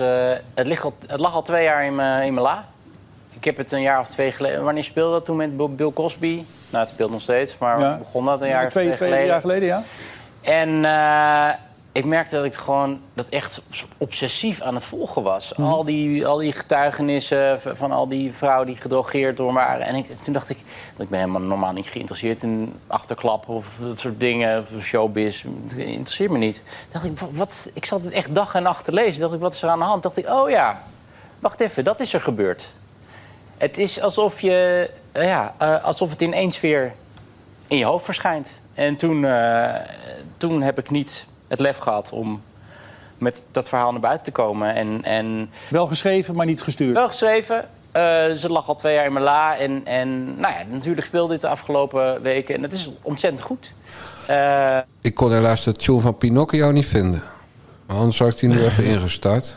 het, 0.54 0.66
ligt 0.66 0.84
al, 0.84 0.94
het 1.06 1.20
lag 1.20 1.34
al 1.34 1.42
twee 1.42 1.64
jaar 1.64 1.86
in 1.86 1.94
mijn 1.94 2.34
la. 2.34 2.68
Ik 3.40 3.46
heb 3.46 3.56
het 3.56 3.72
een 3.72 3.80
jaar 3.80 4.00
of 4.00 4.06
twee 4.06 4.32
geleden... 4.32 4.64
Wanneer 4.64 4.84
speelde 4.84 5.12
dat 5.12 5.24
toen 5.24 5.36
met 5.36 5.76
Bill 5.76 5.92
Cosby? 5.92 6.44
Nou, 6.70 6.84
het 6.84 6.88
speelt 6.88 7.10
nog 7.10 7.20
steeds, 7.20 7.58
maar 7.58 7.80
ja. 7.80 7.96
begon 7.96 8.24
dat 8.24 8.40
een 8.40 8.48
jaar 8.48 8.64
of 8.64 8.70
twee, 8.70 8.84
twee, 8.84 8.96
geleden. 8.96 9.16
Twee 9.16 9.28
jaar 9.28 9.40
geleden, 9.40 9.68
ja. 9.68 9.82
En 10.40 10.68
uh, 10.68 11.48
ik 11.92 12.04
merkte 12.04 12.36
dat 12.36 12.44
ik 12.44 12.54
gewoon 12.54 13.00
dat 13.14 13.28
echt 13.28 13.62
obsessief 13.98 14.60
aan 14.60 14.74
het 14.74 14.84
volgen 14.84 15.22
was. 15.22 15.52
Mm. 15.56 15.64
Al, 15.64 15.84
die, 15.84 16.26
al 16.26 16.36
die 16.36 16.52
getuigenissen 16.52 17.60
van 17.60 17.92
al 17.92 18.08
die 18.08 18.32
vrouwen 18.32 18.66
die 18.66 18.76
gedrogeerd 18.76 19.36
door 19.36 19.52
waren. 19.52 19.86
En 19.86 19.94
ik, 19.94 20.06
toen 20.06 20.32
dacht 20.32 20.50
ik, 20.50 20.58
ik 20.96 21.08
ben 21.08 21.18
helemaal 21.18 21.40
normaal 21.40 21.72
niet 21.72 21.88
geïnteresseerd 21.88 22.42
in 22.42 22.74
achterklappen 22.86 23.54
of 23.54 23.78
dat 23.80 23.98
soort 23.98 24.20
dingen, 24.20 24.66
showbiz. 24.80 25.44
Dat 25.44 25.78
interesseert 25.78 26.30
me 26.30 26.38
niet. 26.38 26.62
Dacht 26.88 27.04
ik, 27.04 27.18
wat, 27.30 27.70
ik 27.74 27.84
zat 27.84 28.02
het 28.02 28.12
echt 28.12 28.34
dag 28.34 28.54
en 28.54 28.62
nacht 28.62 28.84
te 28.84 28.92
lezen. 28.92 29.20
Dacht 29.20 29.34
ik, 29.34 29.40
wat 29.40 29.54
is 29.54 29.62
er 29.62 29.68
aan 29.68 29.78
de 29.78 29.84
hand? 29.84 30.02
Dacht 30.02 30.16
ik, 30.16 30.28
oh 30.28 30.50
ja, 30.50 30.82
wacht 31.38 31.60
even, 31.60 31.84
dat 31.84 32.00
is 32.00 32.12
er 32.12 32.20
gebeurd. 32.20 32.78
Het 33.60 33.78
is 33.78 34.00
alsof, 34.00 34.40
je, 34.40 34.90
uh, 35.16 35.24
ja, 35.24 35.54
uh, 35.62 35.84
alsof 35.84 36.10
het 36.10 36.20
ineens 36.20 36.60
weer 36.60 36.92
in 37.66 37.76
je 37.76 37.84
hoofd 37.84 38.04
verschijnt. 38.04 38.52
En 38.74 38.96
toen, 38.96 39.22
uh, 39.22 39.74
toen 40.36 40.62
heb 40.62 40.78
ik 40.78 40.90
niet 40.90 41.26
het 41.48 41.60
lef 41.60 41.76
gehad 41.76 42.12
om 42.12 42.42
met 43.18 43.44
dat 43.50 43.68
verhaal 43.68 43.90
naar 43.92 44.00
buiten 44.00 44.24
te 44.24 44.30
komen. 44.30 44.74
En, 44.74 45.04
en 45.04 45.50
wel 45.68 45.86
geschreven, 45.86 46.34
maar 46.34 46.46
niet 46.46 46.62
gestuurd? 46.62 46.94
Wel 46.94 47.08
geschreven. 47.08 47.68
ze 48.36 48.46
lag 48.48 48.68
al 48.68 48.74
twee 48.74 48.94
jaar 48.94 49.04
in 49.04 49.12
mijn 49.12 49.24
la. 49.24 49.56
En, 49.58 49.86
en 49.86 50.24
nou 50.40 50.54
ja, 50.54 50.62
natuurlijk 50.70 51.06
speelde 51.06 51.32
dit 51.32 51.42
de 51.42 51.48
afgelopen 51.48 52.22
weken. 52.22 52.54
En 52.54 52.62
het 52.62 52.72
is 52.72 52.90
ontzettend 53.02 53.42
goed. 53.42 53.72
ik 55.00 55.14
kon 55.14 55.32
helaas 55.32 55.64
de 55.64 55.72
tune 55.72 56.00
van 56.00 56.18
Pinocchio 56.18 56.70
niet 56.70 56.86
vinden. 56.86 57.22
Maar 57.86 57.96
anders 57.96 58.18
had 58.18 58.32
ik 58.32 58.38
die 58.38 58.48
nu 58.48 58.64
even 58.66 58.84
ingestart. 58.84 59.56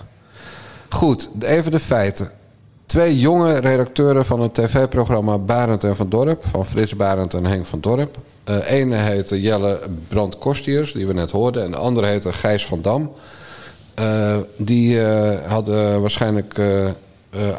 Goed, 0.90 1.30
even 1.40 1.72
de 1.72 1.80
feiten. 1.80 2.42
Twee 2.86 3.20
jonge 3.20 3.58
redacteuren 3.58 4.26
van 4.26 4.42
het 4.42 4.54
tv-programma 4.54 5.38
Barend 5.38 5.84
en 5.84 5.96
van 5.96 6.10
Dorp... 6.10 6.46
van 6.46 6.66
Frits 6.66 6.96
Barend 6.96 7.34
en 7.34 7.46
Henk 7.46 7.66
van 7.66 7.80
Dorp. 7.80 8.18
De 8.44 8.66
ene 8.66 8.96
heette 8.96 9.42
Jelle 9.42 9.80
Brand 10.08 10.38
Kostiers, 10.38 10.92
die 10.92 11.08
we 11.08 11.14
net 11.14 11.32
hoorden... 11.32 11.64
en 11.64 11.72
de 11.72 11.78
andere 11.78 12.08
heette 12.08 12.34
Gijs 12.34 12.66
van 12.66 12.82
Dam. 12.82 13.12
Uh, 14.00 14.36
die 14.58 14.96
uh, 14.96 15.34
hadden 15.48 16.02
waarschijnlijk 16.02 16.60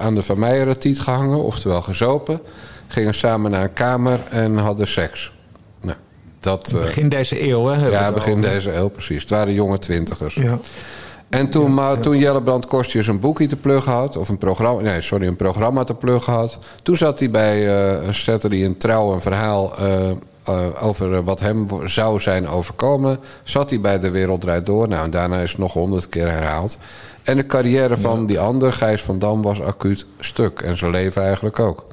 aan 0.01 0.15
de 0.15 0.23
Van 0.23 0.39
Meijeretiet 0.39 1.01
gehangen, 1.01 1.43
oftewel 1.43 1.83
gezopen. 1.83 2.41
Gingen 2.87 3.15
samen 3.15 3.51
naar 3.51 3.63
een 3.63 3.73
kamer 3.73 4.21
en 4.31 4.57
hadden 4.57 4.89
seks. 4.89 5.33
Nou, 5.81 5.97
dat, 6.41 6.73
begin 6.73 7.09
deze 7.09 7.43
eeuw, 7.43 7.67
hè? 7.67 7.89
Ja, 7.89 8.13
begin 8.13 8.41
deze 8.41 8.73
eeuw, 8.73 8.89
precies. 8.89 9.21
Het 9.21 9.31
waren 9.31 9.55
jonge 9.55 9.79
twintigers. 9.79 10.35
Ja. 10.35 10.59
En 11.39 11.51
toen, 11.51 11.75
ja. 11.75 11.97
toen 11.97 12.19
Jelle 12.19 12.43
Brand 12.43 12.67
Kostjes 12.67 13.07
een 13.07 13.19
boekje 13.19 13.47
te 13.47 13.57
pluggen 13.57 13.93
had... 13.93 14.17
of 14.17 14.29
een 14.29 14.39
programma, 14.39 14.83
nee, 14.83 15.01
sorry, 15.01 15.27
een 15.27 15.37
programma 15.37 15.85
te 15.85 15.95
pluggen 15.95 16.33
had... 16.33 16.59
toen 16.83 16.97
zat 16.97 17.19
hij 17.19 17.31
bij, 17.31 18.13
zette 18.13 18.49
hij 18.49 18.65
een 18.65 18.77
trouw 18.77 19.13
een 19.13 19.21
verhaal... 19.21 19.73
Uh, 19.81 20.11
over 20.81 21.23
wat 21.23 21.41
hem 21.41 21.67
zou 21.85 22.21
zijn 22.21 22.49
overkomen. 22.49 23.19
Zat 23.43 23.71
hij 23.71 23.81
bij 23.81 23.99
De 23.99 24.11
Wereld 24.11 24.41
Draait 24.41 24.67
Door. 24.67 24.89
Nou, 24.89 25.05
en 25.05 25.11
daarna 25.11 25.41
is 25.41 25.51
het 25.51 25.61
nog 25.61 25.73
honderd 25.73 26.09
keer 26.09 26.31
herhaald. 26.31 26.79
En 27.23 27.37
de 27.37 27.47
carrière 27.47 27.97
van 27.97 28.21
ja. 28.21 28.27
die 28.27 28.41
ander, 28.41 28.73
Gijs 28.73 29.03
van 29.03 29.19
Dam, 29.19 29.43
was 29.43 29.63
acuut 29.63 30.07
stuk. 30.19 30.61
En 30.61 30.77
zijn 30.77 30.91
leven 30.91 31.23
eigenlijk 31.23 31.59
ook. 31.59 31.87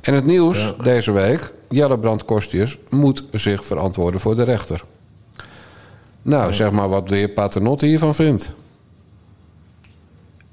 En 0.00 0.14
het 0.14 0.24
nieuws 0.24 0.74
ja. 0.76 0.82
deze 0.82 1.12
week... 1.12 1.54
Jelle 1.68 1.98
Brand 1.98 2.24
Kostius 2.24 2.78
moet 2.88 3.24
zich 3.32 3.64
verantwoorden 3.64 4.20
voor 4.20 4.36
de 4.36 4.42
rechter. 4.42 4.82
Nou, 6.22 6.52
zeg 6.52 6.70
maar 6.70 6.88
wat 6.88 7.08
de 7.08 7.16
heer 7.16 7.28
Paternotte 7.28 7.86
hiervan 7.86 8.14
vindt. 8.14 8.52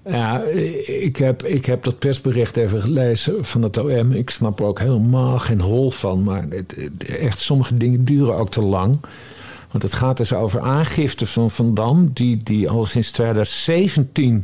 Ja, 0.05 0.41
ik 0.85 1.15
heb, 1.15 1.43
ik 1.43 1.65
heb 1.65 1.83
dat 1.83 1.99
persbericht 1.99 2.57
even 2.57 2.81
gelezen 2.81 3.45
van 3.45 3.61
het 3.61 3.77
OM. 3.77 4.11
Ik 4.11 4.29
snap 4.29 4.59
er 4.59 4.65
ook 4.65 4.79
helemaal 4.79 5.39
geen 5.39 5.61
hol 5.61 5.91
van. 5.91 6.23
Maar 6.23 6.45
het, 6.49 6.75
echt, 6.99 7.39
sommige 7.39 7.77
dingen 7.77 8.05
duren 8.05 8.35
ook 8.35 8.51
te 8.51 8.61
lang. 8.61 8.99
Want 9.71 9.83
het 9.83 9.93
gaat 9.93 10.17
dus 10.17 10.33
over 10.33 10.59
aangifte 10.59 11.27
van 11.27 11.51
Van 11.51 11.73
Dam... 11.73 12.11
die, 12.13 12.37
die 12.43 12.69
al 12.69 12.85
sinds 12.85 13.11
2017 13.11 14.43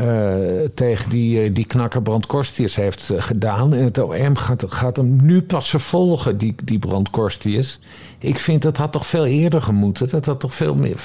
uh, 0.00 0.34
tegen 0.74 1.10
die, 1.10 1.52
die 1.52 1.66
knakker 1.66 2.02
Brand 2.02 2.26
Korstius 2.26 2.76
heeft 2.76 3.10
uh, 3.12 3.22
gedaan. 3.22 3.74
En 3.74 3.84
het 3.84 3.98
OM 3.98 4.36
gaat, 4.36 4.64
gaat 4.68 4.96
hem 4.96 5.18
nu 5.22 5.42
pas 5.42 5.68
vervolgen, 5.68 6.38
die, 6.38 6.54
die 6.64 6.78
Brand 6.78 7.10
Korstius. 7.10 7.80
Ik 8.20 8.38
vind 8.38 8.62
dat 8.62 8.76
had 8.76 8.92
toch 8.92 9.06
veel 9.06 9.26
eerder 9.26 9.62
gemoeten. 9.62 10.08
Dat 10.08 10.26
had 10.26 10.40
toch 10.40 10.54
veel 10.54 10.74
meer, 10.74 10.96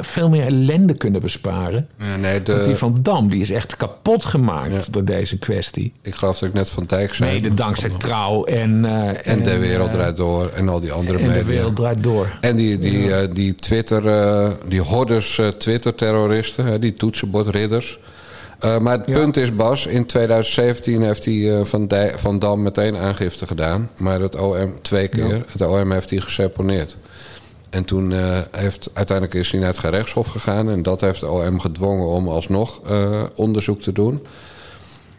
veel 0.00 0.28
meer 0.28 0.44
ellende 0.44 0.94
kunnen 0.94 1.20
besparen. 1.20 1.88
Ja, 1.96 2.16
nee, 2.16 2.42
de... 2.42 2.52
Want 2.52 2.64
die 2.64 2.76
Van 2.76 2.98
Dam 3.02 3.28
die 3.28 3.40
is 3.40 3.50
echt 3.50 3.76
kapot 3.76 4.24
gemaakt 4.24 4.72
ja. 4.72 4.80
door 4.90 5.04
deze 5.04 5.38
kwestie. 5.38 5.92
Ik 6.02 6.14
geloof 6.14 6.38
dat 6.38 6.48
ik 6.48 6.54
net 6.54 6.70
van 6.70 6.84
Dijk 6.86 7.14
zei. 7.14 7.30
Nee, 7.30 7.40
de 7.40 7.54
dankzij 7.54 7.90
van... 7.90 7.98
Trouw 7.98 8.44
en... 8.44 8.84
Uh, 8.84 9.08
en, 9.08 9.24
en 9.24 9.42
De 9.42 9.58
Wereld 9.58 9.92
Draait 9.92 10.16
Door 10.16 10.48
en 10.48 10.68
al 10.68 10.80
die 10.80 10.92
andere 10.92 11.18
en 11.18 11.26
media. 11.26 11.38
De 11.40 11.46
Wereld 11.46 11.76
Draait 11.76 12.02
Door. 12.02 12.38
En 12.40 12.56
die, 12.56 12.78
die, 12.78 12.98
ja. 12.98 13.26
die 13.26 13.54
Twitter, 13.54 14.02
die 14.68 14.80
hordes 14.80 15.40
Twitter-terroristen, 15.58 16.80
die 16.80 16.94
toetsenbordridders... 16.94 17.98
Uh, 18.64 18.78
maar 18.78 18.98
het 18.98 19.06
ja. 19.06 19.14
punt 19.14 19.36
is, 19.36 19.54
Bas, 19.54 19.86
in 19.86 20.06
2017 20.06 21.02
heeft 21.02 21.24
hij 21.24 21.34
uh, 21.34 21.64
van, 21.64 21.86
Dij, 21.86 22.12
van 22.18 22.38
Dam 22.38 22.62
meteen 22.62 22.96
aangifte 22.96 23.46
gedaan. 23.46 23.90
Maar 23.98 24.20
het 24.20 24.36
OM 24.36 24.82
twee 24.82 25.08
keer. 25.08 25.28
Ja. 25.28 25.42
Het 25.52 25.60
OM 25.60 25.92
heeft 25.92 26.10
hij 26.10 26.18
geseponeerd. 26.18 26.96
En 27.70 27.84
toen 27.84 28.10
uh, 28.10 28.38
heeft 28.50 28.90
uiteindelijk 28.92 29.38
is 29.38 29.50
hij 29.50 29.60
naar 29.60 29.68
het 29.68 29.78
gerechtshof 29.78 30.26
gegaan. 30.26 30.70
En 30.70 30.82
dat 30.82 31.00
heeft 31.00 31.20
de 31.20 31.28
OM 31.28 31.60
gedwongen 31.60 32.06
om 32.06 32.28
alsnog 32.28 32.80
onderzoek 33.34 33.82
te 33.82 33.92
doen. 33.92 34.26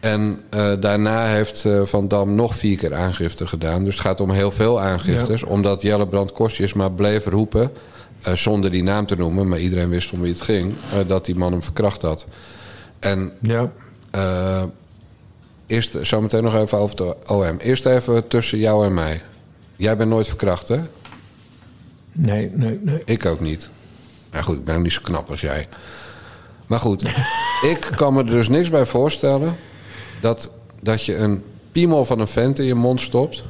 En 0.00 0.40
daarna 0.80 1.26
heeft 1.26 1.64
Van 1.84 2.08
Dam 2.08 2.34
nog 2.34 2.54
vier 2.54 2.78
keer 2.78 2.94
aangifte 2.94 3.46
gedaan. 3.46 3.84
Dus 3.84 3.94
het 3.94 4.02
gaat 4.02 4.20
om 4.20 4.30
heel 4.30 4.50
veel 4.50 4.80
aangiftes. 4.80 5.40
Ja. 5.40 5.46
Omdat 5.46 5.82
Jelle 5.82 6.06
Brand 6.06 6.32
Kostjes 6.32 6.72
maar 6.72 6.92
bleef 6.92 7.24
roepen... 7.24 7.70
zonder 8.34 8.70
die 8.70 8.82
naam 8.82 9.06
te 9.06 9.16
noemen, 9.16 9.48
maar 9.48 9.58
iedereen 9.58 9.88
wist 9.88 10.12
om 10.12 10.20
wie 10.20 10.32
het 10.32 10.42
ging... 10.42 10.74
dat 11.06 11.24
die 11.24 11.36
man 11.36 11.52
hem 11.52 11.62
verkracht 11.62 12.02
had. 12.02 12.26
En 13.04 13.32
ja. 13.40 13.72
uh, 14.14 14.62
eerst 15.66 15.96
zometeen 16.02 16.42
nog 16.42 16.54
even 16.54 16.78
over 16.78 16.96
de 16.96 17.16
OM. 17.26 17.56
Eerst 17.58 17.86
even 17.86 18.28
tussen 18.28 18.58
jou 18.58 18.86
en 18.86 18.94
mij. 18.94 19.22
Jij 19.76 19.96
bent 19.96 20.10
nooit 20.10 20.28
verkracht, 20.28 20.68
hè? 20.68 20.80
Nee, 22.12 22.50
nee, 22.52 22.78
nee. 22.82 23.02
Ik 23.04 23.26
ook 23.26 23.40
niet. 23.40 23.68
Nou 24.30 24.44
goed, 24.44 24.56
ik 24.56 24.64
ben 24.64 24.82
niet 24.82 24.92
zo 24.92 25.00
knap 25.02 25.30
als 25.30 25.40
jij. 25.40 25.68
Maar 26.66 26.80
goed, 26.80 27.02
ik 27.72 27.90
kan 27.96 28.14
me 28.14 28.18
er 28.18 28.30
dus 28.30 28.48
niks 28.48 28.70
bij 28.70 28.84
voorstellen... 28.84 29.56
dat, 30.20 30.50
dat 30.82 31.04
je 31.04 31.16
een 31.16 31.42
piemel 31.72 32.04
van 32.04 32.20
een 32.20 32.26
vent 32.26 32.58
in 32.58 32.64
je 32.64 32.74
mond 32.74 33.00
stopt. 33.00 33.44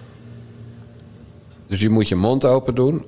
Dus 1.66 1.80
je 1.80 1.90
moet 1.90 2.08
je 2.08 2.16
mond 2.16 2.44
open 2.44 2.74
doen. 2.74 3.04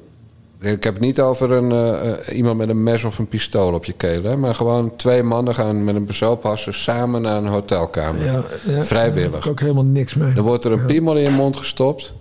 Ik 0.66 0.84
heb 0.84 0.94
het 0.94 1.02
niet 1.02 1.20
over 1.20 1.50
een, 1.50 1.70
uh, 1.70 2.36
iemand 2.36 2.56
met 2.58 2.68
een 2.68 2.82
mes 2.82 3.04
of 3.04 3.18
een 3.18 3.28
pistool 3.28 3.72
op 3.72 3.84
je 3.84 3.92
keel. 3.92 4.22
Hè? 4.22 4.36
Maar 4.36 4.54
gewoon 4.54 4.96
twee 4.96 5.22
mannen 5.22 5.54
gaan 5.54 5.84
met 5.84 5.94
een 5.94 6.06
bezoekpasser 6.06 6.74
samen 6.74 7.22
naar 7.22 7.36
een 7.36 7.46
hotelkamer. 7.46 8.24
Ja, 8.24 8.42
ja, 8.66 8.84
Vrijwillig. 8.84 9.30
Daar 9.30 9.32
heb 9.32 9.44
ik 9.44 9.50
ook 9.50 9.60
helemaal 9.60 9.84
niks 9.84 10.14
mee. 10.14 10.32
Dan 10.32 10.44
wordt 10.44 10.64
er 10.64 10.72
een 10.72 10.78
ja. 10.78 10.84
piemel 10.84 11.16
in 11.16 11.22
je 11.22 11.30
mond 11.30 11.56
gestopt. 11.56 12.12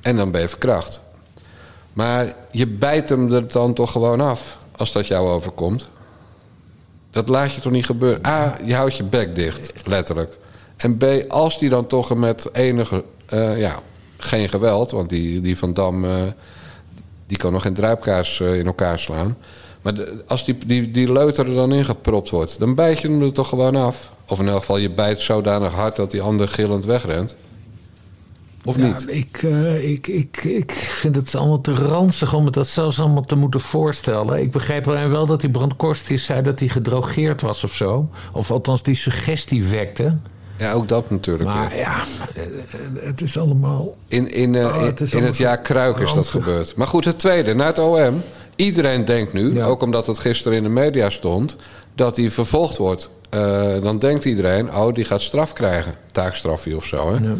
En 0.00 0.16
dan 0.16 0.30
ben 0.30 0.40
je 0.40 0.48
verkracht. 0.48 1.00
Maar 1.92 2.34
je 2.50 2.66
bijt 2.66 3.08
hem 3.08 3.32
er 3.32 3.48
dan 3.48 3.74
toch 3.74 3.92
gewoon 3.92 4.20
af. 4.20 4.58
Als 4.76 4.92
dat 4.92 5.06
jou 5.06 5.28
overkomt. 5.28 5.88
Dat 7.10 7.28
laat 7.28 7.52
je 7.52 7.60
toch 7.60 7.72
niet 7.72 7.86
gebeuren. 7.86 8.26
A, 8.26 8.58
je 8.64 8.74
houdt 8.74 8.96
je 8.96 9.04
bek 9.04 9.34
dicht. 9.34 9.72
Letterlijk. 9.84 10.36
En 10.76 10.96
B, 10.96 11.04
als 11.28 11.58
die 11.58 11.68
dan 11.68 11.86
toch 11.86 12.14
met 12.14 12.48
enige... 12.52 13.04
Uh, 13.34 13.58
ja, 13.58 13.80
geen 14.16 14.48
geweld. 14.48 14.90
Want 14.90 15.08
die, 15.08 15.40
die 15.40 15.58
Van 15.58 15.72
Dam... 15.72 16.04
Uh, 16.04 16.10
die 17.28 17.36
kan 17.36 17.52
nog 17.52 17.62
geen 17.62 17.74
druipkaas 17.74 18.38
uh, 18.38 18.58
in 18.58 18.66
elkaar 18.66 18.98
slaan. 18.98 19.36
Maar 19.82 19.94
de, 19.94 20.24
als 20.26 20.44
die, 20.44 20.56
die, 20.66 20.90
die 20.90 21.12
leuter 21.12 21.48
er 21.48 21.54
dan 21.54 21.72
in 21.72 21.84
gepropt 21.84 22.30
wordt, 22.30 22.58
dan 22.58 22.74
bijt 22.74 23.00
je 23.00 23.08
hem 23.08 23.22
er 23.22 23.32
toch 23.32 23.48
gewoon 23.48 23.76
af. 23.76 24.10
Of 24.28 24.40
in 24.40 24.48
elk 24.48 24.58
geval, 24.58 24.76
je 24.76 24.90
bijt 24.90 25.20
zodanig 25.20 25.72
hard 25.72 25.96
dat 25.96 26.10
die 26.10 26.22
ander 26.22 26.48
gillend 26.48 26.84
wegrent. 26.84 27.36
Of 28.64 28.76
ja, 28.76 28.86
niet? 28.86 29.06
Ik, 29.08 29.42
uh, 29.42 29.90
ik, 29.90 30.06
ik, 30.06 30.44
ik 30.44 30.72
vind 30.72 31.16
het 31.16 31.34
allemaal 31.34 31.60
te 31.60 31.74
ranzig 31.74 32.34
om 32.34 32.44
het 32.44 32.54
dat 32.54 32.66
zelfs 32.66 33.00
allemaal 33.00 33.24
te 33.24 33.36
moeten 33.36 33.60
voorstellen. 33.60 34.40
Ik 34.40 34.50
begrijp 34.50 34.88
alleen 34.88 35.10
wel 35.10 35.26
dat 35.26 35.40
die 35.40 35.50
Brand 35.50 35.76
Korstius 35.76 36.24
zei 36.24 36.42
dat 36.42 36.58
hij 36.58 36.68
gedrogeerd 36.68 37.40
was 37.40 37.64
of 37.64 37.74
zo. 37.74 38.10
Of 38.32 38.50
althans 38.50 38.82
die 38.82 38.94
suggestie 38.94 39.64
wekte. 39.64 40.16
Ja, 40.58 40.72
ook 40.72 40.88
dat 40.88 41.10
natuurlijk. 41.10 41.50
Maar 41.50 41.76
ja, 41.76 41.80
ja 41.80 42.04
het 43.00 43.20
is 43.20 43.38
allemaal... 43.38 43.96
In, 44.08 44.32
in, 44.32 44.54
uh, 44.54 44.64
oh, 44.64 44.82
het, 44.82 45.12
in 45.12 45.24
het 45.24 45.36
jaar 45.36 45.60
Kruik 45.60 45.98
is 45.98 46.12
dat 46.12 46.28
gebeurd. 46.28 46.76
Maar 46.76 46.86
goed, 46.86 47.04
het 47.04 47.18
tweede, 47.18 47.54
naar 47.54 47.66
het 47.66 47.78
OM. 47.78 48.22
Iedereen 48.56 49.04
denkt 49.04 49.32
nu, 49.32 49.54
ja. 49.54 49.64
ook 49.64 49.82
omdat 49.82 50.06
het 50.06 50.18
gisteren 50.18 50.56
in 50.56 50.62
de 50.62 50.68
media 50.68 51.10
stond... 51.10 51.56
dat 51.94 52.16
hij 52.16 52.30
vervolgd 52.30 52.76
wordt. 52.76 53.10
Uh, 53.34 53.82
dan 53.82 53.98
denkt 53.98 54.24
iedereen, 54.24 54.74
oh, 54.74 54.92
die 54.92 55.04
gaat 55.04 55.22
straf 55.22 55.52
krijgen. 55.52 55.94
Taakstrafje 56.12 56.76
of 56.76 56.84
zo, 56.84 57.14
hè? 57.14 57.24
Ja. 57.28 57.34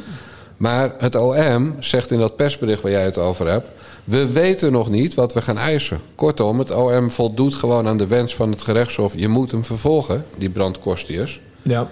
Maar 0.57 0.95
het 0.99 1.15
OM 1.15 1.77
zegt 1.81 2.11
in 2.11 2.19
dat 2.19 2.37
persbericht 2.37 2.83
waar 2.83 2.91
jij 2.91 3.05
het 3.05 3.19
over 3.19 3.47
hebt... 3.47 3.69
we 4.05 4.33
weten 4.33 4.73
nog 4.73 4.91
niet 4.91 5.15
wat 5.15 5.33
we 5.33 5.43
gaan 5.43 5.59
eisen. 5.59 6.01
Kortom, 6.15 6.59
het 6.59 6.71
OM 6.71 7.11
voldoet 7.11 7.55
gewoon 7.55 7.89
aan 7.89 7.97
de 7.97 8.07
wens 8.07 8.35
van 8.35 8.51
het 8.51 8.63
gerechtshof... 8.63 9.13
je 9.17 9.29
moet 9.29 9.51
hem 9.51 9.65
vervolgen, 9.65 10.25
die 10.37 10.51
brandkostius. 10.51 11.41
Ja. 11.63 11.91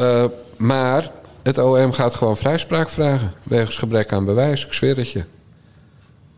Uh, 0.00 0.24
maar 0.58 1.10
het 1.42 1.58
OM 1.58 1.92
gaat 1.92 2.14
gewoon 2.14 2.36
vrijspraak 2.36 2.88
vragen. 2.88 3.32
Wegens 3.42 3.76
gebrek 3.76 4.12
aan 4.12 4.24
bewijs. 4.24 4.66
Ik 4.66 4.72
zweer 4.72 4.96
het 4.96 5.10
je. 5.10 5.24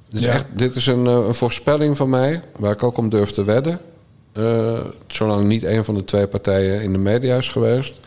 Dus 0.08 0.20
ja. 0.20 0.32
echt, 0.32 0.46
dit 0.52 0.76
is 0.76 0.86
een, 0.86 1.06
een, 1.06 1.34
voorspelling 1.34 1.96
van 1.96 2.10
mij. 2.10 2.40
Waar 2.56 2.72
ik 2.72 2.82
ook 2.82 2.96
om 2.96 3.08
durf 3.08 3.30
te 3.30 3.44
wedden. 3.44 3.80
Uh, 4.32 4.80
zolang 5.06 5.46
niet 5.46 5.64
een 5.64 5.84
van 5.84 5.94
de 5.94 6.04
twee 6.04 6.26
partijen 6.26 6.82
in 6.82 6.92
de 6.92 6.98
media 6.98 7.36
is 7.36 7.48
geweest. 7.48 8.00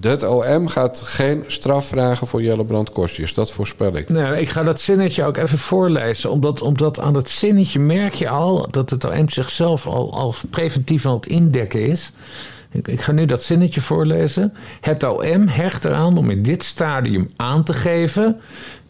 Het 0.00 0.22
OM 0.22 0.68
gaat 0.68 1.00
geen 1.00 1.44
straf 1.46 1.86
vragen 1.86 2.26
voor 2.26 2.42
Jelle 2.42 2.64
Brand 2.64 2.92
Kostjes. 2.92 3.34
Dat 3.34 3.50
voorspel 3.50 3.96
ik. 3.96 4.08
Nee, 4.08 4.40
ik 4.40 4.48
ga 4.48 4.62
dat 4.62 4.80
zinnetje 4.80 5.24
ook 5.24 5.36
even 5.36 5.58
voorlezen. 5.58 6.30
Omdat, 6.30 6.62
omdat 6.62 7.00
aan 7.00 7.12
dat 7.12 7.30
zinnetje 7.30 7.78
merk 7.78 8.14
je 8.14 8.28
al... 8.28 8.68
dat 8.70 8.90
het 8.90 9.04
OM 9.04 9.28
zichzelf 9.28 9.86
al, 9.86 10.12
al 10.12 10.34
preventief 10.50 11.06
aan 11.06 11.14
het 11.14 11.26
indekken 11.26 11.86
is... 11.86 12.12
Ik, 12.70 12.88
ik, 12.88 13.00
ga 13.00 13.12
nu 13.12 13.26
dat 13.26 13.42
zinnetje 13.42 13.80
voorlezen. 13.80 14.54
Het 14.80 15.04
OM 15.04 15.48
hecht 15.48 15.84
eraan 15.84 16.18
om 16.18 16.30
in 16.30 16.42
dit 16.42 16.64
stadium 16.64 17.26
aan 17.36 17.64
te 17.64 17.72
geven 17.72 18.40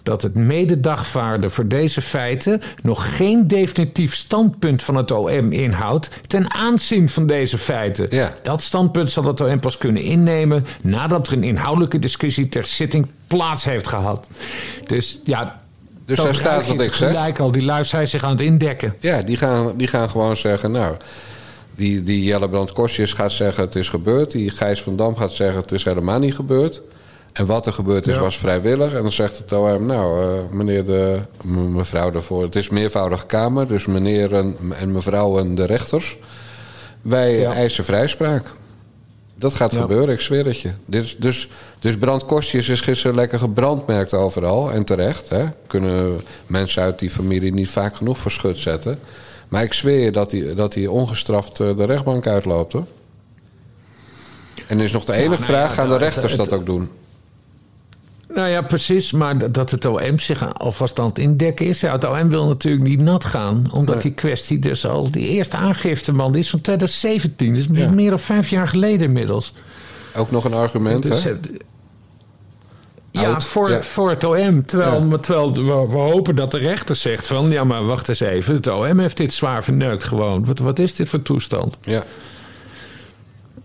dat 0.09 0.23
het 0.23 0.35
mededagvaarden 0.35 1.51
voor 1.51 1.69
deze 1.69 2.03
feiten 2.03 2.63
nog 2.83 3.17
geen 3.17 3.47
definitief 3.47 4.15
standpunt 4.15 4.83
van 4.83 4.95
het 4.95 5.11
OM 5.11 5.53
inhoudt 5.53 6.11
ten 6.27 6.55
aanzien 6.55 7.09
van 7.09 7.27
deze 7.27 7.59
feiten. 7.59 8.07
Ja. 8.11 8.35
Dat 8.43 8.63
standpunt 8.63 9.11
zal 9.11 9.25
het 9.25 9.41
OM 9.41 9.61
pas 9.61 9.79
kunnen 9.79 10.03
innemen 10.03 10.67
nadat 10.81 11.27
er 11.27 11.33
een 11.33 11.45
inhoudelijke 11.45 11.99
discussie 11.99 12.49
ter 12.49 12.67
zitting 12.67 13.07
plaats 13.27 13.65
heeft 13.65 13.89
gehad. 13.89 14.29
Dus 14.87 15.21
ja. 15.25 15.61
Dus 16.05 16.19
daar 16.19 16.35
staat 16.35 16.67
wat 16.67 16.81
ik 16.81 16.93
zeg. 16.93 17.09
Gelijk 17.09 17.39
al, 17.39 17.53
die 17.53 17.63
lui 17.63 17.85
zijn 17.85 18.09
zich 18.09 18.25
aan 18.25 18.31
het 18.31 18.41
indekken. 18.41 18.95
Ja, 19.01 19.23
die 19.23 19.37
gaan, 19.37 19.73
die 19.77 19.87
gaan 19.87 20.11
gewoon 20.11 20.37
zeggen, 20.37 20.71
nou 20.71 20.97
Die, 21.79 22.03
die 22.03 22.25
Jelle 22.25 22.49
Brand 22.49 22.73
Kostjes 22.73 23.13
gaat 23.13 23.33
zeggen 23.33 23.65
het 23.65 23.75
is 23.77 23.89
gebeurd. 23.89 24.31
Die 24.31 24.51
Gijs 24.51 24.83
van 24.83 24.97
Dam 24.97 25.17
gaat 25.17 25.33
zeggen 25.33 25.61
het 25.61 25.73
is 25.73 25.85
helemaal 25.85 26.19
niet 26.19 26.35
gebeurd. 26.35 26.81
En 27.33 27.47
wat 27.47 27.67
er 27.67 27.73
gebeurd 27.73 28.07
is, 28.07 28.15
Ja. 28.15 28.21
was 28.21 28.39
vrijwillig. 28.39 28.93
En 28.95 29.03
dan 29.03 29.13
zegt 29.13 29.39
het 29.39 29.53
OM, 29.53 29.87
nou, 29.87 30.23
eh, 30.39 30.51
meneer 30.51 30.85
de, 30.85 31.19
mevrouw 31.69 32.11
daarvoor... 32.11 32.43
het 32.43 32.57
is 32.57 32.69
meervoudige 32.69 33.27
kamer, 33.27 33.69
dus 33.69 33.87
meneer 33.87 34.35
en, 34.35 34.57
en 34.79 34.93
mevrouw 34.93 35.39
en 35.39 35.55
de 35.55 35.65
rechters... 35.67 36.17
wij 37.03 37.39
Ja. 37.39 37.53
eisen 37.53 37.85
vrijspraak. 37.85 38.45
Dat 39.35 39.55
gaat 39.55 39.73
Ja. 39.73 39.81
gebeuren, 39.81 40.15
ik 40.15 40.21
zweer 40.21 40.45
het 40.47 40.61
je. 40.61 40.71
Is, 40.89 41.17
dus, 41.19 41.49
dus 41.79 41.97
brandkostjes 41.97 42.69
is 42.69 42.81
gisteren 42.81 43.17
lekker 43.17 43.39
gebrandmerkt 43.39 44.15
overal. 44.15 44.73
En 44.73 44.85
terecht, 44.85 45.29
hè. 45.29 45.45
Kunnen 45.67 46.21
mensen 46.47 46.83
uit 46.83 46.99
die 46.99 47.11
familie 47.11 47.53
niet 47.55 47.69
vaak 47.71 47.97
genoeg 47.97 48.19
voor 48.19 48.31
schut 48.31 48.59
zetten. 48.59 48.99
Maar 49.49 49.63
ik 49.63 49.73
zweer 49.73 50.01
je 50.05 50.11
dat 50.11 50.31
hij, 50.33 50.55
dat 50.55 50.75
hij 50.75 50.87
ongestraft 50.87 51.61
eh, 51.61 51.77
de 51.77 51.85
rechtbank 51.85 52.27
uitloopt, 52.27 52.73
hoor. 52.73 52.87
En 54.67 54.79
er 54.79 54.85
is 54.85 54.93
nog 54.93 55.05
de 55.05 55.13
enige 55.13 55.29
nou 55.29 55.43
vraag, 55.43 55.75
gaan 55.75 55.89
de 55.89 55.97
rechters 55.97 56.33
het- 56.33 56.51
dat 56.51 56.53
ook 56.61 56.67
doen? 56.67 56.89
Nou 58.35 58.49
ja, 58.49 58.61
precies. 58.63 59.13
Maar 59.13 59.53
dat 59.53 59.71
het 59.71 59.85
OM 59.85 60.19
zich 60.19 60.59
alvast 60.59 60.99
aan 60.99 61.07
het 61.07 61.19
indekken 61.19 61.67
is. 61.67 61.81
Ja, 61.81 61.93
het 61.93 62.05
OM 62.05 62.29
wil 62.29 62.47
natuurlijk 62.47 62.85
niet 62.85 62.99
nat 63.01 63.25
gaan. 63.25 63.69
Omdat 63.73 63.95
Nee. 63.95 64.03
die 64.03 64.13
kwestie 64.13 64.59
dus 64.59 64.87
al... 64.87 65.11
Die 65.11 65.29
eerste 65.29 65.57
aangifte, 65.57 66.13
man, 66.13 66.33
die 66.33 66.41
is 66.41 66.51
van 66.51 66.61
2017. 66.61 67.55
Dus 67.55 67.67
Ja. 67.73 67.89
meer 67.91 68.11
dan 68.11 68.19
vijf 68.19 68.49
jaar 68.49 68.69
geleden 68.69 69.07
inmiddels. 69.07 69.53
Ook 70.17 70.31
nog 70.31 70.45
een 70.45 70.55
argument, 70.55 71.03
Dus, 71.07 71.25
hè? 71.25 71.35
Ja, 73.21 73.41
voor, 73.41 73.71
ja. 73.71 73.83
voor 73.83 74.11
het 74.11 74.25
OM. 74.25 74.67
Terwijl, 74.67 75.07
Ja. 75.11 75.19
terwijl 75.19 75.53
we, 75.55 75.63
we 75.89 75.97
hopen 75.99 76.35
dat 76.37 76.51
de 76.51 76.59
rechter 76.59 76.97
zegt 76.97 77.27
van... 77.27 77.51
ja, 77.51 77.65
maar 77.65 77.85
wacht 77.87 78.09
eens 78.09 78.21
even. 78.21 78.55
Het 78.55 78.67
OM 78.67 78.99
heeft 78.99 79.17
dit 79.17 79.33
zwaar 79.33 79.65
verneukt 79.65 80.05
gewoon. 80.05 80.45
Wat, 80.45 80.59
wat 80.59 80.79
is 80.79 80.95
dit 80.95 81.09
voor 81.09 81.23
toestand? 81.23 81.79
Ja. 81.83 82.03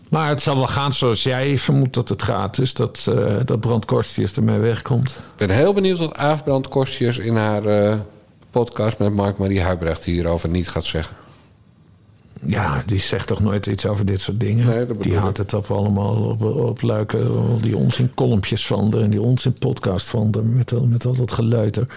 Maar 0.09 0.29
het 0.29 0.41
zal 0.41 0.55
wel 0.55 0.67
gaan 0.67 0.93
zoals 0.93 1.23
jij 1.23 1.57
vermoedt 1.57 1.93
dat 1.93 2.09
het 2.09 2.21
gaat. 2.21 2.55
Dus 2.55 2.73
dat, 2.73 3.05
eh 3.15 3.35
dat 3.45 3.59
brandkostjes 3.59 4.33
ermee 4.35 4.59
wegkomt. 4.59 5.09
Ik 5.09 5.47
ben 5.47 5.49
heel 5.49 5.73
benieuwd 5.73 5.97
wat 5.97 6.15
Aaf 6.15 6.43
Brandkostjes 6.43 7.17
in 7.17 7.35
haar 7.35 7.65
eh, 7.65 7.95
podcast 8.51 8.99
met 8.99 9.13
Mark-Marie 9.13 9.61
Huibrecht 9.61 10.03
hierover 10.05 10.49
niet 10.49 10.67
gaat 10.69 10.85
zeggen. 10.85 11.15
Ja, 12.47 12.83
die 12.85 12.99
zegt 12.99 13.27
toch 13.27 13.39
nooit 13.39 13.65
iets 13.67 13.85
over 13.85 14.05
dit 14.05 14.21
soort 14.21 14.39
dingen. 14.39 14.67
Nee, 14.67 14.85
die 14.99 15.17
houdt 15.17 15.37
het 15.37 15.53
op 15.53 15.71
allemaal 15.71 16.15
op, 16.15 16.41
op 16.41 16.81
al 16.81 17.59
die 17.61 17.77
onzin 17.77 18.11
kolompjes 18.13 18.67
van 18.67 18.89
de 18.89 18.99
en 19.01 19.09
die 19.09 19.21
onzin 19.21 19.53
podcast 19.53 20.07
van 20.09 20.31
de 20.31 20.41
met, 20.41 20.73
al- 20.73 20.85
met 20.85 21.05
al 21.05 21.13
dat 21.15 21.31
geleuter. 21.31 21.87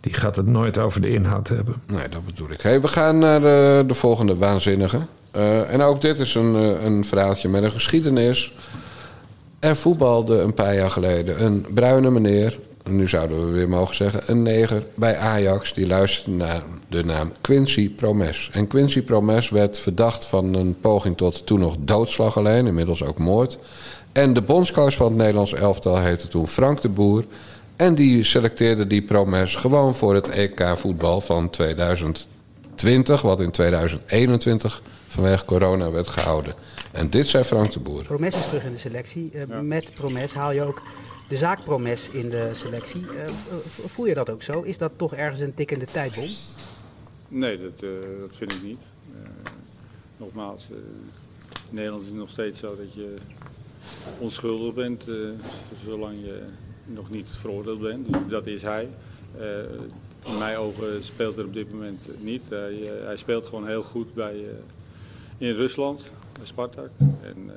Die 0.00 0.12
gaat 0.14 0.36
het 0.36 0.46
nooit 0.46 0.78
over 0.78 1.00
de 1.00 1.10
inhoud 1.10 1.48
hebben. 1.48 1.74
Nee, 1.86 2.08
dat 2.08 2.24
bedoel 2.26 2.50
ik. 2.50 2.60
Hey, 2.60 2.80
we 2.80 2.88
gaan 2.88 3.18
naar 3.18 3.40
de, 3.40 3.84
de 3.86 3.94
volgende 3.94 4.34
waanzinnige. 4.36 4.98
Eh, 5.30 5.72
en 5.72 5.82
ook 5.82 6.00
dit 6.00 6.18
is 6.18 6.34
een, 6.34 6.54
eh, 6.56 6.84
een 6.84 7.04
verhaaltje 7.04 7.48
met 7.48 7.62
een 7.62 7.70
geschiedenis. 7.70 8.52
Er 9.58 9.76
voetbalde 9.76 10.38
een 10.38 10.54
paar 10.54 10.74
jaar 10.74 10.90
geleden 10.90 11.44
een 11.44 11.66
bruine 11.74 12.10
meneer... 12.10 12.58
nu 12.90 13.08
zouden 13.08 13.46
we 13.46 13.52
weer 13.52 13.68
mogen 13.68 13.96
zeggen, 13.96 14.20
een 14.26 14.42
neger 14.42 14.82
bij 14.94 15.16
Ajax... 15.16 15.74
die 15.74 15.86
luisterde 15.86 16.36
naar 16.36 16.62
de 16.88 17.04
naam 17.04 17.32
Quincy 17.40 17.90
Promes. 17.90 18.50
En 18.52 18.66
Quincy 18.66 19.02
Promes 19.02 19.50
werd 19.50 19.78
verdacht 19.78 20.26
van 20.26 20.54
een 20.54 20.80
poging 20.80 21.16
tot 21.16 21.46
toen 21.46 21.60
nog 21.60 21.76
doodslag 21.80 22.36
alleen... 22.36 22.66
inmiddels 22.66 23.04
ook 23.04 23.18
moord. 23.18 23.58
En 24.12 24.32
de 24.32 24.42
bondscoach 24.42 24.94
van 24.94 25.06
het 25.06 25.16
Nederlands 25.16 25.54
elftal 25.54 25.98
heette 25.98 26.28
toen 26.28 26.48
Frank 26.48 26.80
de 26.80 26.88
Boer... 26.88 27.24
En 27.78 27.94
die 27.94 28.24
selecteerde 28.24 28.86
die 28.86 29.02
Promes 29.02 29.54
gewoon 29.54 29.94
voor 29.94 30.14
het 30.14 30.28
EK 30.28 30.72
voetbal 30.74 31.20
van 31.20 31.50
2020, 31.50 33.22
wat 33.22 33.40
in 33.40 33.50
2021 33.50 34.82
vanwege 35.06 35.44
corona 35.44 35.90
werd 35.90 36.08
gehouden. 36.08 36.54
En 36.92 37.10
dit 37.10 37.26
zei 37.26 37.44
Frank 37.44 37.72
de 37.72 37.78
Boer. 37.80 38.02
Promes 38.02 38.36
is 38.36 38.44
terug 38.44 38.64
in 38.64 38.72
de 38.72 38.78
selectie. 38.78 39.30
Eh, 39.32 39.60
Met 39.60 39.92
Promes 39.94 40.34
haal 40.34 40.52
je 40.52 40.62
ook 40.62 40.82
de 41.28 41.36
zaak 41.36 41.64
Promes 41.64 42.10
in 42.10 42.30
de 42.30 42.50
selectie. 42.54 43.00
Eh, 43.08 43.28
voel 43.86 44.06
je 44.06 44.14
dat 44.14 44.30
ook 44.30 44.42
zo? 44.42 44.62
Is 44.62 44.78
dat 44.78 44.92
toch 44.96 45.14
ergens 45.14 45.40
een 45.40 45.54
tikkende 45.54 45.84
tijdbom? 45.84 46.28
Nee, 47.28 47.58
dat, 47.58 47.82
eh, 47.82 48.20
dat 48.20 48.36
vind 48.36 48.52
ik 48.52 48.62
niet. 48.62 48.80
Eh, 49.12 49.28
nogmaals, 50.16 50.66
in 50.70 51.74
Nederland 51.74 52.02
is 52.02 52.08
het 52.08 52.18
nog 52.18 52.30
steeds 52.30 52.58
zo 52.60 52.76
dat 52.76 52.94
je 52.94 53.16
onschuldig 54.18 54.74
bent, 54.74 55.04
zolang 55.84 56.16
je 56.16 56.42
nog 56.84 57.10
niet 57.10 57.26
veroordeeld 57.28 57.80
bent. 57.80 58.12
Dus 58.12 58.22
dat 58.28 58.46
is 58.46 58.62
hij. 58.62 58.88
In 60.24 60.38
mijn 60.38 60.56
ogen 60.56 61.04
speelt 61.04 61.36
er 61.36 61.44
op 61.44 61.54
dit 61.54 61.72
moment 61.72 62.22
niet. 62.22 62.42
Hij, 62.48 62.90
hij 63.04 63.16
speelt 63.16 63.46
gewoon 63.46 63.66
heel 63.66 63.82
goed 63.82 64.14
bij, 64.14 64.44
in 65.38 65.54
Rusland, 65.54 66.02
bij 66.36 66.46
Spartak. 66.46 66.90
En 66.98 67.50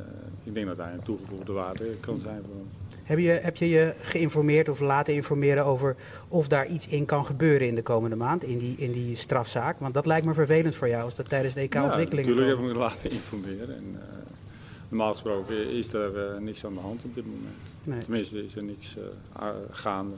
ik 0.44 0.54
denk 0.54 0.68
dat 0.68 0.78
hij 0.78 0.94
een 0.94 1.04
toegevoegde 1.04 1.52
waarde 1.52 1.96
kan 2.00 2.20
zijn 2.20 2.42
voor. 2.42 2.81
Heb 3.12 3.20
je, 3.20 3.30
heb 3.30 3.56
je 3.56 3.70
je 3.70 3.94
geïnformeerd 4.02 4.70
of 4.70 4.80
laten 4.80 5.14
informeren 5.14 5.66
over 5.66 5.96
of 6.28 6.48
daar 6.48 6.68
iets 6.68 6.88
in 6.88 7.06
kan 7.06 7.26
gebeuren 7.26 7.68
in 7.68 7.76
de 7.76 7.82
komende 7.82 8.16
maand, 8.16 8.44
in 8.44 8.58
die, 8.58 8.76
in 8.78 8.92
die 8.92 9.16
strafzaak? 9.16 9.80
Want 9.80 9.94
dat 9.94 10.06
lijkt 10.06 10.26
me 10.26 10.34
vervelend 10.34 10.76
voor 10.76 10.88
jou 10.88 11.04
als 11.04 11.16
dat 11.16 11.30
tijdens 11.30 11.54
de 11.54 11.60
EK-ontwikkeling 11.60 12.28
Ja, 12.28 12.34
natuurlijk 12.34 12.60
heb 12.60 12.70
ik 12.70 12.74
me 12.74 12.80
laten 12.80 13.12
informeren. 13.12 13.76
En, 13.76 13.84
eh, 13.94 14.02
normaal 14.90 15.12
gesproken 15.12 15.70
is 15.70 15.94
er 15.94 16.18
eh, 16.18 16.40
niks 16.40 16.66
aan 16.66 16.74
de 16.74 16.80
hand 16.80 17.04
op 17.04 17.16
dit 17.16 17.26
moment. 17.26 17.56
Nee. 17.84 18.00
Tenminste, 18.00 18.46
is 18.46 18.56
er 18.56 18.64
niks 18.64 18.96
eh, 18.98 19.48
gaande. 19.72 20.16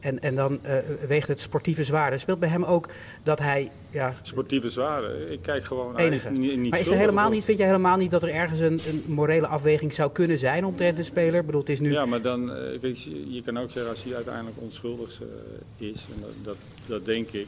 En, 0.00 0.20
en 0.20 0.34
dan 0.34 0.58
eh, 0.62 0.76
weegt 1.08 1.28
het 1.28 1.40
sportieve 1.40 1.84
zwaarder. 1.84 2.18
Speelt 2.18 2.38
bij 2.38 2.48
hem 2.48 2.64
ook 2.64 2.88
dat 3.22 3.38
hij 3.38 3.70
ja, 3.90 4.14
Sportieve 4.22 4.70
zware, 4.70 5.30
ik 5.30 5.42
kijk 5.42 5.64
gewoon... 5.64 5.96
enige. 5.96 6.30
is 6.30 6.38
niet, 6.38 6.58
niet 6.58 6.70
maar 6.70 6.80
is 6.80 6.88
er 6.88 6.96
helemaal 6.96 7.30
niet, 7.30 7.44
vind 7.44 7.58
jij 7.58 7.66
helemaal 7.66 7.96
niet 7.96 8.10
dat 8.10 8.22
er 8.22 8.28
ergens 8.28 8.60
een, 8.60 8.80
een 8.88 9.02
morele 9.06 9.46
afweging 9.46 9.92
zou 9.92 10.10
kunnen 10.10 10.38
zijn 10.38 10.64
omtrent 10.64 10.96
de 10.96 11.02
speler? 11.02 11.40
Ik 11.40 11.46
bedoel, 11.46 11.60
het 11.60 11.70
is 11.70 11.80
nu... 11.80 11.92
Ja, 11.92 12.06
maar 12.06 12.22
dan, 12.22 12.52
eh, 12.52 12.78
weet 12.80 13.02
je, 13.02 13.32
je 13.32 13.42
kan 13.42 13.58
ook 13.58 13.70
zeggen 13.70 13.92
als 13.92 14.04
hij 14.04 14.14
uiteindelijk 14.14 14.56
onschuldig 14.60 15.20
eh, 15.20 15.88
is, 15.88 16.06
en 16.14 16.20
dat, 16.20 16.32
dat, 16.42 16.56
dat 16.86 17.04
denk 17.04 17.30
ik. 17.30 17.46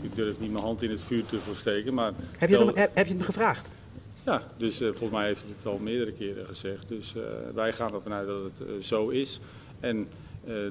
Ik 0.00 0.14
durf 0.14 0.40
niet 0.40 0.52
mijn 0.52 0.64
hand 0.64 0.82
in 0.82 0.90
het 0.90 1.00
vuur 1.00 1.24
te 1.26 1.38
versteken, 1.38 1.94
maar... 1.94 2.12
heb, 2.38 2.48
je 2.48 2.58
hem, 2.58 2.70
heb, 2.74 2.90
heb 2.94 3.06
je 3.06 3.14
hem 3.14 3.22
gevraagd? 3.22 3.70
Ja, 4.24 4.42
dus 4.56 4.78
volgens 4.78 5.10
mij 5.10 5.26
heeft 5.26 5.40
hij 5.40 5.50
het 5.56 5.66
al 5.66 5.78
meerdere 5.78 6.12
keren 6.12 6.46
gezegd. 6.46 6.88
Dus 6.88 7.14
wij 7.54 7.72
gaan 7.72 7.94
ervan 7.94 8.12
uit 8.12 8.26
dat 8.26 8.42
het 8.42 8.86
zo 8.86 9.08
is. 9.08 9.40
En 9.80 10.08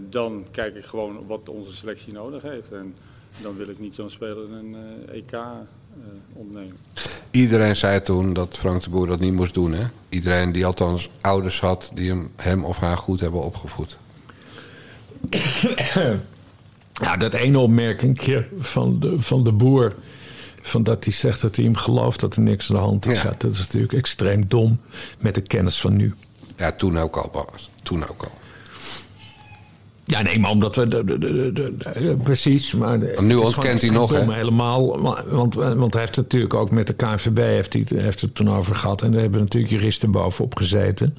dan 0.10 0.46
kijk 0.52 0.76
ik 0.76 0.86
gewoon 0.86 1.26
wat 1.28 1.50
onze 1.50 1.76
selectie 1.76 2.14
nodig 2.14 2.42
heeft. 2.42 2.72
En 2.72 2.96
dan 3.42 3.56
wil 3.56 3.70
ik 3.70 3.80
niet 3.80 3.94
zo'n 3.94 4.10
speler 4.10 4.52
een 4.52 4.76
eh, 5.10 5.18
EK 5.18 5.32
eh, 5.32 5.40
ontnemen. 6.34 6.78
Iedereen 7.32 7.76
zei 7.76 8.02
toen 8.02 8.34
dat 8.34 8.58
Frank 8.58 8.84
de 8.84 8.90
Boer 8.90 9.08
dat 9.08 9.20
niet 9.20 9.34
moest 9.34 9.54
doen. 9.54 9.74
Hè? 9.74 9.86
Iedereen 10.10 10.52
die 10.52 10.66
althans 10.66 11.10
ouders 11.22 11.60
had 11.60 11.92
die 11.94 12.10
hem, 12.10 12.32
hem 12.36 12.66
of 12.66 12.78
haar 12.78 12.98
goed 12.98 13.20
hebben 13.20 13.42
opgevoed. 13.44 13.98
Ja, 17.02 17.18
dat 17.18 17.34
ene 17.34 17.60
opmerkingje 17.60 18.48
van 18.60 19.00
de, 19.00 19.22
van 19.22 19.44
de 19.44 19.52
boer. 19.52 19.94
Van 20.62 20.84
dat 20.84 21.04
hij 21.04 21.14
zegt 21.14 21.42
dat 21.42 21.56
hij 21.56 21.66
hem 21.66 21.76
gelooft 21.76 22.20
dat 22.20 22.36
er 22.36 22.42
niks 22.42 22.70
aan 22.70 22.76
de 22.76 22.82
hand 22.82 23.06
is. 23.06 23.22
Ja. 23.22 23.34
Dat 23.38 23.52
is 23.52 23.58
natuurlijk 23.58 23.94
extreem 23.94 24.48
dom 24.48 24.80
met 25.20 25.36
de 25.36 25.42
kennis 25.42 25.82
van 25.82 25.96
nu. 25.96 26.14
Ja, 26.58 26.72
toen 26.72 26.98
ook 26.98 27.18
al, 27.18 27.30
Bas. 27.32 27.70
Toen 27.84 28.08
ook 28.08 28.24
al. 28.24 28.32
Ja, 30.08 30.22
nee, 30.22 30.40
maar 30.40 30.52
omdat 30.52 30.76
we. 30.76 30.88
De, 30.88 31.04
de, 31.04 31.18
de, 31.18 31.52
de- 31.54 31.74
de- 31.78 32.18
precies. 32.24 32.74
Maar 32.74 33.00
nu 33.22 33.36
ontkent 33.36 33.82
hij 33.82 33.90
nog, 33.90 34.12
hè? 34.14 34.34
Helemaal. 34.34 35.02
Want, 35.30 35.54
want 35.56 35.94
hij 35.94 36.02
heeft 36.02 36.16
het 36.16 36.26
natuurlijk 36.26 36.54
ook 36.54 36.72
met 36.72 36.88
de 36.88 36.94
KNVB 36.94 37.38
heeft 37.38 37.74
hij, 37.74 37.86
heeft 37.96 38.22
het 38.22 38.36
toen 38.36 38.50
over 38.50 38.76
gehad. 38.76 39.02
En 39.02 39.12
daar 39.12 39.22
hebben 39.22 39.40
natuurlijk 39.40 39.74
juristen 39.74 40.12
bovenop 40.12 40.56
gezeten. 40.58 41.18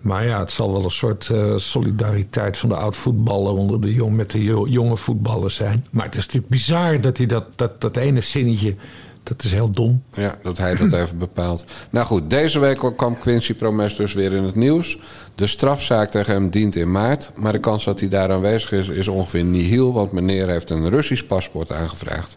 Maar 0.00 0.26
ja, 0.26 0.38
het 0.38 0.50
zal 0.50 0.72
wel 0.72 0.84
een 0.84 0.90
soort 0.90 1.30
eh, 1.30 1.56
solidariteit 1.56 2.58
van 2.58 2.68
de 2.68 2.74
oud-voetballer 2.76 3.52
onder 3.52 3.80
de 3.80 3.92
jong, 3.94 4.16
met 4.16 4.30
de 4.30 4.42
jo- 4.42 4.66
jonge 4.68 4.96
voetballers 4.96 5.54
zijn. 5.54 5.86
Maar 5.90 6.04
het 6.04 6.14
is 6.16 6.24
natuurlijk 6.24 6.52
bizar 6.52 7.00
dat 7.00 7.16
hij 7.16 7.26
dat, 7.26 7.44
dat, 7.56 7.80
dat 7.80 7.96
ene 7.96 8.20
zinnetje. 8.20 8.74
Dat 9.22 9.44
is 9.44 9.52
heel 9.52 9.70
dom. 9.70 10.02
Ja, 10.12 10.36
dat 10.42 10.58
hij 10.58 10.76
dat 10.76 10.90
heeft 11.00 11.18
bepaald. 11.18 11.64
Nou 11.90 12.06
goed, 12.06 12.30
deze 12.30 12.58
week 12.58 12.78
kwam 12.96 13.18
Quincy 13.18 13.54
Promes 13.54 13.96
dus 13.96 14.12
weer 14.12 14.32
in 14.32 14.42
het 14.44 14.54
nieuws. 14.54 14.98
De 15.34 15.46
strafzaak 15.46 16.10
tegen 16.10 16.32
hem 16.32 16.50
dient 16.50 16.76
in 16.76 16.90
maart. 16.90 17.30
Maar 17.34 17.52
de 17.52 17.58
kans 17.58 17.84
dat 17.84 18.00
hij 18.00 18.08
daar 18.08 18.32
aanwezig 18.32 18.72
is, 18.72 18.88
is 18.88 19.08
ongeveer 19.08 19.44
nihil. 19.44 19.92
Want 19.92 20.12
meneer 20.12 20.48
heeft 20.48 20.70
een 20.70 20.90
Russisch 20.90 21.22
paspoort 21.26 21.72
aangevraagd. 21.72 22.36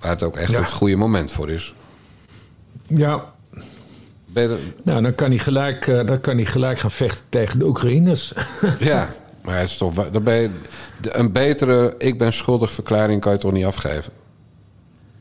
Waar 0.00 0.10
het 0.10 0.22
ook 0.22 0.36
echt 0.36 0.50
Ja. 0.50 0.60
het 0.60 0.72
goede 0.72 0.96
moment 0.96 1.30
voor 1.32 1.50
is. 1.50 1.74
Ja, 2.86 3.24
nou, 4.82 5.02
dan 5.02 5.14
kan 5.14 5.28
hij 5.30 5.38
gelijk, 5.38 5.86
eh, 5.86 6.06
dan 6.06 6.20
kan 6.20 6.36
hij 6.36 6.44
gelijk 6.44 6.78
gaan 6.78 6.90
vechten 6.90 7.24
tegen 7.28 7.58
de 7.58 7.66
Oekraïners. 7.66 8.32
ja, 8.78 9.08
maar 9.44 9.58
het 9.58 9.68
is 9.68 9.76
toch, 9.76 9.94
dan 10.10 10.22
ben 10.22 10.34
je, 10.36 10.50
de- 11.00 11.16
een 11.16 11.32
betere 11.32 11.94
ik 11.98 12.18
ben 12.18 12.32
schuldig 12.32 12.70
verklaring 12.70 13.20
kan 13.20 13.32
je 13.32 13.38
toch 13.38 13.52
niet 13.52 13.64
afgeven? 13.64 14.12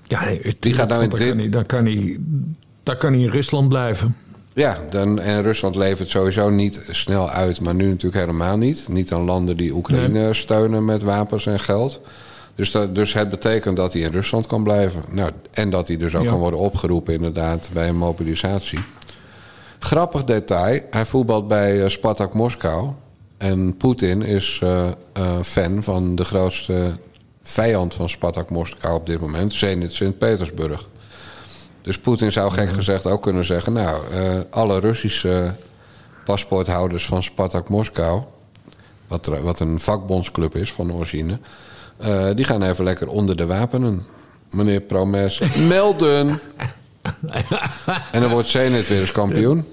Ja, 0.08 0.26
nee, 0.26 0.56
Die 0.60 0.74
gaat 0.74 0.90
nou 0.90 1.04
in 1.04 1.10
dan, 1.10 1.20
kan 1.20 1.38
hij, 1.38 1.50
dan, 1.50 1.66
kan 1.66 1.86
hij, 1.86 2.20
dan 2.84 2.98
kan 2.98 3.14
hij 3.14 3.22
in 3.22 3.30
Rusland 3.30 3.70
blijven. 3.70 4.16
Ja, 4.54 4.78
dan, 4.90 5.20
en 5.20 5.44
Rusland 5.44 5.76
levert 5.76 6.10
sowieso 6.10 6.50
niet 6.50 6.84
snel 6.90 7.30
uit, 7.30 7.62
maar 7.62 7.76
nu 7.76 7.88
natuurlijk 7.88 8.22
helemaal 8.26 8.58
niet. 8.58 8.88
Niet 8.90 9.14
aan 9.14 9.22
landen 9.24 9.58
die 9.58 9.74
Oekraïne 9.74 10.34
steunen 10.34 10.86
met 10.86 11.04
wapens 11.04 11.46
en 11.46 11.60
geld. 11.60 12.02
Dus, 12.56 12.72
dat, 12.72 12.96
dus 12.96 13.14
het 13.14 13.30
betekent 13.30 13.78
dat 13.78 13.94
hij 13.94 14.02
in 14.02 14.12
Rusland 14.12 14.48
kan 14.48 14.64
blijven. 14.64 15.04
Nou, 15.10 15.32
en 15.54 15.70
dat 15.70 15.88
hij 15.88 15.98
dus 15.98 16.16
ook 16.16 16.24
Ja. 16.24 16.30
kan 16.30 16.40
worden 16.40 16.60
opgeroepen 16.60 17.14
inderdaad 17.14 17.70
bij 17.74 17.88
een 17.88 17.98
mobilisatie. 17.98 18.80
Grappig 19.80 20.24
detail, 20.24 20.82
hij 20.92 21.06
voetbalt 21.06 21.48
bij 21.48 21.84
eh, 21.84 21.90
Spartak 21.90 22.34
Moskou. 22.34 22.92
En 23.38 23.78
Poetin 23.78 24.22
is 24.22 24.62
eh, 24.64 24.86
fan 25.44 25.84
van 25.84 26.16
de 26.16 26.24
grootste 26.24 26.92
vijand 27.52 27.94
van 27.94 28.10
Spartak 28.10 28.50
Moskou 28.50 28.96
op 28.96 29.06
dit 29.06 29.22
moment, 29.22 29.54
Zenit 29.54 29.94
Sint-Petersburg. 29.94 30.88
Dus 31.82 32.00
Poetin 32.00 32.32
zou 32.32 32.52
gek 32.52 32.70
gezegd 32.70 33.06
ook 33.06 33.22
kunnen 33.22 33.46
zeggen... 33.46 33.74
nou, 33.74 34.02
eh, 34.14 34.40
alle 34.50 34.80
Russische 34.80 35.54
paspoorthouders 36.26 37.06
van 37.06 37.24
Spartak 37.24 37.70
Moskou... 37.70 38.22
wat, 39.08 39.28
er- 39.28 39.44
wat 39.44 39.60
een 39.60 39.80
vakbondsclub 39.80 40.56
is 40.56 40.72
van 40.72 40.94
origine... 40.94 41.40
eh, 41.98 42.30
die 42.36 42.46
gaan 42.46 42.64
even 42.64 42.84
lekker 42.84 43.08
onder 43.08 43.36
de 43.38 43.46
wapenen. 43.46 44.06
Meneer 44.50 44.82
Promes, 44.82 45.42
melden! 45.70 46.40
en 48.12 48.22
dan 48.22 48.30
wordt 48.30 48.48
Zenit 48.48 48.88
weer 48.88 49.00
eens 49.00 49.12
kampioen. 49.12 49.66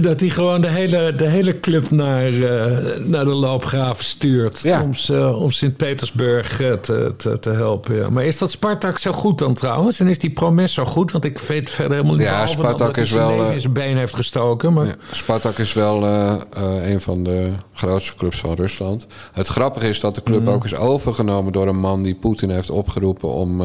Dat 0.00 0.20
hij 0.20 0.28
gewoon 0.28 0.60
de 0.60 0.68
hele, 0.68 1.12
de 1.16 1.28
hele 1.28 1.60
club 1.60 1.90
naar, 1.90 2.26
eh, 2.26 2.96
naar 2.98 3.24
de 3.24 3.34
loopgraven 3.34 4.04
stuurt. 4.04 4.60
Ja. 4.60 4.82
Om, 4.82 5.16
om 5.34 5.50
Sint-Petersburg 5.50 6.60
eh, 6.60 6.72
te, 6.72 7.14
te, 7.16 7.38
te 7.38 7.50
helpen. 7.50 7.96
ja. 7.96 8.10
Maar 8.10 8.24
is 8.24 8.38
dat 8.38 8.50
Spartak 8.50 8.98
zo 8.98 9.12
goed 9.12 9.38
dan 9.38 9.54
trouwens? 9.54 10.00
En 10.00 10.08
is 10.08 10.18
die 10.18 10.30
Promes 10.30 10.72
zo 10.72 10.84
goed? 10.84 11.12
Want 11.12 11.24
ik 11.24 11.38
weet 11.38 11.70
verder 11.70 11.96
helemaal 11.96 12.16
niet. 12.16 12.26
Ja, 12.26 12.46
Spartak 12.46 12.96
is 12.96 13.08
zijn 13.08 13.28
wel, 13.28 13.44
eh, 13.44 13.54
in 13.54 13.60
zijn 13.60 13.72
been 13.72 13.96
heeft 13.96 14.14
gestoken. 14.14 14.72
Maar 14.72 14.86
Ja, 14.86 14.94
Spartak 15.12 15.58
is 15.58 15.72
wel 15.72 16.04
eh, 16.04 16.34
eh, 16.52 16.90
een 16.90 17.00
van 17.00 17.24
de 17.24 17.50
grootste 17.72 18.14
clubs 18.14 18.38
van 18.38 18.54
Rusland. 18.54 19.06
Het 19.32 19.46
grappige 19.46 19.88
is 19.88 20.00
dat 20.00 20.14
de 20.14 20.22
club 20.22 20.48
ook 20.48 20.64
is 20.64 20.76
overgenomen 20.76 21.52
door 21.52 21.68
een 21.68 21.80
man 21.80 22.02
die 22.02 22.14
Poetin 22.14 22.50
heeft 22.50 22.70
opgeroepen 22.70 23.28
om. 23.28 23.62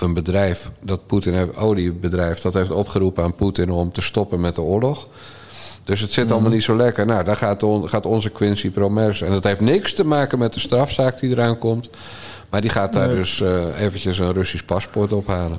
Of 0.00 0.06
een 0.06 0.14
bedrijf, 0.14 0.70
dat 0.80 1.06
Poetin 1.06 1.34
heeft, 1.34 1.56
oliebedrijf, 1.56 2.40
dat 2.40 2.54
heeft 2.54 2.70
opgeroepen 2.70 3.24
aan 3.24 3.34
Poetin 3.34 3.70
om 3.70 3.92
te 3.92 4.00
stoppen 4.00 4.40
met 4.40 4.54
de 4.54 4.60
oorlog. 4.60 5.06
Dus 5.84 6.00
het 6.00 6.12
zit 6.12 6.30
allemaal 6.30 6.50
niet 6.50 6.62
zo 6.62 6.76
lekker. 6.76 7.06
Nou, 7.06 7.24
daar 7.24 7.36
gaat, 7.36 7.62
on- 7.62 7.88
gaat 7.88 8.06
onze 8.06 8.30
Quincy 8.30 8.70
Promes. 8.70 9.22
En 9.22 9.30
dat 9.30 9.44
heeft 9.44 9.60
niks 9.60 9.92
te 9.94 10.04
maken 10.04 10.38
met 10.38 10.54
de 10.54 10.60
strafzaak 10.60 11.20
die 11.20 11.30
eraan 11.30 11.58
komt. 11.58 11.90
Maar 12.50 12.60
die 12.60 12.70
gaat 12.70 12.92
daar 12.92 13.08
dus 13.08 13.40
eh, 13.40 13.80
eventjes 13.80 14.18
een 14.18 14.32
Russisch 14.32 14.64
paspoort 14.64 15.12
ophalen. 15.12 15.58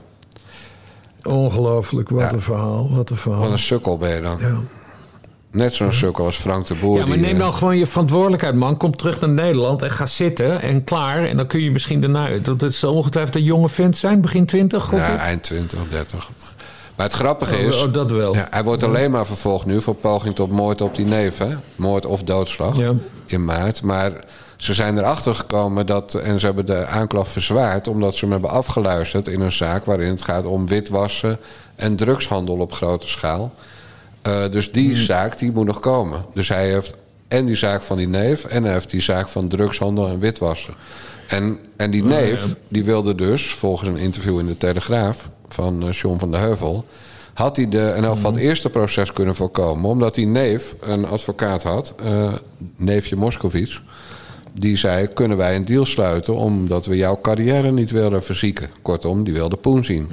ongelooflijk, 1.24 2.10
wat 2.10 2.22
Ja. 2.22 2.34
een 2.34 2.42
verhaal. 2.42 2.90
Wat 2.96 3.10
een 3.10 3.16
verhaal. 3.16 3.42
Wat 3.42 3.52
een 3.52 3.60
sukkel 3.60 3.98
ben 3.98 4.16
je 4.16 4.22
dan. 4.22 4.38
Ja. 4.40 4.60
Net 5.52 5.74
zo'n 5.74 5.94
sukkel 5.94 6.26
als 6.26 6.38
Frank 6.38 6.68
de 6.68 6.76
Boer. 6.76 6.98
Ja, 7.00 7.06
maar 7.06 7.18
neem 7.18 7.34
eh, 7.34 7.40
dan 7.40 7.54
gewoon 7.54 7.78
je 7.78 7.88
verantwoordelijkheid, 7.88 8.56
man. 8.56 8.78
Kom 8.78 8.96
terug 8.96 9.20
naar 9.20 9.30
Nederland 9.30 9.82
en 9.82 9.92
ga 9.92 10.06
zitten 10.06 10.62
en 10.62 10.84
klaar. 10.84 11.24
En 11.26 11.38
dan 11.38 11.48
kun 11.48 11.62
je 11.62 11.72
misschien 11.72 12.02
daarna... 12.02 12.28
Dat 12.56 12.74
zal 12.74 12.94
ongetwijfeld 12.94 13.36
een 13.36 13.44
jonge 13.44 13.70
vent 13.70 13.98
zijn, 13.98 14.22
begin 14.22 14.46
20, 14.46 14.84
gok 14.84 15.00
Ja, 15.00 15.18
eind 15.18 15.44
20, 15.44 15.80
30. 15.90 16.30
Maar 16.96 17.06
het 17.06 17.16
grappige 17.16 17.56
Oh, 17.56 17.62
is... 17.62 17.84
oh, 17.84 17.94
dat 17.94 18.12
wel. 18.12 18.36
Ja, 18.36 18.48
hij 18.50 18.64
wordt 18.64 18.84
alleen 18.84 19.12
maar 19.12 19.26
vervolgd 19.26 19.66
nu 19.66 19.82
voor 19.82 19.96
poging 19.96 20.36
tot 20.36 20.52
moord 20.52 20.82
op 20.82 20.96
die 20.96 21.06
neef. 21.06 21.38
Hè? 21.38 21.56
Moord 21.76 22.06
of 22.06 22.24
doodslag 22.24 22.78
Ja. 22.78 22.94
in 23.26 23.46
maart. 23.46 23.82
Maar 23.82 24.12
ze 24.58 24.74
zijn 24.74 24.98
erachter 24.98 25.36
gekomen 25.36 25.86
dat... 25.86 26.14
en 26.14 26.40
ze 26.40 26.46
hebben 26.46 26.66
de 26.66 26.86
aanklacht 26.86 27.32
verzwaard... 27.32 27.88
omdat 27.88 28.14
ze 28.16 28.20
hem 28.20 28.32
hebben 28.32 28.50
afgeluisterd 28.50 29.28
in 29.28 29.42
een 29.42 29.52
zaak... 29.52 29.86
waarin 29.86 30.10
het 30.10 30.22
gaat 30.22 30.46
om 30.46 30.68
witwassen 30.68 31.38
en 31.76 31.96
drugshandel 31.96 32.58
op 32.58 32.74
grote 32.74 33.08
schaal. 33.08 33.54
Eh, 34.22 34.52
dus 34.52 34.72
die 34.72 34.94
Hmm. 34.94 35.04
zaak 35.04 35.38
die 35.38 35.52
moet 35.52 35.66
nog 35.66 35.80
komen. 35.80 36.26
Dus 36.34 36.50
hij 36.50 36.70
heeft 36.70 36.94
en 37.28 37.46
die 37.46 37.56
zaak 37.56 37.82
van 37.82 37.98
die 37.98 38.08
neef... 38.08 38.44
en 38.44 38.64
hij 38.64 38.74
heeft 38.74 38.90
die 38.90 39.02
zaak 39.02 39.28
van 39.28 39.48
drugshandel 39.48 40.08
en 40.08 40.20
witwassen. 40.20 40.74
En, 41.28 41.60
en 41.78 41.92
die 41.92 42.04
neef, 42.04 42.56
die 42.68 42.84
wilde 42.84 43.16
dus, 43.16 43.48
volgens 43.48 43.90
een 43.90 43.98
interview 43.98 44.40
in 44.40 44.46
de 44.46 44.58
Telegraaf... 44.58 45.30
van 45.48 45.88
eh, 45.88 45.92
John 45.92 46.20
van 46.20 46.32
der 46.32 46.40
Heuvel... 46.40 46.86
had 47.34 47.56
hij 47.56 47.70
de, 47.70 47.94
in 47.98 48.04
elk 48.04 48.16
geval 48.16 48.32
het 48.32 48.42
eerste 48.42 48.70
proces 48.70 49.14
kunnen 49.14 49.36
voorkomen... 49.36 49.90
omdat 49.90 50.16
die 50.16 50.28
neef 50.28 50.76
een 50.80 51.06
advocaat 51.06 51.64
had, 51.64 51.94
eh, 52.04 52.34
neefje 52.76 53.16
Moskovits... 53.16 53.82
die 54.60 54.78
zei, 54.78 55.08
kunnen 55.08 55.38
wij 55.38 55.56
een 55.56 55.66
deal 55.66 55.86
sluiten... 55.86 56.36
omdat 56.36 56.86
we 56.86 56.98
jouw 56.98 57.20
carrière 57.22 57.72
niet 57.72 57.92
willen 57.92 58.24
verzieken. 58.24 58.70
Kortom, 58.82 59.24
die 59.24 59.34
wilde 59.34 59.56
poen 59.56 59.86
zien. 59.86 60.10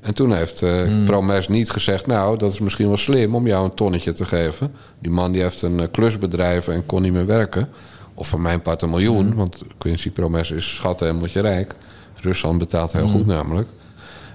En 0.00 0.14
toen 0.14 0.34
heeft 0.34 0.62
eh 0.62 1.04
Promes 1.04 1.48
niet 1.48 1.70
gezegd... 1.70 2.06
nou, 2.06 2.38
dat 2.38 2.52
is 2.52 2.58
misschien 2.58 2.88
wel 2.88 2.96
slim 2.96 3.34
om 3.34 3.46
jou 3.46 3.64
een 3.64 3.74
tonnetje 3.74 4.12
te 4.12 4.24
geven. 4.24 4.72
Die 4.98 5.10
man 5.10 5.32
die 5.32 5.42
heeft 5.42 5.62
een 5.62 5.80
eh, 5.80 5.86
klusbedrijf 5.90 6.68
en 6.68 6.86
kon 6.86 7.02
niet 7.02 7.12
meer 7.12 7.26
werken. 7.26 7.68
Of 8.14 8.28
van 8.28 8.42
mijn 8.42 8.62
part 8.62 8.82
een 8.82 8.90
miljoen. 8.90 9.34
Want 9.34 9.62
Quincy 9.78 10.10
Promes 10.10 10.50
is 10.50 10.74
schatten 10.74 11.08
en 11.08 11.28
je 11.32 11.40
rijk. 11.40 11.74
Rusland 12.20 12.58
betaalt 12.58 12.92
heel 12.92 13.08
goed 13.08 13.26
namelijk. 13.26 13.68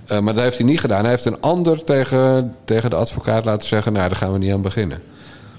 Eh, 0.05 0.19
maar 0.19 0.33
dat 0.33 0.43
heeft 0.43 0.57
hij 0.57 0.65
niet 0.65 0.79
gedaan. 0.79 1.01
Hij 1.01 1.11
heeft 1.11 1.25
een 1.25 1.41
ander 1.41 1.83
tegen, 1.83 2.55
tegen 2.65 2.89
de 2.89 2.95
advocaat 2.95 3.45
laten 3.45 3.67
zeggen... 3.67 3.93
nou, 3.93 4.07
daar 4.07 4.17
gaan 4.17 4.31
we 4.31 4.37
niet 4.37 4.53
aan 4.53 4.61
beginnen. 4.61 5.01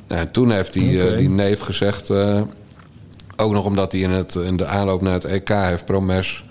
Nou, 0.09 0.21
en 0.21 0.31
toen 0.31 0.51
heeft 0.51 0.73
die, 0.73 1.17
die 1.17 1.29
neef 1.29 1.61
gezegd... 1.61 2.11
ook 3.41 3.53
nog 3.53 3.65
omdat 3.65 3.93
hij 3.93 4.01
in, 4.01 4.11
het, 4.11 4.35
in 4.35 4.57
de 4.57 4.67
aanloop 4.67 5.03
naar 5.03 5.13
het 5.13 5.25
EK 5.25 5.49
heeft 5.49 5.85
Promes... 5.85 6.45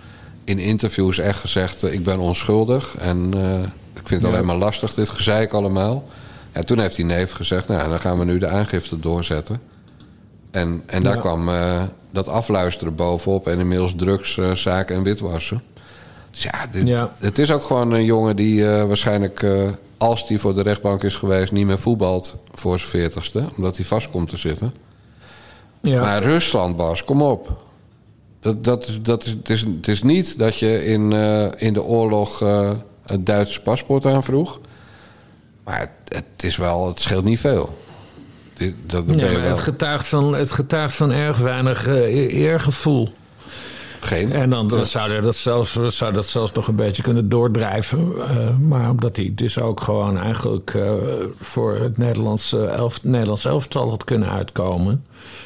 in 0.44 0.60
interviews 0.60 1.18
echt 1.20 1.40
gezegd... 1.40 1.84
eh, 1.84 1.94
ik 1.94 2.04
ben 2.04 2.20
onschuldig 2.20 2.96
en 2.98 3.34
eh, 3.34 3.60
ik 3.94 4.08
vind 4.08 4.22
het 4.22 4.32
alleen 4.32 4.46
maar 4.46 4.56
lastig, 4.56 4.94
dit 4.94 5.10
gezeik 5.10 5.54
allemaal. 5.54 6.08
Ja, 6.54 6.62
toen 6.62 6.80
heeft 6.80 6.96
die 6.96 7.06
neef 7.06 7.32
gezegd... 7.32 7.68
nou, 7.68 7.90
dan 7.90 8.00
gaan 8.00 8.18
we 8.18 8.26
nu 8.26 8.38
de 8.38 8.48
aangifte 8.48 9.00
doorzetten. 9.00 9.62
En, 10.52 10.84
en 10.86 11.04
daar 11.04 11.16
Ja. 11.16 11.20
kwam 11.20 11.50
eh, 11.50 11.84
dat 12.12 12.28
afluisteren 12.28 12.96
bovenop... 12.96 13.48
en 13.48 13.60
inmiddels 13.60 13.94
drugszaken 13.98 14.96
en 14.96 15.04
witwassen. 15.04 15.62
Dus 16.32 16.44
ja, 16.44 16.68
dit, 16.72 17.00
het 17.20 17.40
is 17.40 17.52
ook 17.52 17.64
gewoon 17.64 17.92
een 17.92 18.06
jongen 18.06 18.36
die 18.36 18.66
waarschijnlijk... 18.66 19.46
als 19.98 20.28
die 20.28 20.40
voor 20.40 20.56
de 20.56 20.62
rechtbank 20.62 21.04
is 21.04 21.16
geweest... 21.16 21.52
niet 21.52 21.66
meer 21.66 21.80
voetbalt 21.80 22.36
voor 22.54 22.78
zijn 22.80 22.90
veertigste... 22.90 23.50
omdat 23.58 23.76
hij 23.76 23.86
vast 23.86 24.10
komt 24.10 24.30
te 24.30 24.38
zitten... 24.38 24.74
Ja. 25.82 26.02
Maar 26.02 26.24
Rusland, 26.24 26.76
Bas, 26.76 27.04
kom 27.04 27.22
op. 27.22 27.62
Dat, 28.40 28.64
dat, 28.64 28.92
dat 29.02 29.26
is, 29.26 29.32
het, 29.32 29.50
is, 29.50 29.62
het 29.62 29.88
is 29.88 30.04
niet 30.04 30.38
dat 30.38 30.58
je 30.58 30.86
in, 30.86 31.14
eh, 31.14 31.48
in 31.56 31.74
de 31.74 31.84
oorlog 31.84 32.42
eh, 32.42 32.72
het 33.06 33.26
Duitse 33.26 33.62
paspoort 33.62 34.06
aanvroeg. 34.06 34.60
Maar 35.64 35.80
het, 35.80 35.90
het 36.16 36.44
is 36.44 36.58
wel, 36.58 36.88
het 36.88 37.00
scheelt 37.00 37.24
niet 37.24 37.40
veel. 37.40 37.78
Dat 38.86 39.06
maar 39.06 39.16
wel 39.18 39.42
het, 39.42 39.60
getuigt 39.60 40.08
van, 40.08 40.34
het 40.34 40.52
getuigt 40.52 40.96
van 40.96 41.12
erg 41.12 41.38
weinig 41.38 41.88
eh, 41.88 41.94
eer- 41.94 42.30
eergevoel. 42.30 43.10
Geen. 44.00 44.32
En 44.32 44.50
dan, 44.50 44.68
dan 44.68 44.86
zou, 44.86 45.22
dat 45.22 45.36
zelfs, 45.36 45.80
zou 45.88 46.14
dat 46.14 46.26
zelfs 46.26 46.52
nog 46.52 46.68
een 46.68 46.76
beetje 46.76 47.02
kunnen 47.02 47.30
doordrijven. 47.30 48.14
eh, 48.30 48.58
maar 48.58 48.89
omdat 48.89 49.16
hij 49.16 49.32
dus 49.36 49.60
ook 49.60 49.82
gewoon 49.82 50.18
eigenlijk 50.18 50.74
eh, 50.74 50.91
voor 51.39 51.76
het 51.76 51.97
Nederlandse 51.97 52.66
elf, 52.66 53.04
Nederlands 53.04 53.45
elftal 53.45 53.89
had 53.89 54.04
kunnen 54.04 54.30
uitkomen. 54.30 55.06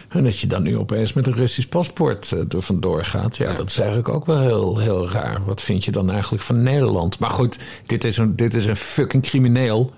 En 0.10 0.24
dat 0.24 0.39
je 0.39 0.47
dan 0.47 0.64
nu 0.64 0.78
opeens 0.78 1.14
met 1.14 1.28
een 1.28 1.34
Russisch 1.34 1.68
paspoort 1.70 2.32
eh, 2.32 2.39
er 2.49 2.62
vandoor 2.62 3.06
gaat. 3.06 3.38
Ja, 3.38 3.54
dat 3.54 3.70
is 3.70 3.78
eigenlijk 3.78 4.10
ook 4.10 4.26
wel 4.26 4.39
heel, 4.39 4.78
heel 4.78 5.10
raar. 5.10 5.45
Wat 5.45 5.62
vind 5.62 5.86
je 5.86 5.91
dan 5.91 6.12
eigenlijk 6.12 6.43
van 6.43 6.64
Nederland? 6.64 7.20
Maar 7.20 7.32
goed, 7.32 7.60
dit 7.86 8.04
is 8.04 8.18
een, 8.18 8.36
dit 8.36 8.54
is 8.54 8.66
een 8.66 8.76
fucking 8.76 9.24
crimineel. 9.24 9.91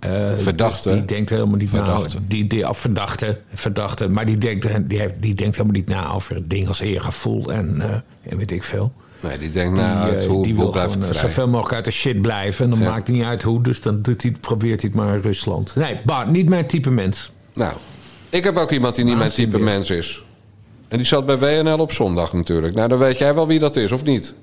Eh, 0.00 0.10
Verdachte. 0.36 0.88
dus 0.88 0.98
die 0.98 1.06
denkt 1.06 1.30
helemaal 1.30 1.56
niet 1.56 1.68
Verdachte. 1.68 2.16
na. 2.16 2.22
Die, 2.28 2.46
die, 2.46 2.64
verdachte, 2.70 3.38
verdachte. 3.54 4.08
Maar 4.08 4.26
die 4.26 4.38
denkt, 4.38 4.68
die, 4.88 5.00
die 5.20 5.34
denkt 5.34 5.56
helemaal 5.56 5.76
niet 5.78 5.88
na 5.88 6.12
over 6.12 6.34
het 6.34 6.50
ding 6.50 6.68
als 6.68 6.80
eergevoel 6.80 7.52
en, 7.52 7.80
eh, 7.80 8.30
en 8.32 8.38
weet 8.38 8.50
ik 8.50 8.64
veel. 8.64 8.92
Nee, 9.22 9.38
die 9.38 9.50
denkt 9.50 9.76
Die, 9.76 9.84
nou, 9.84 9.98
uit 10.12 10.24
hoe, 10.24 10.44
die 10.44 10.54
hoe 10.54 10.72
wil 10.72 10.72
gewoon 10.88 11.14
zoveel 11.14 11.48
mogelijk 11.48 11.74
uit 11.74 11.84
de 11.84 11.90
shit 11.90 12.22
blijven. 12.22 12.64
En 12.64 12.70
dan 12.70 12.78
Ja. 12.78 12.88
maakt 12.90 13.06
het 13.06 13.16
niet 13.16 13.24
uit 13.24 13.42
hoe. 13.42 13.62
Dus 13.62 13.80
dan 13.82 14.02
doet 14.02 14.22
hij, 14.22 14.32
probeert 14.40 14.80
hij 14.82 14.90
het 14.94 15.00
maar 15.00 15.14
in 15.14 15.20
Rusland. 15.20 15.76
Nee, 15.76 15.96
bah, 16.04 16.28
niet 16.28 16.48
mijn 16.48 16.66
type 16.66 16.90
mens. 16.90 17.30
Nou, 17.54 17.72
ik 18.30 18.44
heb 18.44 18.56
ook 18.56 18.70
iemand 18.70 18.94
die 18.94 19.04
niet 19.04 19.16
mijn 19.18 19.30
type 19.30 19.58
mens 19.58 19.90
is. 19.90 20.22
En 20.88 20.96
die 20.96 21.06
zat 21.06 21.26
bij 21.26 21.38
WNL 21.38 21.78
op 21.78 21.92
zondag 21.92 22.32
natuurlijk. 22.32 22.74
Nou, 22.74 22.88
dan 22.88 22.98
weet 22.98 23.18
jij 23.18 23.34
wel 23.34 23.46
wie 23.46 23.58
dat 23.58 23.76
is, 23.76 23.92
of 23.92 24.04
niet? 24.04 24.34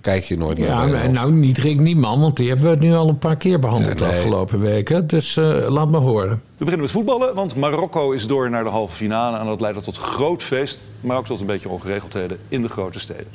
Kijk 0.00 0.24
je 0.24 0.36
nooit 0.36 0.58
Ja, 0.58 0.86
naar 0.86 1.10
nou 1.10 1.32
niet 1.32 1.58
Rick 1.58 1.80
Nieman, 1.80 2.20
want 2.20 2.36
die 2.36 2.48
hebben 2.48 2.78
we 2.78 2.86
nu 2.86 2.94
al 2.94 3.08
een 3.08 3.18
paar 3.18 3.36
keer 3.36 3.58
behandeld 3.58 3.98
Ja, 3.98 4.04
de 4.04 4.10
nee. 4.10 4.18
afgelopen 4.18 4.60
weken. 4.60 5.06
Dus 5.06 5.36
eh, 5.36 5.68
laat 5.68 5.88
me 5.88 5.98
horen. 5.98 6.28
We 6.30 6.40
beginnen 6.56 6.80
met 6.80 6.90
voetballen, 6.90 7.34
want 7.34 7.56
Marokko 7.56 8.10
is 8.10 8.26
door 8.26 8.50
naar 8.50 8.64
de 8.64 8.70
halve 8.70 8.94
finale. 8.94 9.38
En 9.38 9.46
dat 9.46 9.60
leidt 9.60 9.84
tot 9.84 9.96
groot 9.96 10.42
feest, 10.42 10.80
maar 11.00 11.16
ook 11.16 11.26
tot 11.26 11.40
een 11.40 11.46
beetje 11.46 11.68
ongeregeldheden 11.68 12.38
in 12.48 12.62
de 12.62 12.68
grote 12.68 13.00
steden. 13.00 13.26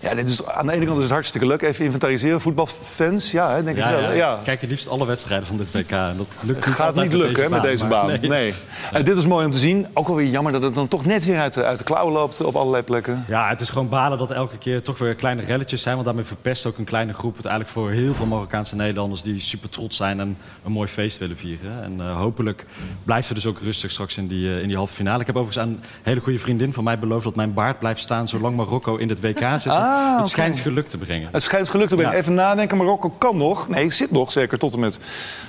Ja, 0.00 0.14
dit 0.14 0.28
is, 0.28 0.46
aan 0.46 0.66
de 0.66 0.72
ene 0.72 0.84
kant 0.84 0.96
is 0.96 1.02
het 1.02 1.12
hartstikke 1.12 1.46
leuk. 1.46 1.62
Even 1.62 1.84
inventariseren. 1.84 2.40
Voetbalfans, 2.40 3.30
ja, 3.30 3.54
hè, 3.54 3.64
denk 3.64 3.78
ik 3.78 3.84
wel. 3.84 4.12
Ja, 4.12 4.34
Ik 4.34 4.44
kijk 4.44 4.60
het 4.60 4.70
liefst 4.70 4.88
alle 4.88 5.06
wedstrijden 5.06 5.46
van 5.46 5.56
dit 5.56 5.72
WK. 5.72 5.90
En 5.90 6.14
dat 6.16 6.28
lukt 6.42 6.66
niet 6.66 6.74
Gaat 6.74 6.94
niet 6.94 7.04
met 7.04 7.12
lukken 7.12 7.42
hè, 7.42 7.48
met 7.48 7.62
deze 7.62 7.86
baan. 7.86 8.06
maar 8.06 8.18
Nee. 8.20 8.54
En 8.92 9.04
dit 9.04 9.16
is 9.16 9.26
mooi 9.26 9.46
om 9.46 9.52
te 9.52 9.58
zien. 9.58 9.86
Ook 9.92 10.08
alweer 10.08 10.26
jammer 10.26 10.52
dat 10.52 10.62
het 10.62 10.74
dan 10.74 10.88
toch 10.88 11.04
net 11.04 11.24
weer 11.24 11.38
uit 11.38 11.52
de, 11.52 11.64
uit 11.64 11.78
de 11.78 11.84
klauwen 11.84 12.12
loopt 12.12 12.44
op 12.44 12.54
allerlei 12.56 12.82
plekken. 12.82 13.24
Ja, 13.28 13.48
het 13.48 13.60
is 13.60 13.68
gewoon 13.68 13.88
balen 13.88 14.18
dat 14.18 14.30
elke 14.30 14.58
keer 14.58 14.82
toch 14.82 14.98
weer 14.98 15.14
kleine 15.14 15.42
relletjes 15.42 15.82
zijn. 15.82 15.94
Want 15.94 16.06
daarmee 16.06 16.24
verpest 16.24 16.66
ook 16.66 16.78
een 16.78 16.84
kleine 16.84 17.12
groep 17.12 17.36
het 17.36 17.46
eigenlijk 17.46 17.74
voor 17.78 17.90
heel 17.90 18.14
veel 18.14 18.26
Marokkaanse 18.26 18.76
Nederlanders 18.76 19.22
die 19.22 19.40
super 19.40 19.68
trots 19.68 19.96
zijn 19.96 20.20
en 20.20 20.36
een 20.64 20.72
mooi 20.72 20.88
feest 20.88 21.18
willen 21.18 21.36
vieren. 21.36 21.82
En 21.82 22.00
eh, 22.00 22.16
hopelijk 22.16 22.66
blijft 23.04 23.28
het 23.28 23.36
dus 23.36 23.46
ook 23.46 23.58
rustig 23.60 23.90
straks 23.90 24.16
in 24.16 24.26
die, 24.26 24.52
eh, 24.54 24.60
in 24.62 24.68
die 24.68 24.76
halve 24.76 24.94
finale. 24.94 25.20
Ik 25.20 25.26
heb 25.26 25.36
overigens 25.36 25.64
aan 25.66 25.72
een 25.72 25.82
hele 26.02 26.20
goede 26.20 26.38
vriendin 26.38 26.72
van 26.72 26.84
mij 26.84 26.98
beloofd 26.98 27.24
dat 27.24 27.34
mijn 27.34 27.54
baard 27.54 27.78
blijft 27.78 28.00
staan 28.00 28.28
zolang 28.28 28.56
Marokko 28.56 28.96
in 28.96 29.08
het 29.08 29.20
WK 29.20 29.44
zit. 29.56 29.72
Ah, 29.72 29.89
het 30.10 30.18
oké. 30.18 30.28
schijnt 30.28 30.58
geluk 30.58 30.86
te 30.86 30.98
brengen. 30.98 31.28
Het 31.32 31.42
schijnt 31.42 31.68
geluk 31.68 31.88
te 31.88 31.94
brengen. 31.94 32.12
Ja. 32.12 32.18
Even 32.18 32.34
nadenken, 32.34 32.76
Marokko 32.76 33.08
kan 33.18 33.36
nog. 33.36 33.68
Nee, 33.68 33.90
zit 33.90 34.10
nog 34.10 34.32
zeker 34.32 34.58
tot 34.58 34.72
en 34.72 34.80
met 34.80 34.98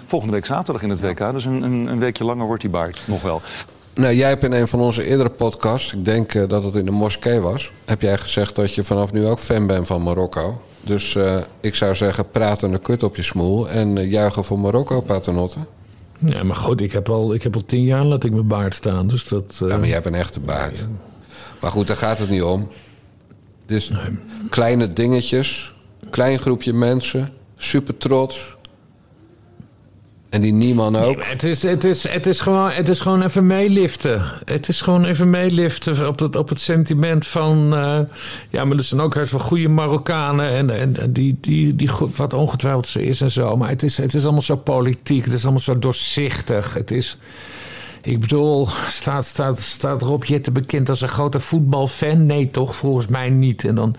volgende 0.05 0.33
week 0.33 0.45
zaterdag 0.45 0.83
in 0.83 0.89
het 0.89 1.01
WK. 1.01 1.31
Dus 1.31 1.45
een, 1.45 1.61
een, 1.61 1.87
een 1.91 1.99
weekje 1.99 2.23
langer 2.23 2.45
wordt 2.45 2.61
die 2.61 2.71
baard 2.71 3.01
nog 3.05 3.21
wel. 3.21 3.41
Nou, 3.93 4.13
jij 4.15 4.29
hebt 4.29 4.43
in 4.43 4.51
een 4.51 4.67
van 4.67 4.79
onze 4.79 5.05
eerdere 5.05 5.29
podcasts, 5.29 5.93
ik 5.93 6.05
denk 6.05 6.33
eh, 6.33 6.43
dat 6.47 6.63
het 6.63 6.75
in 6.75 6.85
de 6.85 6.91
moskee 6.91 7.39
was, 7.39 7.71
heb 7.85 8.01
jij 8.01 8.17
gezegd 8.17 8.55
dat 8.55 8.75
je 8.75 8.83
vanaf 8.83 9.11
nu 9.13 9.27
ook 9.27 9.39
fan 9.39 9.67
bent 9.67 9.87
van 9.87 10.01
Marokko. 10.03 10.61
Dus 10.83 11.15
eh, 11.15 11.37
ik 11.61 11.75
zou 11.75 11.95
zeggen, 11.95 12.29
praten 12.29 12.73
een 12.73 12.81
kut 12.81 13.03
op 13.03 13.15
je 13.15 13.23
smoel 13.23 13.69
en 13.69 13.97
eh, 13.97 14.11
juichen 14.11 14.43
voor 14.43 14.59
Marokko, 14.59 15.01
paternotte. 15.01 15.57
Ja, 16.25 16.43
maar 16.43 16.55
goed, 16.55 16.81
ik 16.81 16.91
heb 16.91 17.09
al, 17.09 17.33
ik 17.33 17.43
heb 17.43 17.55
al 17.55 17.65
tien 17.65 17.83
jaar 17.83 18.03
laat 18.03 18.23
ik 18.23 18.31
mijn 18.31 18.47
baard 18.47 18.75
staan. 18.75 19.07
Dus 19.07 19.27
dat, 19.27 19.59
eh, 19.61 19.69
Ja, 19.69 19.77
maar 19.77 19.85
jij 19.85 19.93
hebt 19.93 20.05
een 20.05 20.15
echte 20.15 20.39
baard. 20.39 20.87
Maar 21.61 21.71
goed, 21.71 21.87
daar 21.87 21.97
gaat 21.97 22.17
het 22.17 22.29
niet 22.29 22.43
om. 22.43 22.71
Dus 23.72 23.91
kleine 24.49 24.93
dingetjes, 24.93 25.74
klein 26.09 26.39
groepje 26.39 26.74
mensen, 26.74 27.30
super 27.57 27.97
trots. 27.97 28.55
En 30.30 30.41
die 30.41 30.53
Nieman 30.53 30.95
ook. 30.95 31.24
Het 31.26 31.43
is, 31.43 31.63
het, 31.63 31.84
is, 31.84 32.07
het, 32.07 32.28
is 32.28 32.39
gewoon, 32.39 32.69
het 32.69 32.89
is 32.89 32.99
gewoon 32.99 33.22
even 33.22 33.47
meeliften. 33.47 34.24
Het 34.45 34.69
is 34.69 34.82
gewoon 34.82 35.05
even 35.05 35.30
meeliften 35.30 36.07
op 36.07 36.19
het, 36.19 36.36
op 36.36 36.49
het 36.49 36.59
sentiment 36.59 37.28
van... 37.28 37.76
eh, 37.76 37.99
ja, 38.49 38.65
maar 38.65 38.78
er 38.78 38.84
zijn 38.84 39.01
ook 39.01 39.13
heel 39.13 39.26
veel 39.26 39.39
goede 39.39 39.69
Marokkanen... 39.69 40.49
en, 40.49 40.69
en 40.69 41.13
die, 41.13 41.38
die, 41.41 41.76
die 41.76 41.89
wat 42.15 42.34
ongetwijfeld 42.34 42.88
zo 42.88 42.99
is 42.99 43.22
en 43.22 43.32
zo. 43.32 43.57
Maar 43.57 43.69
het 43.69 43.84
is, 43.84 43.97
het 43.97 44.13
is 44.13 44.24
allemaal 44.24 44.41
zo 44.41 44.55
politiek. 44.55 45.24
Het 45.24 45.34
is 45.34 45.43
allemaal 45.43 45.61
zo 45.61 45.80
doorzichtig. 45.80 46.74
Het 46.74 46.91
is... 46.91 47.17
Ik 48.02 48.20
bedoel, 48.20 48.68
staat, 48.88 49.26
staat, 49.26 49.60
staat 49.60 50.02
Rob 50.02 50.24
Jetten 50.24 50.54
bekend 50.54 50.89
als 50.89 51.02
een 51.02 51.08
grote 51.08 51.39
voetbalfan? 51.39 52.26
Nee, 52.26 52.52
toch? 52.52 52.76
Volgens 52.76 53.08
mij 53.08 53.30
niet. 53.30 53.66
En 53.66 53.76
dan... 53.76 53.95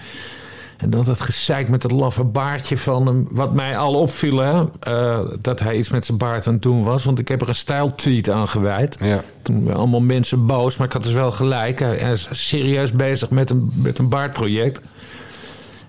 En 0.76 0.90
dan 0.90 1.04
dat 1.04 1.20
gezeik 1.20 1.68
met 1.68 1.82
het 1.82 1.92
laffe 1.92 2.24
baardje 2.24 2.78
van 2.78 3.06
hem. 3.06 3.26
Wat 3.30 3.54
mij 3.54 3.78
al 3.78 3.94
opviel, 3.94 4.38
hè, 4.38 4.64
eh, 4.80 5.20
dat 5.40 5.60
hij 5.60 5.76
iets 5.76 5.90
met 5.90 6.04
zijn 6.04 6.18
baard 6.18 6.46
aan 6.46 6.52
het 6.52 6.62
doen 6.62 6.82
was. 6.84 7.04
Want 7.04 7.18
ik 7.18 7.28
heb 7.28 7.40
er 7.40 7.48
een 7.48 7.54
stijltweet 7.54 8.30
aan 8.30 8.48
gewijd. 8.48 8.96
Ja. 9.00 9.22
Toen 9.42 9.64
waren 9.64 9.78
allemaal 9.78 10.00
mensen 10.00 10.46
boos, 10.46 10.76
maar 10.76 10.86
ik 10.86 10.92
had 10.92 11.02
dus 11.02 11.12
wel 11.12 11.32
gelijk. 11.32 11.78
Hij 11.78 11.96
hij 11.96 12.12
is 12.12 12.28
serieus 12.30 12.92
bezig 12.92 13.30
met 13.30 13.50
een, 13.50 13.72
met 13.74 13.98
een 13.98 14.08
baardproject. 14.08 14.80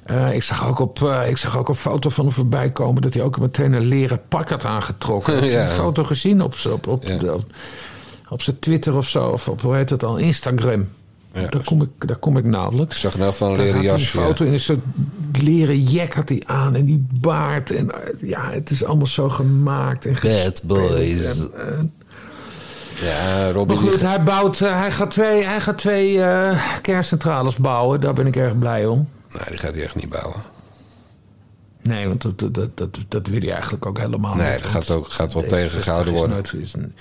Eh, 0.03 0.35
ik, 0.35 0.43
zag 0.43 0.67
ook 0.67 0.79
op, 0.79 1.03
eh, 1.03 1.29
ik 1.29 1.37
zag 1.37 1.57
ook 1.57 1.69
een 1.69 1.75
foto 1.75 2.09
van 2.09 2.25
hem 2.25 2.33
voorbij 2.33 2.69
komen... 2.71 3.01
dat 3.01 3.13
hij 3.13 3.23
ook 3.23 3.39
meteen 3.39 3.73
een 3.73 3.85
leren 3.85 4.21
pak 4.27 4.49
had 4.49 4.65
aangetrokken. 4.65 5.45
Ja. 5.51 5.63
een 5.63 5.69
foto 5.69 6.03
gezien 6.03 6.41
op, 6.41 6.55
op, 6.69 6.87
op, 6.87 7.03
Ja. 7.03 7.33
op, 7.33 7.43
op 8.33 8.41
zijn 8.41 8.59
Twitter 8.59 8.97
of 8.97 9.07
zo. 9.09 9.27
Of 9.27 9.47
op, 9.49 9.61
hoe 9.61 9.75
heet 9.75 9.89
het 9.89 10.03
al? 10.03 10.17
Instagram. 10.17 10.89
Ja. 11.33 11.47
Daar, 11.47 11.63
kom 11.63 11.81
ik, 11.81 11.89
daar 12.07 12.17
kom 12.17 12.37
ik 12.37 12.43
nauwelijks. 12.45 12.95
Ik 12.95 13.01
zag 13.01 13.17
nou 13.17 13.33
van 13.35 13.51
een 13.51 13.57
leren 13.57 13.81
jasje. 13.81 14.17
Een 14.19 14.25
foto 14.25 14.45
in 14.45 14.53
een 14.53 14.59
soort 14.59 14.79
leren 15.31 15.81
jack 15.81 16.13
had 16.13 16.29
hij 16.29 16.43
aan. 16.45 16.75
En 16.75 16.85
die 16.85 17.05
baard. 17.11 17.71
En 17.71 17.89
ja, 18.21 18.49
het 18.51 18.69
is 18.69 18.83
allemaal 18.83 19.07
zo 19.07 19.29
gemaakt. 19.29 20.05
En 20.05 20.13
Bad 20.21 20.61
boys. 20.63 21.39
en, 21.39 21.51
eh, 21.55 21.79
Ja, 23.07 23.51
Robin. 23.51 23.75
maar 23.75 23.83
goed, 23.85 23.99
die- 23.99 24.07
hij, 24.07 24.23
bouwt, 24.23 24.61
eh, 24.61 24.79
hij 24.79 24.91
gaat 24.91 25.11
twee, 25.11 25.43
hij 25.43 25.61
gaat 25.61 25.77
twee 25.77 26.21
eh, 26.21 26.63
kerncentrales 26.81 27.55
bouwen. 27.55 28.01
Daar 28.01 28.13
ben 28.13 28.27
ik 28.27 28.35
erg 28.35 28.57
blij 28.59 28.85
om. 28.85 29.09
Nee, 29.29 29.41
die 29.49 29.57
gaat 29.57 29.73
hij 29.73 29.83
echt 29.83 29.95
niet 29.95 30.09
bouwen. 30.09 30.41
Nee, 31.81 32.07
want 32.07 32.21
dat, 32.21 32.39
dat, 32.39 32.53
dat, 32.55 32.77
dat, 32.77 32.97
dat 33.07 33.27
wil 33.27 33.39
hij 33.39 33.51
eigenlijk 33.51 33.85
ook 33.85 33.97
helemaal 33.97 34.35
Nee, 34.35 34.51
niet. 34.51 34.61
dat 34.63 34.71
want 34.71 34.85
gaat 34.85 34.97
ook- 34.97 35.11
gaat 35.11 35.33
wel 35.33 35.43
D66 35.43 35.47
tegengehouden 35.47 36.13
is 36.13 36.19
worden. 36.19 36.35
Nooit, 36.37 36.53
is, 36.61 36.73
een- 36.73 36.95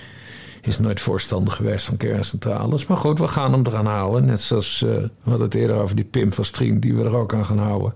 is 0.67 0.79
nooit 0.79 0.99
voorstander 0.99 1.53
geweest 1.53 1.85
van 1.85 1.97
kerncentrales. 1.97 2.85
Maar 2.85 2.97
goed, 2.97 3.19
we 3.19 3.27
gaan 3.27 3.51
hem 3.51 3.63
eraan 3.67 3.85
houden. 3.85 4.25
Net 4.25 4.41
zoals 4.41 4.83
eh, 4.83 4.89
we 4.89 5.09
hadden 5.29 5.45
het 5.45 5.55
eerder 5.55 5.75
over 5.75 5.95
die 5.95 6.05
Pim 6.05 6.33
van 6.33 6.45
Strien... 6.45 6.79
die 6.79 6.95
we 6.95 7.03
er 7.03 7.17
ook 7.17 7.33
aan 7.33 7.45
gaan 7.45 7.57
houden. 7.57 7.93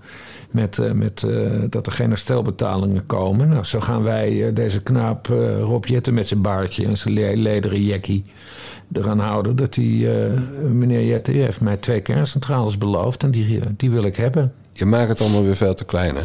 Met, 0.52 0.80
eh, 0.80 0.92
met, 0.92 1.24
eh, 1.24 1.52
dat 1.70 1.86
er 1.88 1.92
geen 1.92 2.10
herstelbetalingen 2.10 3.06
komen. 3.06 3.50
Nou, 3.50 3.64
zo 3.64 3.80
gaan 3.80 4.04
wij 4.04 4.54
deze 4.54 4.82
knaap 4.82 5.28
Rob 5.60 5.86
Jetten 5.86 6.14
met 6.14 6.28
zijn 6.28 6.42
baardje... 6.42 6.86
en 6.86 6.98
zijn 6.98 7.14
le- 7.14 7.36
lederen 7.36 7.84
jackie 7.84 8.24
eraan 8.94 9.20
houden... 9.20 9.56
dat 9.56 9.78
eh, 9.78 9.84
meneer 10.72 11.06
Jetten 11.06 11.34
die 11.34 11.42
heeft 11.42 11.62
mij 11.62 11.78
twee 11.78 12.02
kerncentrales 12.02 12.78
beloofd... 12.78 13.24
en 13.24 13.32
die, 13.32 13.60
die 13.78 13.90
wil 13.90 14.04
ik 14.04 14.16
hebben. 14.16 14.54
Je 14.74 14.86
maakt 14.86 15.10
het 15.10 15.22
allemaal 15.22 15.44
weer 15.44 15.56
veel 15.56 15.74
te 15.74 15.86
klein, 15.86 16.16
hè? 16.16 16.24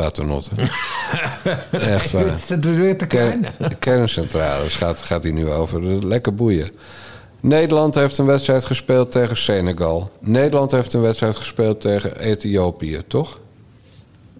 Paternotte. 0.00 0.50
Echt 1.70 2.10
waar. 2.10 2.26
Is 2.26 2.48
het 2.48 2.64
weer 2.64 2.98
te 2.98 3.06
klein? 3.06 3.46
Kern, 3.58 3.78
kerncentrales 3.78 4.74
gaat, 4.74 5.02
gaat 5.02 5.22
hij 5.22 5.32
nu 5.32 5.50
over. 5.50 6.06
Lekker 6.06 6.34
boeien. 6.34 6.70
Nederland 7.40 7.94
heeft 7.94 8.18
een 8.18 8.26
wedstrijd 8.26 8.64
gespeeld 8.64 9.12
tegen 9.12 9.36
Senegal. 9.36 10.10
Nederland 10.20 10.70
heeft 10.70 10.92
een 10.92 11.00
wedstrijd 11.00 11.36
gespeeld 11.36 11.80
tegen 11.80 12.18
Ethiopië, 12.18 13.02
toch? 13.08 13.38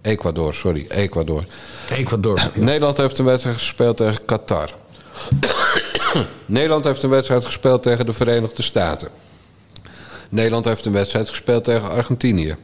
Ecuador, 0.02 0.54
sorry, 0.54 0.86
Ecuador. 0.88 1.44
Ecuador. 1.90 2.50
Nederland 2.54 2.96
heeft 2.96 3.18
een 3.18 3.24
wedstrijd 3.24 3.56
gespeeld 3.56 3.96
tegen 3.96 4.24
Qatar. 4.24 4.74
Nederland 6.46 6.84
heeft 6.84 7.02
een 7.02 7.10
wedstrijd 7.10 7.44
gespeeld 7.44 7.82
tegen 7.82 8.06
de 8.06 8.12
Verenigde 8.12 8.62
Staten. 8.62 9.08
Nederland 10.28 10.64
heeft 10.64 10.84
een 10.84 10.92
wedstrijd 10.92 11.28
gespeeld 11.28 11.64
tegen 11.64 11.90
Argentinië. 11.90 12.56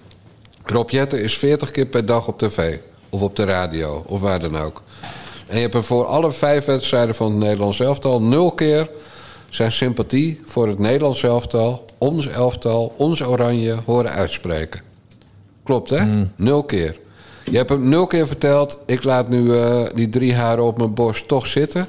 Rob 0.66 0.90
Jetten 0.90 1.22
is 1.22 1.38
40 1.38 1.70
keer 1.70 1.86
per 1.86 2.06
dag 2.06 2.28
op 2.28 2.38
tv. 2.38 2.78
Of 3.10 3.22
op 3.22 3.36
de 3.36 3.44
radio, 3.44 4.04
of 4.06 4.20
waar 4.20 4.40
dan 4.40 4.56
ook. 4.56 4.82
En 5.46 5.56
je 5.56 5.62
hebt 5.62 5.74
er 5.74 5.84
voor 5.84 6.04
alle 6.04 6.32
vijf 6.32 6.64
wedstrijden 6.64 7.14
van 7.14 7.30
het 7.30 7.38
Nederlands 7.38 7.80
elftal... 7.80 8.22
nul 8.22 8.52
keer 8.52 8.90
zijn 9.50 9.72
sympathie 9.72 10.40
voor 10.44 10.68
het 10.68 10.78
Nederlands 10.78 11.22
elftal... 11.22 11.84
ons 11.98 12.26
elftal, 12.28 12.94
ons 12.96 13.22
oranje, 13.22 13.76
horen 13.84 14.10
uitspreken. 14.10 14.80
Klopt, 15.64 15.90
hè? 15.90 16.26
Nul 16.36 16.62
keer. 16.62 16.96
Je 17.50 17.56
hebt 17.56 17.70
hem 17.70 17.88
nul 17.88 18.06
keer 18.06 18.26
verteld... 18.26 18.78
ik 18.86 19.04
laat 19.04 19.28
nu 19.28 19.56
eh, 19.56 19.84
die 19.94 20.08
drie 20.08 20.34
haren 20.34 20.64
op 20.64 20.78
mijn 20.78 20.94
borst 20.94 21.28
toch 21.28 21.46
zitten... 21.46 21.86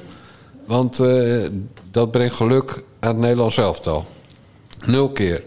want 0.66 1.00
eh, 1.00 1.44
dat 1.90 2.10
brengt 2.10 2.34
geluk 2.34 2.82
aan 3.00 3.10
het 3.10 3.18
Nederlands 3.18 3.56
elftal. 3.56 4.04
Nul 4.86 5.10
keer. 5.10 5.44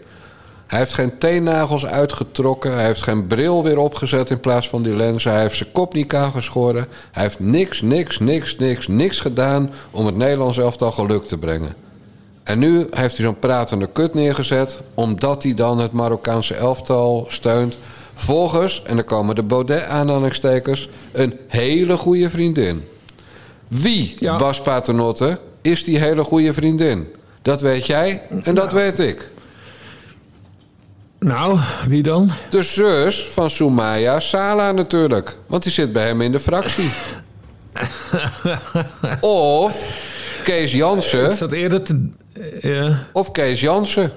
Hij 0.72 0.80
heeft 0.80 0.94
geen 0.94 1.18
teennagels 1.18 1.86
uitgetrokken. 1.86 2.74
Hij 2.74 2.84
heeft 2.84 3.02
geen 3.02 3.26
bril 3.26 3.62
weer 3.62 3.78
opgezet 3.78 4.30
in 4.30 4.40
plaats 4.40 4.68
van 4.68 4.82
die 4.82 4.96
lenzen. 4.96 5.32
Hij 5.32 5.40
heeft 5.40 5.56
zijn 5.56 5.72
kop 5.72 5.94
niet 5.94 6.06
kaal 6.06 6.30
geschoren. 6.30 6.86
Hij 7.10 7.22
heeft 7.22 7.40
niks, 7.40 7.80
niks, 7.80 8.18
niks, 8.18 8.56
niks, 8.56 8.88
niks 8.88 9.20
gedaan... 9.20 9.70
om 9.90 10.06
het 10.06 10.16
Nederlands 10.16 10.58
elftal 10.58 10.92
geluk 10.92 11.24
te 11.24 11.38
brengen. 11.38 11.74
En 12.42 12.58
nu 12.58 12.78
heeft 12.90 13.16
hij 13.16 13.24
zo'n 13.24 13.38
pratende 13.38 13.88
kut 13.92 14.14
neergezet... 14.14 14.78
omdat 14.94 15.42
hij 15.42 15.54
dan 15.54 15.78
het 15.78 15.92
Marokkaanse 15.92 16.54
elftal 16.54 17.24
steunt... 17.28 17.78
volgens, 18.14 18.82
en 18.82 18.94
dan 18.96 19.04
komen 19.04 19.34
de 19.34 19.42
Baudet-aanhalingstekens... 19.42 20.88
een 21.12 21.38
hele 21.48 21.96
goede 21.96 22.30
vriendin. 22.30 22.84
Wie, 23.68 24.14
Ja. 24.18 24.36
Bas 24.36 24.62
Paternotte, 24.62 25.38
is 25.62 25.84
die 25.84 25.98
hele 25.98 26.24
goede 26.24 26.52
vriendin? 26.52 27.08
Dat 27.42 27.60
weet 27.60 27.86
jij 27.86 28.22
en 28.42 28.54
dat 28.54 28.72
weet 28.72 28.98
ik. 28.98 29.30
Nou, 31.22 31.58
wie 31.88 32.02
dan? 32.02 32.30
De 32.50 32.62
zus 32.62 33.26
van 33.30 33.50
Soumaya 33.50 34.20
Sala 34.20 34.72
natuurlijk. 34.72 35.36
Want 35.46 35.62
die 35.62 35.72
zit 35.72 35.92
bij 35.92 36.06
hem 36.06 36.20
in 36.20 36.32
de 36.32 36.38
fractie. 36.38 36.90
of 39.20 39.86
Kees 40.42 40.72
Jansen. 40.72 41.36
zat 41.36 41.52
eerder 41.52 41.82
te... 41.82 42.08
Ja. 42.60 43.06
Of 43.12 43.30
Kees 43.30 43.60
Jansen. 43.60 44.10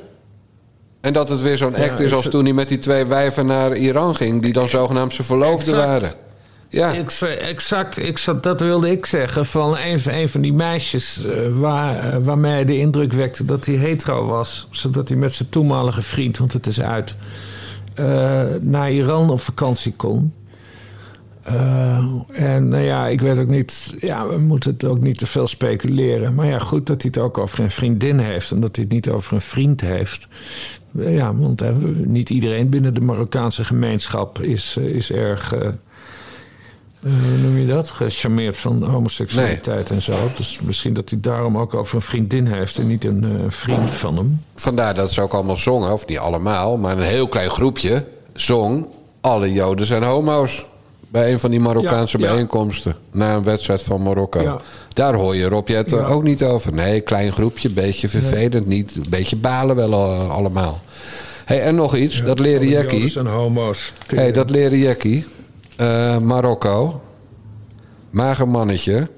En 1.01 1.13
dat 1.13 1.29
het 1.29 1.41
weer 1.41 1.57
zo'n 1.57 1.75
act 1.75 1.99
is 1.99 2.13
als 2.13 2.29
toen 2.29 2.43
hij 2.43 2.53
met 2.53 2.67
die 2.67 2.79
twee 2.79 3.05
wijven 3.05 3.45
naar 3.45 3.75
Iran 3.75 4.15
ging... 4.15 4.41
die 4.41 4.53
dan 4.53 4.69
zogenaamd 4.69 5.13
zijn 5.13 5.27
verloofden 5.27 5.75
waren. 5.75 6.11
Ja, 6.75 6.93
exact, 7.39 8.19
zat, 8.19 8.43
dat 8.43 8.59
wilde 8.59 8.91
ik 8.91 9.05
zeggen. 9.05 9.45
Van 9.45 9.77
een, 9.77 10.29
van- 10.29 10.41
die 10.41 10.53
meisjes 10.53 11.25
eh, 11.25 11.35
waar, 11.51 11.99
eh, 11.99 12.17
waarmee 12.23 12.51
hij 12.51 12.65
de 12.65 12.77
indruk 12.77 13.13
wekte 13.13 13.45
dat 13.45 13.65
hij 13.65 13.75
hetero 13.75 14.25
was. 14.25 14.67
Zodat 14.71 15.09
hij 15.09 15.17
met 15.17 15.33
zijn 15.33 15.49
toenmalige 15.49 16.01
vriend, 16.01 16.37
want 16.37 16.53
het 16.53 16.67
is 16.67 16.81
uit, 16.81 17.15
eh, 17.93 18.43
naar 18.61 18.91
Iran 18.91 19.29
op 19.29 19.41
vakantie 19.41 19.93
kon. 19.93 20.33
En 22.31 22.67
nou 22.67 22.83
ja, 22.83 23.07
ik 23.07 23.21
weet 23.21 23.39
ook 23.39 23.47
niet. 23.47 23.95
Ja, 23.99 24.27
we 24.27 24.37
moeten 24.37 24.71
het 24.73 24.85
ook 24.85 24.99
niet 24.99 25.17
te 25.17 25.27
veel 25.27 25.47
speculeren. 25.47 26.35
Maar 26.35 26.45
ja, 26.45 26.59
goed 26.59 26.87
dat 26.87 27.01
hij 27.01 27.11
het 27.13 27.23
ook 27.23 27.37
over 27.37 27.59
een 27.59 27.71
vriendin 27.71 28.19
heeft. 28.19 28.51
En 28.51 28.59
dat 28.59 28.75
hij 28.75 28.85
het 28.85 28.93
niet 28.93 29.09
over 29.09 29.33
een 29.33 29.41
vriend 29.41 29.81
heeft. 29.81 30.27
Ja, 30.91 31.35
want 31.35 31.63
niet 32.05 32.29
iedereen 32.29 32.69
binnen 32.69 32.93
de 32.93 33.01
Marokkaanse 33.01 33.65
gemeenschap 33.65 34.39
is, 34.41 34.77
is 34.77 35.11
erg. 35.11 35.53
Eh, 37.05 37.11
hoe 37.11 37.37
noem 37.37 37.57
je 37.57 37.65
dat? 37.67 37.89
Gecharmeerd 37.89 38.57
van 38.57 38.83
homoseksualiteit 38.83 39.89
en 39.89 40.01
zo. 40.01 40.13
Dus 40.37 40.59
misschien 40.63 40.93
dat 40.93 41.09
hij 41.09 41.19
daarom 41.21 41.57
ook 41.57 41.73
over 41.73 41.95
een 41.95 42.01
vriendin 42.01 42.47
heeft 42.47 42.77
en 42.77 42.87
niet 42.87 43.05
een 43.05 43.23
eh, 43.23 43.29
vriend 43.47 43.95
van 43.95 44.17
hem. 44.17 44.41
Vandaar 44.55 44.93
dat 44.93 45.11
ze 45.11 45.21
ook 45.21 45.33
allemaal 45.33 45.57
zongen, 45.57 45.93
of 45.93 46.05
niet 46.07 46.17
allemaal, 46.17 46.77
maar 46.77 46.97
een 46.97 47.03
heel 47.03 47.27
klein 47.27 47.49
groepje 47.49 48.05
zong. 48.33 48.87
Alle 49.21 49.53
Joden 49.53 49.85
zijn 49.85 50.03
homo's. 50.03 50.65
Bij 51.11 51.31
een 51.31 51.39
van 51.39 51.51
die 51.51 51.59
Marokkaanse 51.59 52.17
Ja, 52.17 52.25
ja. 52.25 52.31
bijeenkomsten. 52.31 52.95
Na 53.11 53.35
een 53.35 53.43
wedstrijd 53.43 53.83
van 53.83 54.01
Marokko. 54.03 54.41
Ja. 54.41 54.57
Daar 54.93 55.13
hoor 55.15 55.35
je 55.35 55.45
Rob 55.49 55.67
Jetten 55.67 55.97
Ja. 55.97 56.05
ook 56.05 56.23
niet 56.23 56.43
over. 56.43 56.73
Nee, 56.73 57.01
klein 57.01 57.31
groepje, 57.31 57.69
beetje 57.69 58.07
vervelend. 58.09 58.65
Niet, 58.67 58.95
een 58.95 59.05
beetje 59.09 59.35
balen 59.35 59.75
wel 59.75 59.91
eh, 59.91 60.29
allemaal. 60.29 60.81
Hey, 61.45 61.61
en 61.61 61.75
nog 61.75 61.95
iets, 61.95 62.23
dat 62.23 62.39
leren 62.39 62.67
Jackie. 62.69 62.95
Joden 62.97 63.11
zijn 63.11 63.27
homo's. 63.27 63.91
hey, 64.15 64.31
dat 64.31 64.49
leren 64.49 64.77
Jackie. 64.77 65.25
Eh, 65.77 66.19
Marokko. 66.19 67.01
Mager 68.09 68.47
mannetje. 68.47 69.09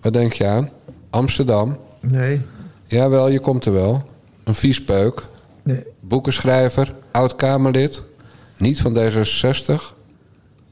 Wat 0.00 0.12
denk 0.12 0.32
je 0.32 0.46
aan? 0.46 0.70
Amsterdam. 1.10 1.76
Nee. 2.00 2.40
Jawel, 2.86 3.28
je 3.28 3.40
komt 3.40 3.66
er 3.66 3.72
wel. 3.72 4.04
Een 4.44 4.54
viespeuk. 4.54 5.28
Nee. 5.62 5.82
Boekenschrijver. 6.00 6.94
Oud-Kamerlid. 7.12 8.02
Niet 8.56 8.80
van 8.80 8.96
D66. 8.98 9.74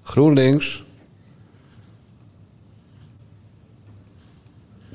GroenLinks. 0.03 0.85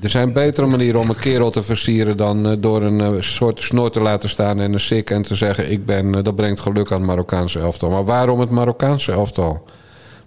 Er 0.00 0.10
zijn 0.10 0.32
betere 0.32 0.66
manieren 0.66 1.00
om 1.00 1.08
een 1.08 1.18
kerel 1.18 1.50
te 1.50 1.62
versieren 1.62 2.16
dan 2.16 2.46
eh, 2.46 2.52
door 2.58 2.82
een 2.82 3.00
eh, 3.00 3.12
soort 3.20 3.62
snor 3.62 3.90
te 3.90 4.00
laten 4.00 4.28
staan 4.28 4.60
en 4.60 4.72
een 4.72 4.80
sik 4.80 5.10
en 5.10 5.22
te 5.22 5.34
zeggen: 5.34 5.70
ik 5.70 5.86
ben, 5.86 6.14
eh, 6.14 6.24
dat 6.24 6.36
brengt 6.36 6.60
geluk 6.60 6.92
aan 6.92 6.98
het 6.98 7.06
Marokkaanse 7.06 7.58
elftal. 7.58 7.90
Maar 7.90 8.04
waarom 8.04 8.40
het 8.40 8.50
Marokkaanse 8.50 9.12
elftal? 9.12 9.64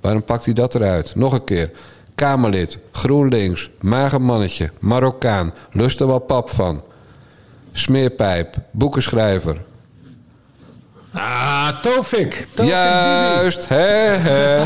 Waarom 0.02 0.24
pakt 0.24 0.46
hij 0.46 0.54
dat 0.54 0.76
eruit? 0.76 1.16
Nog 1.16 1.34
een 1.34 1.44
keer. 1.44 1.72
Kamerlid, 2.16 2.80
GroenLinks, 2.92 3.70
mager 3.80 4.22
mannetje, 4.22 4.70
Marokkaan, 4.80 5.54
lust 5.72 6.00
er 6.00 6.08
wel 6.08 6.20
pap 6.20 6.50
van. 6.50 6.84
Smeerpijp, 7.72 8.56
boekenschrijver. 8.72 9.58
Ah, 11.74 11.82
Tofik. 11.82 12.48
Tofik 12.54 12.72
Juist, 12.72 13.68
hè, 13.68 13.78
hè. 14.18 14.66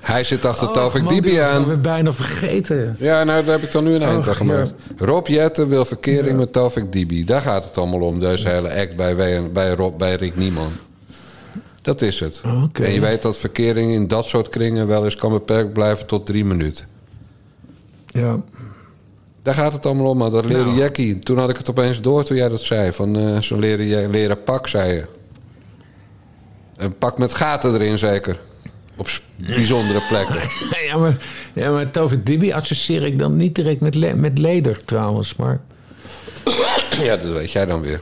Hij 0.00 0.24
zit 0.24 0.44
achter 0.44 0.68
Tovik 0.72 1.02
Oh, 1.02 1.02
man, 1.02 1.12
die 1.12 1.22
Dibi 1.22 1.34
ik 1.36 1.42
aan. 1.42 1.60
alweer 1.62 1.80
bijna 1.80 2.12
vergeten. 2.12 2.96
Ja, 2.98 3.24
nou, 3.24 3.44
daar 3.44 3.54
heb 3.54 3.62
ik 3.62 3.72
dan 3.72 3.84
nu 3.84 3.94
een 3.94 4.02
eind 4.02 4.28
aan 4.28 4.34
gemaakt. 4.34 4.72
Rob 4.96 5.26
Jetten 5.26 5.68
wil 5.68 5.84
verkering 5.84 6.38
met 6.38 6.52
Tovik 6.52 6.92
Dibi. 6.92 7.24
Daar 7.24 7.40
gaat 7.40 7.64
het 7.64 7.78
allemaal 7.78 8.00
om, 8.00 8.20
deze 8.20 8.48
hele 8.48 8.74
act 8.80 8.96
bij, 8.96 9.16
W- 9.16 9.52
bij, 9.52 9.70
Rob, 9.70 9.98
bij 9.98 10.14
Rick 10.14 10.36
Nieman. 10.36 10.72
Dat 11.82 12.02
is 12.02 12.20
het. 12.20 12.40
En 12.72 12.92
je 12.92 13.00
weet 13.00 13.22
dat 13.22 13.36
verkering 13.36 13.92
in 13.92 14.08
dat 14.08 14.24
soort 14.26 14.48
kringen 14.48 14.86
wel 14.86 15.04
eens 15.04 15.16
kan 15.16 15.30
beperkt 15.32 15.72
blijven 15.72 16.06
tot 16.06 16.26
drie 16.26 16.44
minuten. 16.44 16.86
Ja. 18.06 18.36
Daar 19.48 19.56
gaat 19.56 19.72
het 19.72 19.86
allemaal 19.86 20.06
om, 20.06 20.18
maar 20.18 20.30
dat 20.30 20.44
leren 20.44 20.66
Nou. 20.66 20.78
Jackie. 20.78 21.18
Toen 21.18 21.38
had 21.38 21.50
ik 21.50 21.56
het 21.56 21.70
opeens 21.70 22.00
door 22.00 22.24
toen 22.24 22.36
jij 22.36 22.48
dat 22.48 22.60
zei. 22.60 22.92
Van 22.92 23.16
eh 23.16 23.40
zo'n 23.40 23.58
leren, 23.58 24.10
leren 24.10 24.42
pak, 24.42 24.66
zei 24.68 24.92
je. 24.92 25.06
Een 26.76 26.98
pak 26.98 27.18
met 27.18 27.34
gaten 27.34 27.74
erin 27.74 27.98
zeker. 27.98 28.38
Op 28.96 29.08
bijzondere 29.36 30.00
plekken. 30.08 30.40
Ja, 30.88 30.96
maar, 30.98 31.16
ja, 31.52 31.70
maar 31.70 31.90
Tovik 31.90 32.26
Dibi 32.26 32.52
associeer 32.52 33.02
ik 33.04 33.18
dan 33.18 33.36
niet 33.36 33.54
direct 33.54 33.80
met, 33.80 33.94
le- 33.94 34.14
met 34.14 34.38
leder 34.38 34.84
trouwens. 34.84 35.36
Maar 35.36 35.60
Ja, 37.02 37.16
dat 37.16 37.30
weet 37.32 37.52
jij 37.52 37.66
dan 37.66 37.80
weer. 37.80 38.00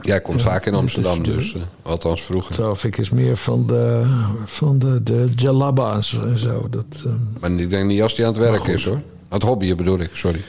Jij 0.00 0.20
komt 0.20 0.42
vaak 0.42 0.66
in 0.66 0.74
Amsterdam, 0.74 1.22
dus. 1.22 1.54
eh, 1.54 1.60
althans 1.82 2.22
vroeger. 2.22 2.54
Tovik 2.54 2.96
is 2.98 3.10
meer 3.10 3.36
van 3.36 3.66
de, 3.66 4.02
van 4.44 4.78
de, 4.78 5.02
de 5.02 5.28
jalabba's 5.34 6.18
en 6.22 6.38
zo. 6.38 6.66
Dat, 6.70 6.84
ehm, 7.04 7.14
Maar 7.40 7.50
ik 7.50 7.70
denk 7.70 7.86
niet 7.86 8.02
als 8.02 8.14
die 8.14 8.26
aan 8.26 8.32
het 8.32 8.40
werk 8.40 8.64
is, 8.64 8.84
hoor. 8.84 9.00
Het 9.28 9.42
hobbyen 9.42 9.76
bedoel 9.76 9.98
ik, 10.00 10.10
sorry. 10.12 10.42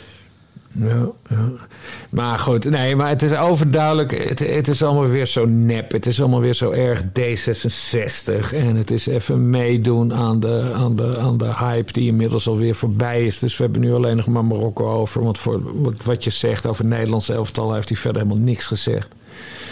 Ja, 0.79 1.09
ja. 1.29 1.51
Maar 2.09 2.39
goed, 2.39 2.65
nee, 2.65 2.95
maar 2.95 3.09
het 3.09 3.23
is 3.23 3.35
overduidelijk. 3.35 4.29
Het, 4.29 4.39
het 4.39 4.67
is 4.67 4.83
allemaal 4.83 5.07
weer 5.07 5.25
zo 5.25 5.45
nep. 5.45 5.91
Het 5.91 6.05
is 6.05 6.19
allemaal 6.19 6.39
weer 6.39 6.53
zo 6.53 6.71
erg 6.71 7.01
D66. 7.03 8.53
En 8.53 8.75
het 8.75 8.91
is 8.91 9.07
even 9.07 9.49
meedoen 9.49 10.13
aan 10.13 10.39
de, 10.39 10.71
aan 10.75 10.95
de, 10.95 11.17
aan 11.19 11.37
de 11.37 11.55
hype 11.57 11.91
die 11.91 12.07
inmiddels 12.07 12.47
alweer 12.47 12.75
voorbij 12.75 13.25
is. 13.25 13.39
Dus 13.39 13.57
we 13.57 13.63
hebben 13.63 13.81
nu 13.81 13.93
alleen 13.93 14.15
nog 14.15 14.27
maar 14.27 14.45
Marokko 14.45 14.89
over. 14.89 15.23
Want 15.23 15.39
voor 15.39 15.81
wat, 15.81 15.93
wat 16.03 16.23
je 16.23 16.29
zegt 16.29 16.65
over 16.65 16.83
het 16.83 16.93
Nederlandse 16.93 17.33
elftal 17.33 17.73
heeft 17.73 17.89
hij 17.89 17.97
verder 17.97 18.21
helemaal 18.21 18.43
niks 18.43 18.67
gezegd. 18.67 19.15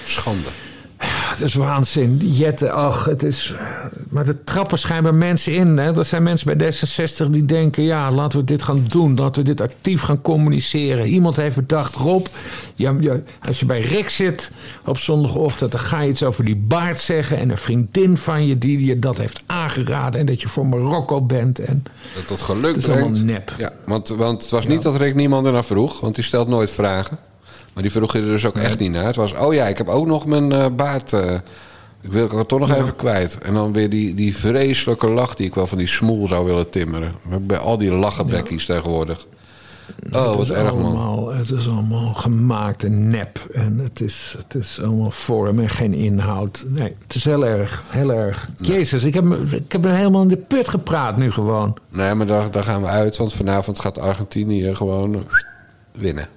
Schande. 0.06 0.50
Het 0.98 1.42
is 1.42 1.54
waanzin. 1.54 2.18
Die 2.18 2.32
Jetten, 2.32 2.74
ach, 2.74 3.06
het 3.06 3.24
is... 3.24 3.54
Maar 4.10 4.28
er 4.28 4.44
trappen 4.44 4.80
schijnbaar 4.80 5.16
mensen 5.16 5.54
in. 5.54 5.78
Hè? 5.78 5.98
Er 5.98 6.06
zijn 6.06 6.24
mensen 6.24 6.58
bij 6.58 6.74
D66 6.74 7.30
die 7.30 7.46
denken... 7.46 7.84
ja, 7.84 8.12
laten 8.12 8.40
we 8.40 8.46
dit 8.46 8.64
gaan 8.64 8.86
doen. 8.88 9.16
Laten 9.16 9.42
we 9.42 9.48
dit 9.48 9.62
actief 9.62 10.02
gaan 10.02 10.22
communiceren. 10.22 11.08
Iemand 11.08 11.36
heeft 11.36 11.56
bedacht, 11.56 11.96
Rob... 11.96 12.26
Ja, 12.76 12.96
ja, 13.00 13.20
als 13.46 13.60
je 13.60 13.66
bij 13.66 13.82
Rick 13.82 14.10
zit 14.10 14.52
op 14.86 14.98
zondagochtend... 14.98 15.72
dan 15.72 15.80
ga 15.80 16.02
je 16.02 16.10
iets 16.10 16.24
over 16.24 16.46
die 16.46 16.56
baard 16.56 17.00
zeggen... 17.00 17.38
en 17.38 17.50
een 17.50 17.58
vriendin 17.58 18.18
van 18.18 18.46
je 18.46 18.58
die 18.58 18.86
je 18.86 19.00
dat 19.00 19.18
heeft 19.18 19.44
aangeraden... 19.46 20.20
en 20.20 20.26
dat 20.26 20.42
je 20.42 20.48
voor 20.48 20.66
Marokko 20.66 21.22
bent. 21.22 21.60
En 21.60 21.84
Dat 22.16 22.28
dat 22.28 22.42
geluk 22.42 22.76
Het 22.76 22.88
is 22.88 22.90
allemaal 22.90 23.24
nep. 23.24 23.54
Ja, 23.58 23.72
want, 23.86 24.10
want 24.10 24.42
het 24.42 24.52
was 24.52 24.68
niet 24.68 24.82
dat 24.82 24.96
Rick 24.96 25.16
niemand 25.16 25.46
ernaar 25.46 25.66
vroeg, 25.66 26.00
want 26.00 26.16
die 26.16 26.24
stelt 26.24 26.48
nooit 26.48 26.72
vragen. 26.72 27.18
Maar 27.76 27.84
die 27.84 27.92
vroeg 27.92 28.14
je 28.14 28.20
er 28.20 28.26
dus 28.26 28.46
ook 28.46 28.58
echt 28.58 28.80
niet 28.80 28.92
naar. 28.92 29.06
Het 29.06 29.16
was, 29.16 29.34
oh 29.34 29.54
ja, 29.54 29.68
ik 29.68 29.78
heb 29.78 29.88
ook 29.88 30.08
nog 30.08 30.26
mijn 30.26 30.52
eh, 30.52 30.66
baard. 30.76 31.14
eh, 31.14 31.34
ik 32.02 32.12
wil 32.12 32.38
het 32.38 32.48
toch 32.48 32.60
nog 32.60 32.74
even 32.74 32.96
kwijt. 32.96 33.38
En 33.38 33.54
dan 33.54 33.74
weer 33.74 33.90
die, 33.90 34.14
die 34.14 34.38
vreselijke 34.38 35.08
lach 35.08 35.36
die 35.36 35.46
ik 35.48 35.56
wel 35.56 35.68
van 35.68 35.78
die 35.78 35.88
smoel 35.88 36.28
zou 36.28 36.46
willen 36.46 36.70
timmeren. 36.70 37.12
Bij 37.42 37.58
al 37.58 37.78
die 37.78 37.92
lachenbekkies 37.92 38.66
tegenwoordig. 38.66 39.26
Oh, 40.12 40.28
het, 40.28 40.36
wat 40.36 40.40
is 40.46 40.52
erg 40.52 40.74
man. 40.74 40.84
allemaal, 40.84 41.34
het 41.34 41.52
is 41.52 41.68
allemaal 41.68 42.14
gemaakt 42.14 42.84
en 42.84 43.10
nep. 43.10 43.40
En 43.54 43.80
het 43.84 44.02
is, 44.02 44.36
het 44.38 44.56
is 44.56 44.82
allemaal 44.82 45.12
vorm 45.12 45.60
en 45.60 45.70
geen 45.70 45.94
inhoud. 45.94 46.66
Nee, 46.68 46.96
het 47.04 47.16
is 47.16 47.26
heel 47.26 47.46
erg, 47.46 47.84
heel 47.88 48.14
erg. 48.14 48.50
Jezus, 48.58 49.04
ik 49.04 49.14
heb, 49.14 49.26
ik 49.52 49.72
heb 49.72 49.84
helemaal 49.84 50.22
in 50.22 50.28
de 50.28 50.38
put 50.38 50.70
gepraat 50.70 51.18
nu 51.18 51.32
gewoon. 51.32 51.78
Nee, 51.92 52.14
maar 52.14 52.26
daar, 52.28 52.52
daar 52.52 52.64
gaan 52.64 52.82
we 52.82 52.88
uit, 52.88 53.18
want 53.18 53.34
vanavond 53.34 53.80
gaat 53.80 54.00
Argentinië 54.00 54.76
gewoon 54.76 55.24
winnen. 55.92 56.28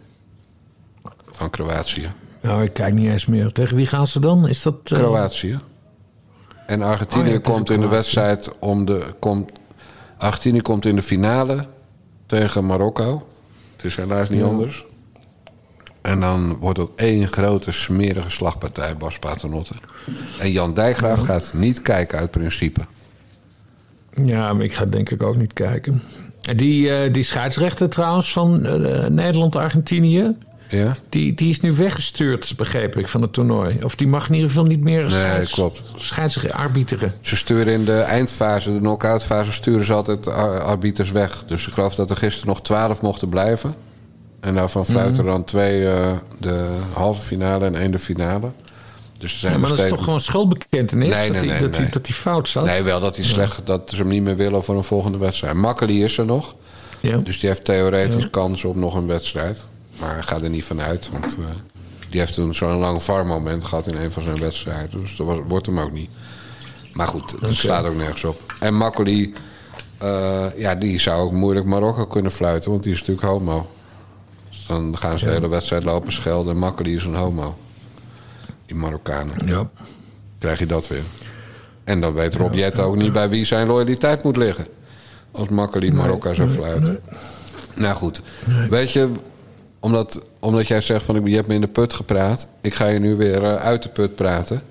Van 1.38 1.50
Kroatië. 1.50 2.08
Nou, 2.40 2.62
ik 2.62 2.72
kijk 2.72 2.94
niet 2.94 3.08
eens 3.08 3.26
meer. 3.26 3.52
Tegen 3.52 3.76
wie 3.76 3.86
gaan 3.86 4.06
ze 4.06 4.20
dan? 4.20 4.48
Is 4.48 4.62
dat... 4.62 4.74
eh, 4.84 4.98
Kroatië. 4.98 5.58
En 6.66 6.82
Argentinië 6.82 7.26
Oh 7.28 7.32
ja, 7.32 7.38
komt 7.40 7.70
in 7.70 7.80
de 7.80 7.88
wedstrijd 7.88 8.58
om 8.58 8.84
de. 8.84 9.14
Komt, 9.18 9.50
Argentinië 10.18 10.60
komt 10.62 10.86
in 10.86 10.94
de 10.94 11.02
finale 11.02 11.66
tegen 12.26 12.66
Marokko. 12.66 13.26
Het 13.76 13.84
is 13.84 13.96
helaas 13.96 14.28
niet 14.28 14.38
Ja. 14.40 14.46
anders. 14.46 14.84
En 16.02 16.20
dan 16.20 16.56
wordt 16.60 16.78
het 16.78 16.88
één 16.96 17.28
grote 17.28 17.70
smerige 17.70 18.30
slagpartij, 18.30 18.96
Bas 18.96 19.18
Paternotte. 19.18 19.74
En 20.40 20.50
Jan 20.52 20.74
Dijkgraaf 20.74 21.20
gaat 21.20 21.52
niet 21.54 21.82
kijken 21.82 22.18
uit 22.18 22.30
principe. 22.30 22.80
Ja, 24.24 24.52
maar 24.52 24.64
ik 24.64 24.74
ga 24.74 24.84
denk 24.84 25.10
ik 25.10 25.22
ook 25.22 25.36
niet 25.36 25.52
kijken. 25.52 26.02
En 26.42 26.56
Die, 26.56 26.90
eh, 26.96 27.12
die 27.12 27.22
scheidsrechter 27.22 27.88
trouwens 27.88 28.32
van 28.32 28.64
eh, 28.66 29.06
Nederland-Argentinië... 29.06 30.36
Ja? 30.68 30.96
Die, 31.08 31.34
die 31.34 31.50
is 31.50 31.60
nu 31.60 31.72
weggestuurd, 31.72 32.52
begreep 32.56 32.96
ik, 32.96 33.08
van 33.08 33.22
het 33.22 33.32
toernooi. 33.32 33.78
Of 33.84 33.94
die 33.94 34.06
mag 34.06 34.28
in 34.28 34.34
ieder 34.34 34.48
geval 34.48 34.64
niet 34.64 34.80
meer 34.80 35.08
Nee, 35.08 35.46
klopt. 35.46 35.82
arbiteren. 36.52 37.14
Ze 37.20 37.36
sturen 37.36 37.72
in 37.72 37.84
de 37.84 38.00
eindfase, 38.00 38.72
de 38.72 38.78
knock-out 38.78 39.24
fase, 39.24 39.52
sturen 39.52 39.84
ze 39.84 39.92
altijd 39.94 40.28
ar- 40.28 40.60
arbiters 40.60 41.10
weg. 41.10 41.44
Dus 41.46 41.66
ik 41.66 41.72
geloof 41.72 41.94
dat 41.94 42.10
er 42.10 42.16
gisteren 42.16 42.48
nog 42.48 42.62
twaalf 42.62 43.02
mochten 43.02 43.28
blijven. 43.28 43.74
En 44.40 44.54
daarvan 44.54 44.86
fluiten 44.86 45.24
er 45.24 45.30
dan 45.30 45.44
twee 45.44 45.88
eh, 45.90 46.12
de 46.40 46.76
halve 46.92 47.22
finale 47.22 47.64
en 47.66 47.74
één 47.76 47.90
de 47.90 47.98
finale. 47.98 48.50
Dus 49.18 49.32
er 49.32 49.38
zijn 49.38 49.52
Ja, 49.52 49.58
maar 49.58 49.68
dat 49.68 49.78
is 49.78 49.88
toch 49.88 50.04
gewoon 50.04 50.20
schuldbekentenis? 50.20 51.08
Nee, 51.08 51.32
dat, 51.32 51.40
nee, 51.40 51.50
hij, 51.50 51.50
nee, 51.50 51.60
dat, 51.60 51.70
nee. 51.70 51.80
Hij, 51.80 51.90
dat 51.90 52.06
hij 52.06 52.16
fout 52.16 52.48
zat? 52.48 52.64
Nee, 52.64 52.82
wel 52.82 53.00
dat 53.00 53.16
hij 53.16 53.24
slecht, 53.24 53.60
dat 53.64 53.90
ze 53.90 53.96
hem 53.96 54.08
niet 54.08 54.22
meer 54.22 54.36
willen 54.36 54.64
voor 54.64 54.76
een 54.76 54.84
volgende 54.84 55.18
wedstrijd. 55.18 55.54
Makkeli 55.54 56.04
is 56.04 56.18
er 56.18 56.24
nog. 56.26 56.54
Ja. 57.00 57.16
Dus 57.16 57.40
die 57.40 57.48
heeft 57.48 57.64
theoretisch 57.64 58.22
Ja. 58.22 58.28
kans 58.30 58.64
op 58.64 58.76
nog 58.76 58.94
een 58.94 59.06
wedstrijd. 59.06 59.62
Maar 60.00 60.22
gaat 60.24 60.42
er 60.42 60.50
niet 60.50 60.64
van 60.64 60.80
uit. 60.80 61.08
Want 61.12 61.36
eh, 61.38 61.44
die 62.10 62.20
heeft 62.20 62.34
toen 62.34 62.54
zo'n 62.54 62.78
lang 62.78 63.02
VAR-moment 63.02 63.64
gehad 63.64 63.86
in 63.86 63.96
een 63.96 64.12
van 64.12 64.22
zijn 64.22 64.38
wedstrijden. 64.38 65.00
Dus 65.00 65.16
dat 65.16 65.26
was- 65.26 65.38
wordt 65.48 65.66
hem 65.66 65.78
ook 65.80 65.92
niet. 65.92 66.10
Maar 66.92 67.08
goed, 67.08 67.34
dat 67.40 67.54
slaat 67.54 67.84
ook 67.84 67.96
nergens 67.96 68.24
op. 68.24 68.54
En 68.60 68.74
Makkeli, 68.74 69.32
eh, 69.98 70.46
ja, 70.56 70.74
die 70.74 70.98
zou 71.00 71.20
ook 71.22 71.32
moeilijk 71.32 71.66
Marokko 71.66 72.06
kunnen 72.06 72.32
fluiten. 72.32 72.70
Want 72.70 72.82
die 72.82 72.92
is 72.92 72.98
natuurlijk 72.98 73.26
homo. 73.26 73.70
Dus 74.50 74.64
dan 74.66 74.98
gaan 74.98 75.18
ze 75.18 75.24
de 75.24 75.30
hele 75.30 75.48
wedstrijd 75.48 75.84
lopen 75.84 76.12
schelden. 76.12 76.52
En 76.52 76.58
Makkeli 76.58 76.96
is 76.96 77.04
een 77.04 77.14
homo. 77.14 77.56
Die 78.66 78.76
Marokkanen. 78.76 79.34
Ja. 79.46 79.70
Krijg 80.38 80.58
je 80.58 80.66
dat 80.66 80.88
weer. 80.88 81.02
En 81.84 82.00
dan 82.00 82.12
weet 82.14 82.34
Rob 82.34 82.54
Jet 82.54 82.78
ook 82.78 82.96
niet 82.96 83.12
bij 83.12 83.28
wie 83.28 83.44
zijn 83.44 83.66
loyaliteit 83.66 84.22
moet 84.24 84.36
liggen. 84.36 84.66
Als 85.30 85.48
Makkeli 85.48 85.92
Marokka 85.92 86.34
zou 86.34 86.48
fluiten. 86.48 87.00
Nou 87.74 87.96
goed, 87.96 88.22
weet 88.70 88.92
je, 88.92 89.08
omdat, 89.80 90.22
omdat 90.38 90.68
jij 90.68 90.80
zegt 90.80 91.04
van 91.04 91.24
je 91.24 91.34
hebt 91.34 91.48
me 91.48 91.54
in 91.54 91.60
de 91.60 91.68
put 91.68 91.94
gepraat. 91.94 92.46
Ik 92.60 92.74
ga 92.74 92.86
je 92.86 92.98
nu 92.98 93.16
weer 93.16 93.44
eh, 93.44 93.54
uit 93.54 93.82
de 93.82 93.88
put 93.88 94.14
praten. 94.14 94.62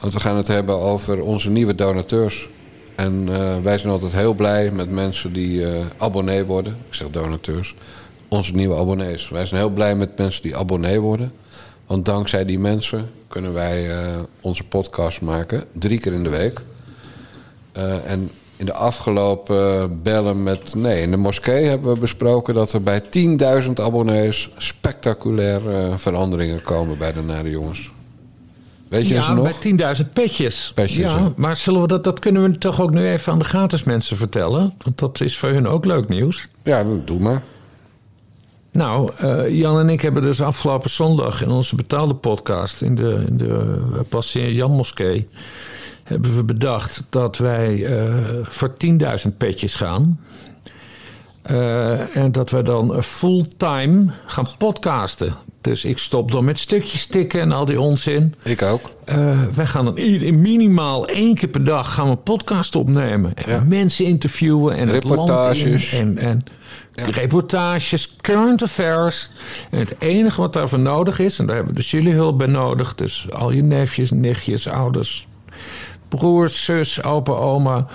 Want 0.00 0.12
we 0.12 0.20
gaan 0.20 0.36
het 0.36 0.46
hebben 0.46 0.78
over 0.78 1.22
onze 1.22 1.50
nieuwe 1.50 1.74
donateurs. 1.74 2.48
En 2.94 3.28
eh, 3.28 3.56
wij 3.62 3.78
zijn 3.78 3.92
altijd 3.92 4.12
heel 4.12 4.34
blij 4.34 4.70
met 4.70 4.90
mensen 4.90 5.32
die 5.32 5.66
eh, 5.66 5.86
abonnee 5.96 6.44
worden. 6.44 6.76
Ik 6.86 6.94
zeg 6.94 7.10
donateurs. 7.10 7.74
Onze 8.28 8.52
nieuwe 8.52 8.76
abonnees. 8.76 9.28
Wij 9.28 9.46
zijn 9.46 9.60
heel 9.60 9.70
blij 9.70 9.94
met 9.94 10.18
mensen 10.18 10.42
die 10.42 10.56
abonnee 10.56 11.00
worden. 11.00 11.32
Want 11.86 12.04
dankzij 12.04 12.44
die 12.44 12.58
mensen 12.58 13.10
kunnen 13.28 13.52
wij 13.52 13.88
onze 14.40 14.64
podcast 14.64 15.20
maken. 15.20 15.64
Drie 15.72 15.98
keer 15.98 16.12
in 16.12 16.22
de 16.22 16.28
week. 16.28 16.60
En 18.06 18.30
in 18.60 18.66
de 18.66 18.72
afgelopen 18.72 20.02
bellen 20.02 20.42
met... 20.42 20.74
Nee, 20.74 21.02
in 21.02 21.10
de 21.10 21.16
moskee 21.16 21.64
hebben 21.64 21.92
we 21.92 21.98
besproken 21.98 22.54
dat 22.54 22.72
er 22.72 22.82
bij 22.82 23.02
10.000 23.64 23.72
abonnees... 23.74 24.50
spectaculair 24.56 25.70
eh, 25.70 25.96
veranderingen 25.96 26.62
komen 26.62 26.98
bij 26.98 27.12
de 27.12 27.22
Nare 27.22 27.50
Jongens. 27.50 27.90
Weet 28.88 29.08
je 29.08 29.14
ja, 29.14 29.22
ze 29.22 29.32
nog? 29.32 29.60
bij 29.60 29.96
10.000 30.02 30.08
petjes. 30.12 30.72
Petjes, 30.74 31.10
ja, 31.10 31.18
hè? 31.18 31.28
maar 31.36 31.56
zullen 31.56 31.80
we 31.80 31.86
dat, 31.86 32.04
dat 32.04 32.18
kunnen 32.18 32.42
we 32.42 32.58
toch 32.58 32.80
ook 32.80 32.90
nu 32.90 33.08
even 33.08 33.32
aan 33.32 33.38
de 33.38 33.44
gratis 33.44 33.84
mensen 33.84 34.16
vertellen? 34.16 34.74
Want 34.84 34.98
dat 34.98 35.20
is 35.20 35.38
voor 35.38 35.48
hun 35.48 35.66
ook 35.66 35.84
leuk 35.84 36.08
nieuws. 36.08 36.48
Ja, 36.62 36.84
doe 37.04 37.18
maar. 37.18 37.42
Nou, 38.72 39.10
eh, 39.16 39.48
Jan 39.48 39.78
en 39.78 39.88
ik 39.88 40.00
hebben 40.00 40.22
dus 40.22 40.40
afgelopen 40.40 40.90
zondag 40.90 41.42
in 41.42 41.50
onze 41.50 41.74
betaalde 41.74 42.14
podcast... 42.14 42.82
in 42.82 42.94
de, 42.94 43.24
in 43.28 43.36
de 43.36 43.76
Passeer 44.08 44.52
Jan 44.52 44.70
Moskee... 44.70 45.28
hebben 46.10 46.36
we 46.36 46.44
bedacht 46.44 47.02
dat 47.10 47.38
wij 47.38 47.84
eh, 47.84 48.14
voor 48.42 48.72
10.000 49.28 49.36
petjes 49.36 49.74
gaan. 49.74 50.20
Eh, 51.42 52.16
en 52.16 52.32
dat 52.32 52.50
we 52.50 52.62
dan 52.62 53.02
fulltime 53.02 54.06
gaan 54.26 54.48
podcasten. 54.58 55.34
Dus 55.60 55.84
ik 55.84 55.98
stop 55.98 56.30
dan 56.30 56.44
met 56.44 56.58
stukjes 56.58 57.06
tikken 57.06 57.40
en 57.40 57.52
al 57.52 57.64
die 57.64 57.80
onzin. 57.80 58.34
Ik 58.42 58.62
ook. 58.62 58.90
Eh, 59.04 59.40
wij 59.54 59.66
gaan 59.66 59.84
dan 59.84 59.94
minimaal 60.40 61.08
één 61.08 61.34
keer 61.34 61.48
per 61.48 61.64
dag 61.64 61.94
gaan 61.94 62.04
we 62.04 62.10
een 62.10 62.22
podcast 62.22 62.76
opnemen. 62.76 63.34
En 63.34 63.68
mensen 63.68 64.04
interviewen 64.04 64.76
en. 64.76 64.90
Reportages. 64.90 65.92
En, 65.92 66.18
en 66.18 66.44
reportages, 66.94 68.16
current 68.16 68.62
affairs. 68.62 69.30
En 69.70 69.78
het 69.78 69.94
enige 69.98 70.40
wat 70.40 70.52
daarvoor 70.52 70.78
nodig 70.78 71.18
is, 71.18 71.38
en 71.38 71.46
daar 71.46 71.56
hebben 71.56 71.74
dus 71.74 71.90
jullie 71.90 72.12
hulp 72.12 72.38
bij 72.38 72.46
nodig. 72.46 72.94
Dus 72.94 73.26
al 73.30 73.50
je 73.50 73.62
neefjes, 73.62 74.10
nichtjes, 74.10 74.68
ouders, 74.68 75.28
broers, 76.18 76.64
zus, 76.64 77.02
opa, 77.02 77.32
oma. 77.32 77.86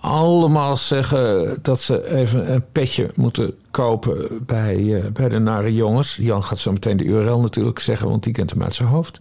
Allemaal 0.00 0.76
zeggen 0.76 1.58
dat 1.62 1.80
ze 1.80 2.14
even 2.14 2.52
een 2.52 2.64
petje 2.72 3.10
moeten 3.14 3.54
kopen 3.70 4.44
bij, 4.46 4.94
eh, 4.94 5.10
bij 5.12 5.28
de 5.28 5.38
Nare 5.38 5.74
Jongens. 5.74 6.16
Jan 6.16 6.44
gaat 6.44 6.58
zo 6.58 6.72
meteen 6.72 6.96
de 6.96 7.04
URL 7.04 7.40
natuurlijk 7.40 7.78
zeggen, 7.78 8.08
want 8.08 8.22
die 8.22 8.32
kent 8.32 8.50
hem 8.50 8.62
uit 8.62 8.74
zijn 8.74 8.88
hoofd. 8.88 9.18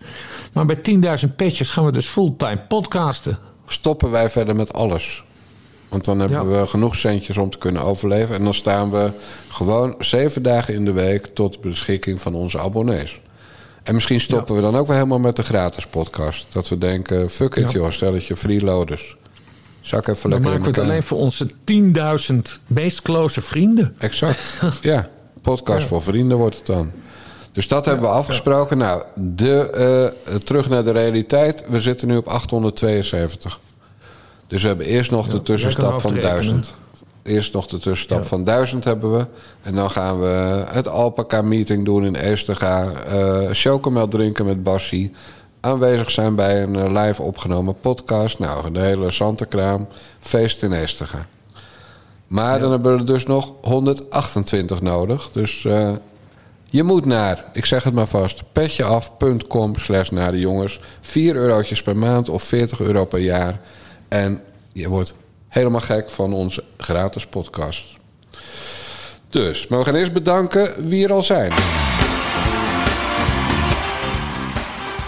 Maar 0.53 0.65
bij 0.65 0.75
10.000 0.75 1.35
petjes 1.35 1.69
gaan 1.69 1.85
we 1.85 1.91
dus 1.91 2.07
fulltime 2.07 2.61
podcasten. 2.67 3.37
Stoppen 3.65 4.11
wij 4.11 4.29
verder 4.29 4.55
met 4.55 4.73
alles. 4.73 5.23
Want 5.89 6.05
dan 6.05 6.19
hebben 6.19 6.59
we 6.59 6.67
genoeg 6.67 6.95
centjes 6.95 7.37
om 7.37 7.49
te 7.49 7.57
kunnen 7.57 7.81
overleven. 7.81 8.35
En 8.35 8.43
dan 8.43 8.53
staan 8.53 8.91
we 8.91 9.11
gewoon 9.49 9.95
zeven 9.99 10.43
dagen 10.43 10.73
in 10.73 10.85
de 10.85 10.93
week 10.93 11.25
tot 11.25 11.61
beschikking 11.61 12.21
van 12.21 12.35
onze 12.35 12.59
abonnees. 12.59 13.21
En 13.85 13.93
misschien 13.93 14.21
stoppen 14.21 14.55
we 14.55 14.61
dan 14.61 14.75
ook 14.75 14.87
weer 14.87 14.95
helemaal 14.95 15.19
met 15.19 15.35
de 15.35 15.43
gratis 15.43 15.85
podcast. 15.85 16.47
Dat 16.49 16.69
we 16.69 16.77
denken, 16.77 17.29
fuck 17.29 17.55
it 17.55 17.71
Ja. 17.71 17.79
joh, 17.79 17.91
stel 17.91 18.11
dat 18.11 18.25
je 18.25 18.35
freeloaders. 18.35 19.17
Zal 19.81 19.99
ik 19.99 20.07
even 20.07 20.29
Dan 20.29 20.39
lekker 20.39 20.51
in 20.53 20.59
maken 20.59 20.73
we 20.73 20.81
het 20.81 20.89
alleen 20.89 21.03
voor 21.03 21.17
onze 21.17 21.47
10.000 21.63 22.59
meest 22.67 23.01
close 23.01 23.41
vrienden. 23.41 23.95
Exact. 23.97 24.61
ja, 24.81 25.09
podcast 25.41 25.87
voor 25.87 26.01
vrienden 26.01 26.37
wordt 26.37 26.57
het 26.57 26.65
dan. 26.65 26.91
Dus 27.51 27.67
dat 27.67 27.85
hebben 27.85 28.09
we 28.09 28.15
afgesproken. 28.15 28.77
Nou, 28.77 29.03
de, 29.15 29.69
eh, 30.25 30.35
terug 30.35 30.69
naar 30.69 30.83
de 30.83 30.91
realiteit. 30.91 31.63
We 31.67 31.79
zitten 31.79 32.07
nu 32.07 32.17
op 32.17 32.27
872. 32.27 33.59
Dus 34.47 34.61
we 34.61 34.67
hebben 34.67 34.85
eerst 34.85 35.11
nog 35.11 35.27
de 35.27 35.41
tussenstap 35.41 36.01
van 36.01 36.11
hoofdrekenen. 36.11 36.41
1000. 36.41 36.73
Eerst 37.25 37.53
nog 37.53 37.67
de 37.67 37.77
tussenstap 37.77 38.25
van 38.25 38.43
1000 38.43 38.83
hebben 38.83 39.17
we. 39.17 39.25
En 39.61 39.75
dan 39.75 39.91
gaan 39.91 40.19
we 40.19 40.63
het 40.71 40.87
Alpaca 40.87 41.41
meeting 41.41 41.85
doen 41.85 42.05
in 42.05 42.15
Eestega. 42.15 42.91
eh 42.91 43.49
chocomel 43.51 44.07
drinken 44.07 44.45
met 44.45 44.63
Bassie. 44.63 45.11
Aanwezig 45.59 46.11
zijn 46.11 46.35
bij 46.35 46.63
een 46.63 46.75
eh, 46.75 47.03
live 47.03 47.21
opgenomen 47.21 47.79
podcast. 47.79 48.39
Nou, 48.39 48.71
de 48.71 48.79
hele 48.79 49.11
Santekraam. 49.11 49.87
Feest 50.19 50.63
in 50.63 50.73
Eestega. 50.73 51.25
Maar 52.27 52.59
dan 52.59 52.71
hebben 52.71 52.93
we 52.93 52.99
er 52.99 53.05
dus 53.05 53.23
nog 53.23 53.51
128 53.61 54.81
nodig. 54.81 55.29
Dus 55.31 55.65
eh, 55.65 55.91
je 56.69 56.83
moet 56.83 57.05
naar, 57.05 57.45
ik 57.53 57.65
zeg 57.65 57.83
het 57.83 57.93
maar 57.93 58.07
vast, 58.07 58.43
petjeaf.com 58.51 59.75
slash 59.75 60.09
naar 60.09 60.31
de 60.31 60.39
jongens. 60.39 60.79
4 61.01 61.35
eurotjes 61.35 61.81
per 61.81 61.97
maand 61.97 62.29
of 62.29 62.43
40 62.43 62.79
euro 62.79 63.05
per 63.05 63.19
jaar. 63.19 63.59
En 64.07 64.41
je 64.73 64.89
wordt 64.89 65.15
helemaal 65.55 65.81
gek 65.81 66.09
van 66.09 66.33
onze 66.33 66.63
gratis 66.77 67.25
podcast. 67.25 67.83
Dus, 69.29 69.67
maar 69.67 69.79
we 69.79 69.85
gaan 69.85 69.95
eerst 69.95 70.13
bedanken 70.13 70.87
wie 70.87 71.05
er 71.05 71.11
al 71.11 71.23
zijn. 71.23 71.51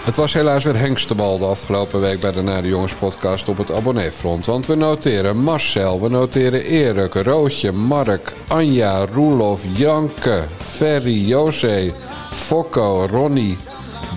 Het 0.04 0.16
was 0.16 0.32
helaas 0.32 0.64
weer 0.64 0.76
hengstebal 0.76 1.38
de 1.38 1.44
afgelopen 1.44 2.00
week 2.00 2.20
bij 2.20 2.32
de 2.32 2.42
Naar 2.42 2.62
de 2.62 2.68
Jongens 2.68 2.94
podcast 2.94 3.48
op 3.48 3.58
het 3.58 3.72
abonneefront. 3.72 4.46
Want 4.46 4.66
we 4.66 4.74
noteren 4.74 5.36
Marcel, 5.36 6.00
we 6.00 6.08
noteren 6.08 6.64
Erik, 6.64 7.14
Roosje, 7.14 7.72
Mark, 7.72 8.32
Anja, 8.46 9.06
Roelof, 9.06 9.62
Janke, 9.76 10.44
Ferry, 10.56 11.26
José, 11.26 11.92
Fokko, 12.32 13.06
Ronnie, 13.06 13.56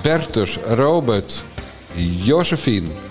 Bertus, 0.02 0.58
Robert, 0.68 1.44
Josephine. 2.24 3.11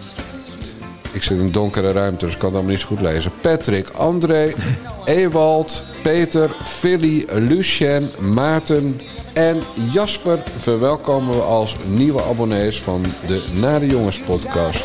Ik 1.12 1.22
zit 1.22 1.38
in 1.38 1.44
een 1.44 1.52
donkere 1.52 1.92
ruimte, 1.92 2.24
dus 2.24 2.34
ik 2.34 2.38
kan 2.38 2.48
het 2.48 2.56
allemaal 2.56 2.76
niet 2.76 2.82
zo 2.82 2.86
goed 2.86 3.00
lezen. 3.00 3.32
Patrick, 3.40 3.88
André, 3.88 4.52
Ewald, 5.04 5.82
Peter, 6.02 6.50
Philly, 6.62 7.26
Lucien, 7.32 8.08
Maarten 8.18 9.00
en 9.32 9.62
Jasper 9.92 10.42
verwelkomen 10.46 11.36
we 11.36 11.42
als 11.42 11.76
nieuwe 11.86 12.22
abonnees 12.22 12.80
van 12.80 13.04
de 13.26 13.46
Nare 13.60 13.86
Jongens 13.86 14.18
podcast. 14.18 14.84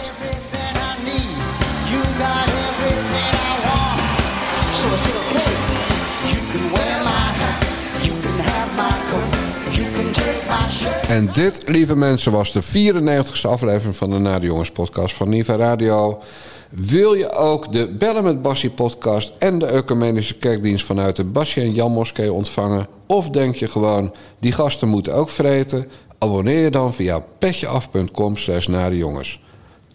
En 11.07 11.29
dit, 11.33 11.63
lieve 11.67 11.95
mensen, 11.95 12.31
was 12.31 12.51
de 12.51 12.63
94ste 12.63 13.49
aflevering 13.49 13.95
van 13.95 14.09
de 14.09 14.17
Nare 14.17 14.45
Jongens 14.45 14.71
podcast 14.71 15.15
van 15.15 15.29
Niva 15.29 15.55
Radio. 15.55 16.21
Wil 16.69 17.13
je 17.13 17.31
ook 17.31 17.71
de 17.71 17.89
Bellen 17.89 18.23
met 18.23 18.41
Bassie 18.41 18.69
podcast 18.69 19.31
en 19.39 19.59
de 19.59 19.71
Ecumenische 19.71 20.37
Kerkdienst 20.37 20.85
vanuit 20.85 21.15
de 21.15 21.23
Bassie 21.23 21.63
en 21.63 21.73
Jan 21.73 21.91
Moskee 21.91 22.33
ontvangen? 22.33 22.87
Of 23.07 23.29
denk 23.29 23.55
je 23.55 23.67
gewoon, 23.67 24.13
die 24.39 24.51
gasten 24.51 24.87
moeten 24.87 25.13
ook 25.13 25.29
vreten? 25.29 25.87
Abonneer 26.17 26.63
je 26.63 26.71
dan 26.71 26.93
via 26.93 27.19
petjeaf.com 27.19 28.37
slash 28.37 28.67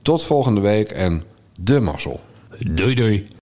Tot 0.03 0.25
volgende 0.25 0.61
week 0.61 0.91
en 0.91 1.23
de 1.61 1.81
mazzel. 1.81 2.21
Doei 2.59 2.95
doei. 2.95 3.40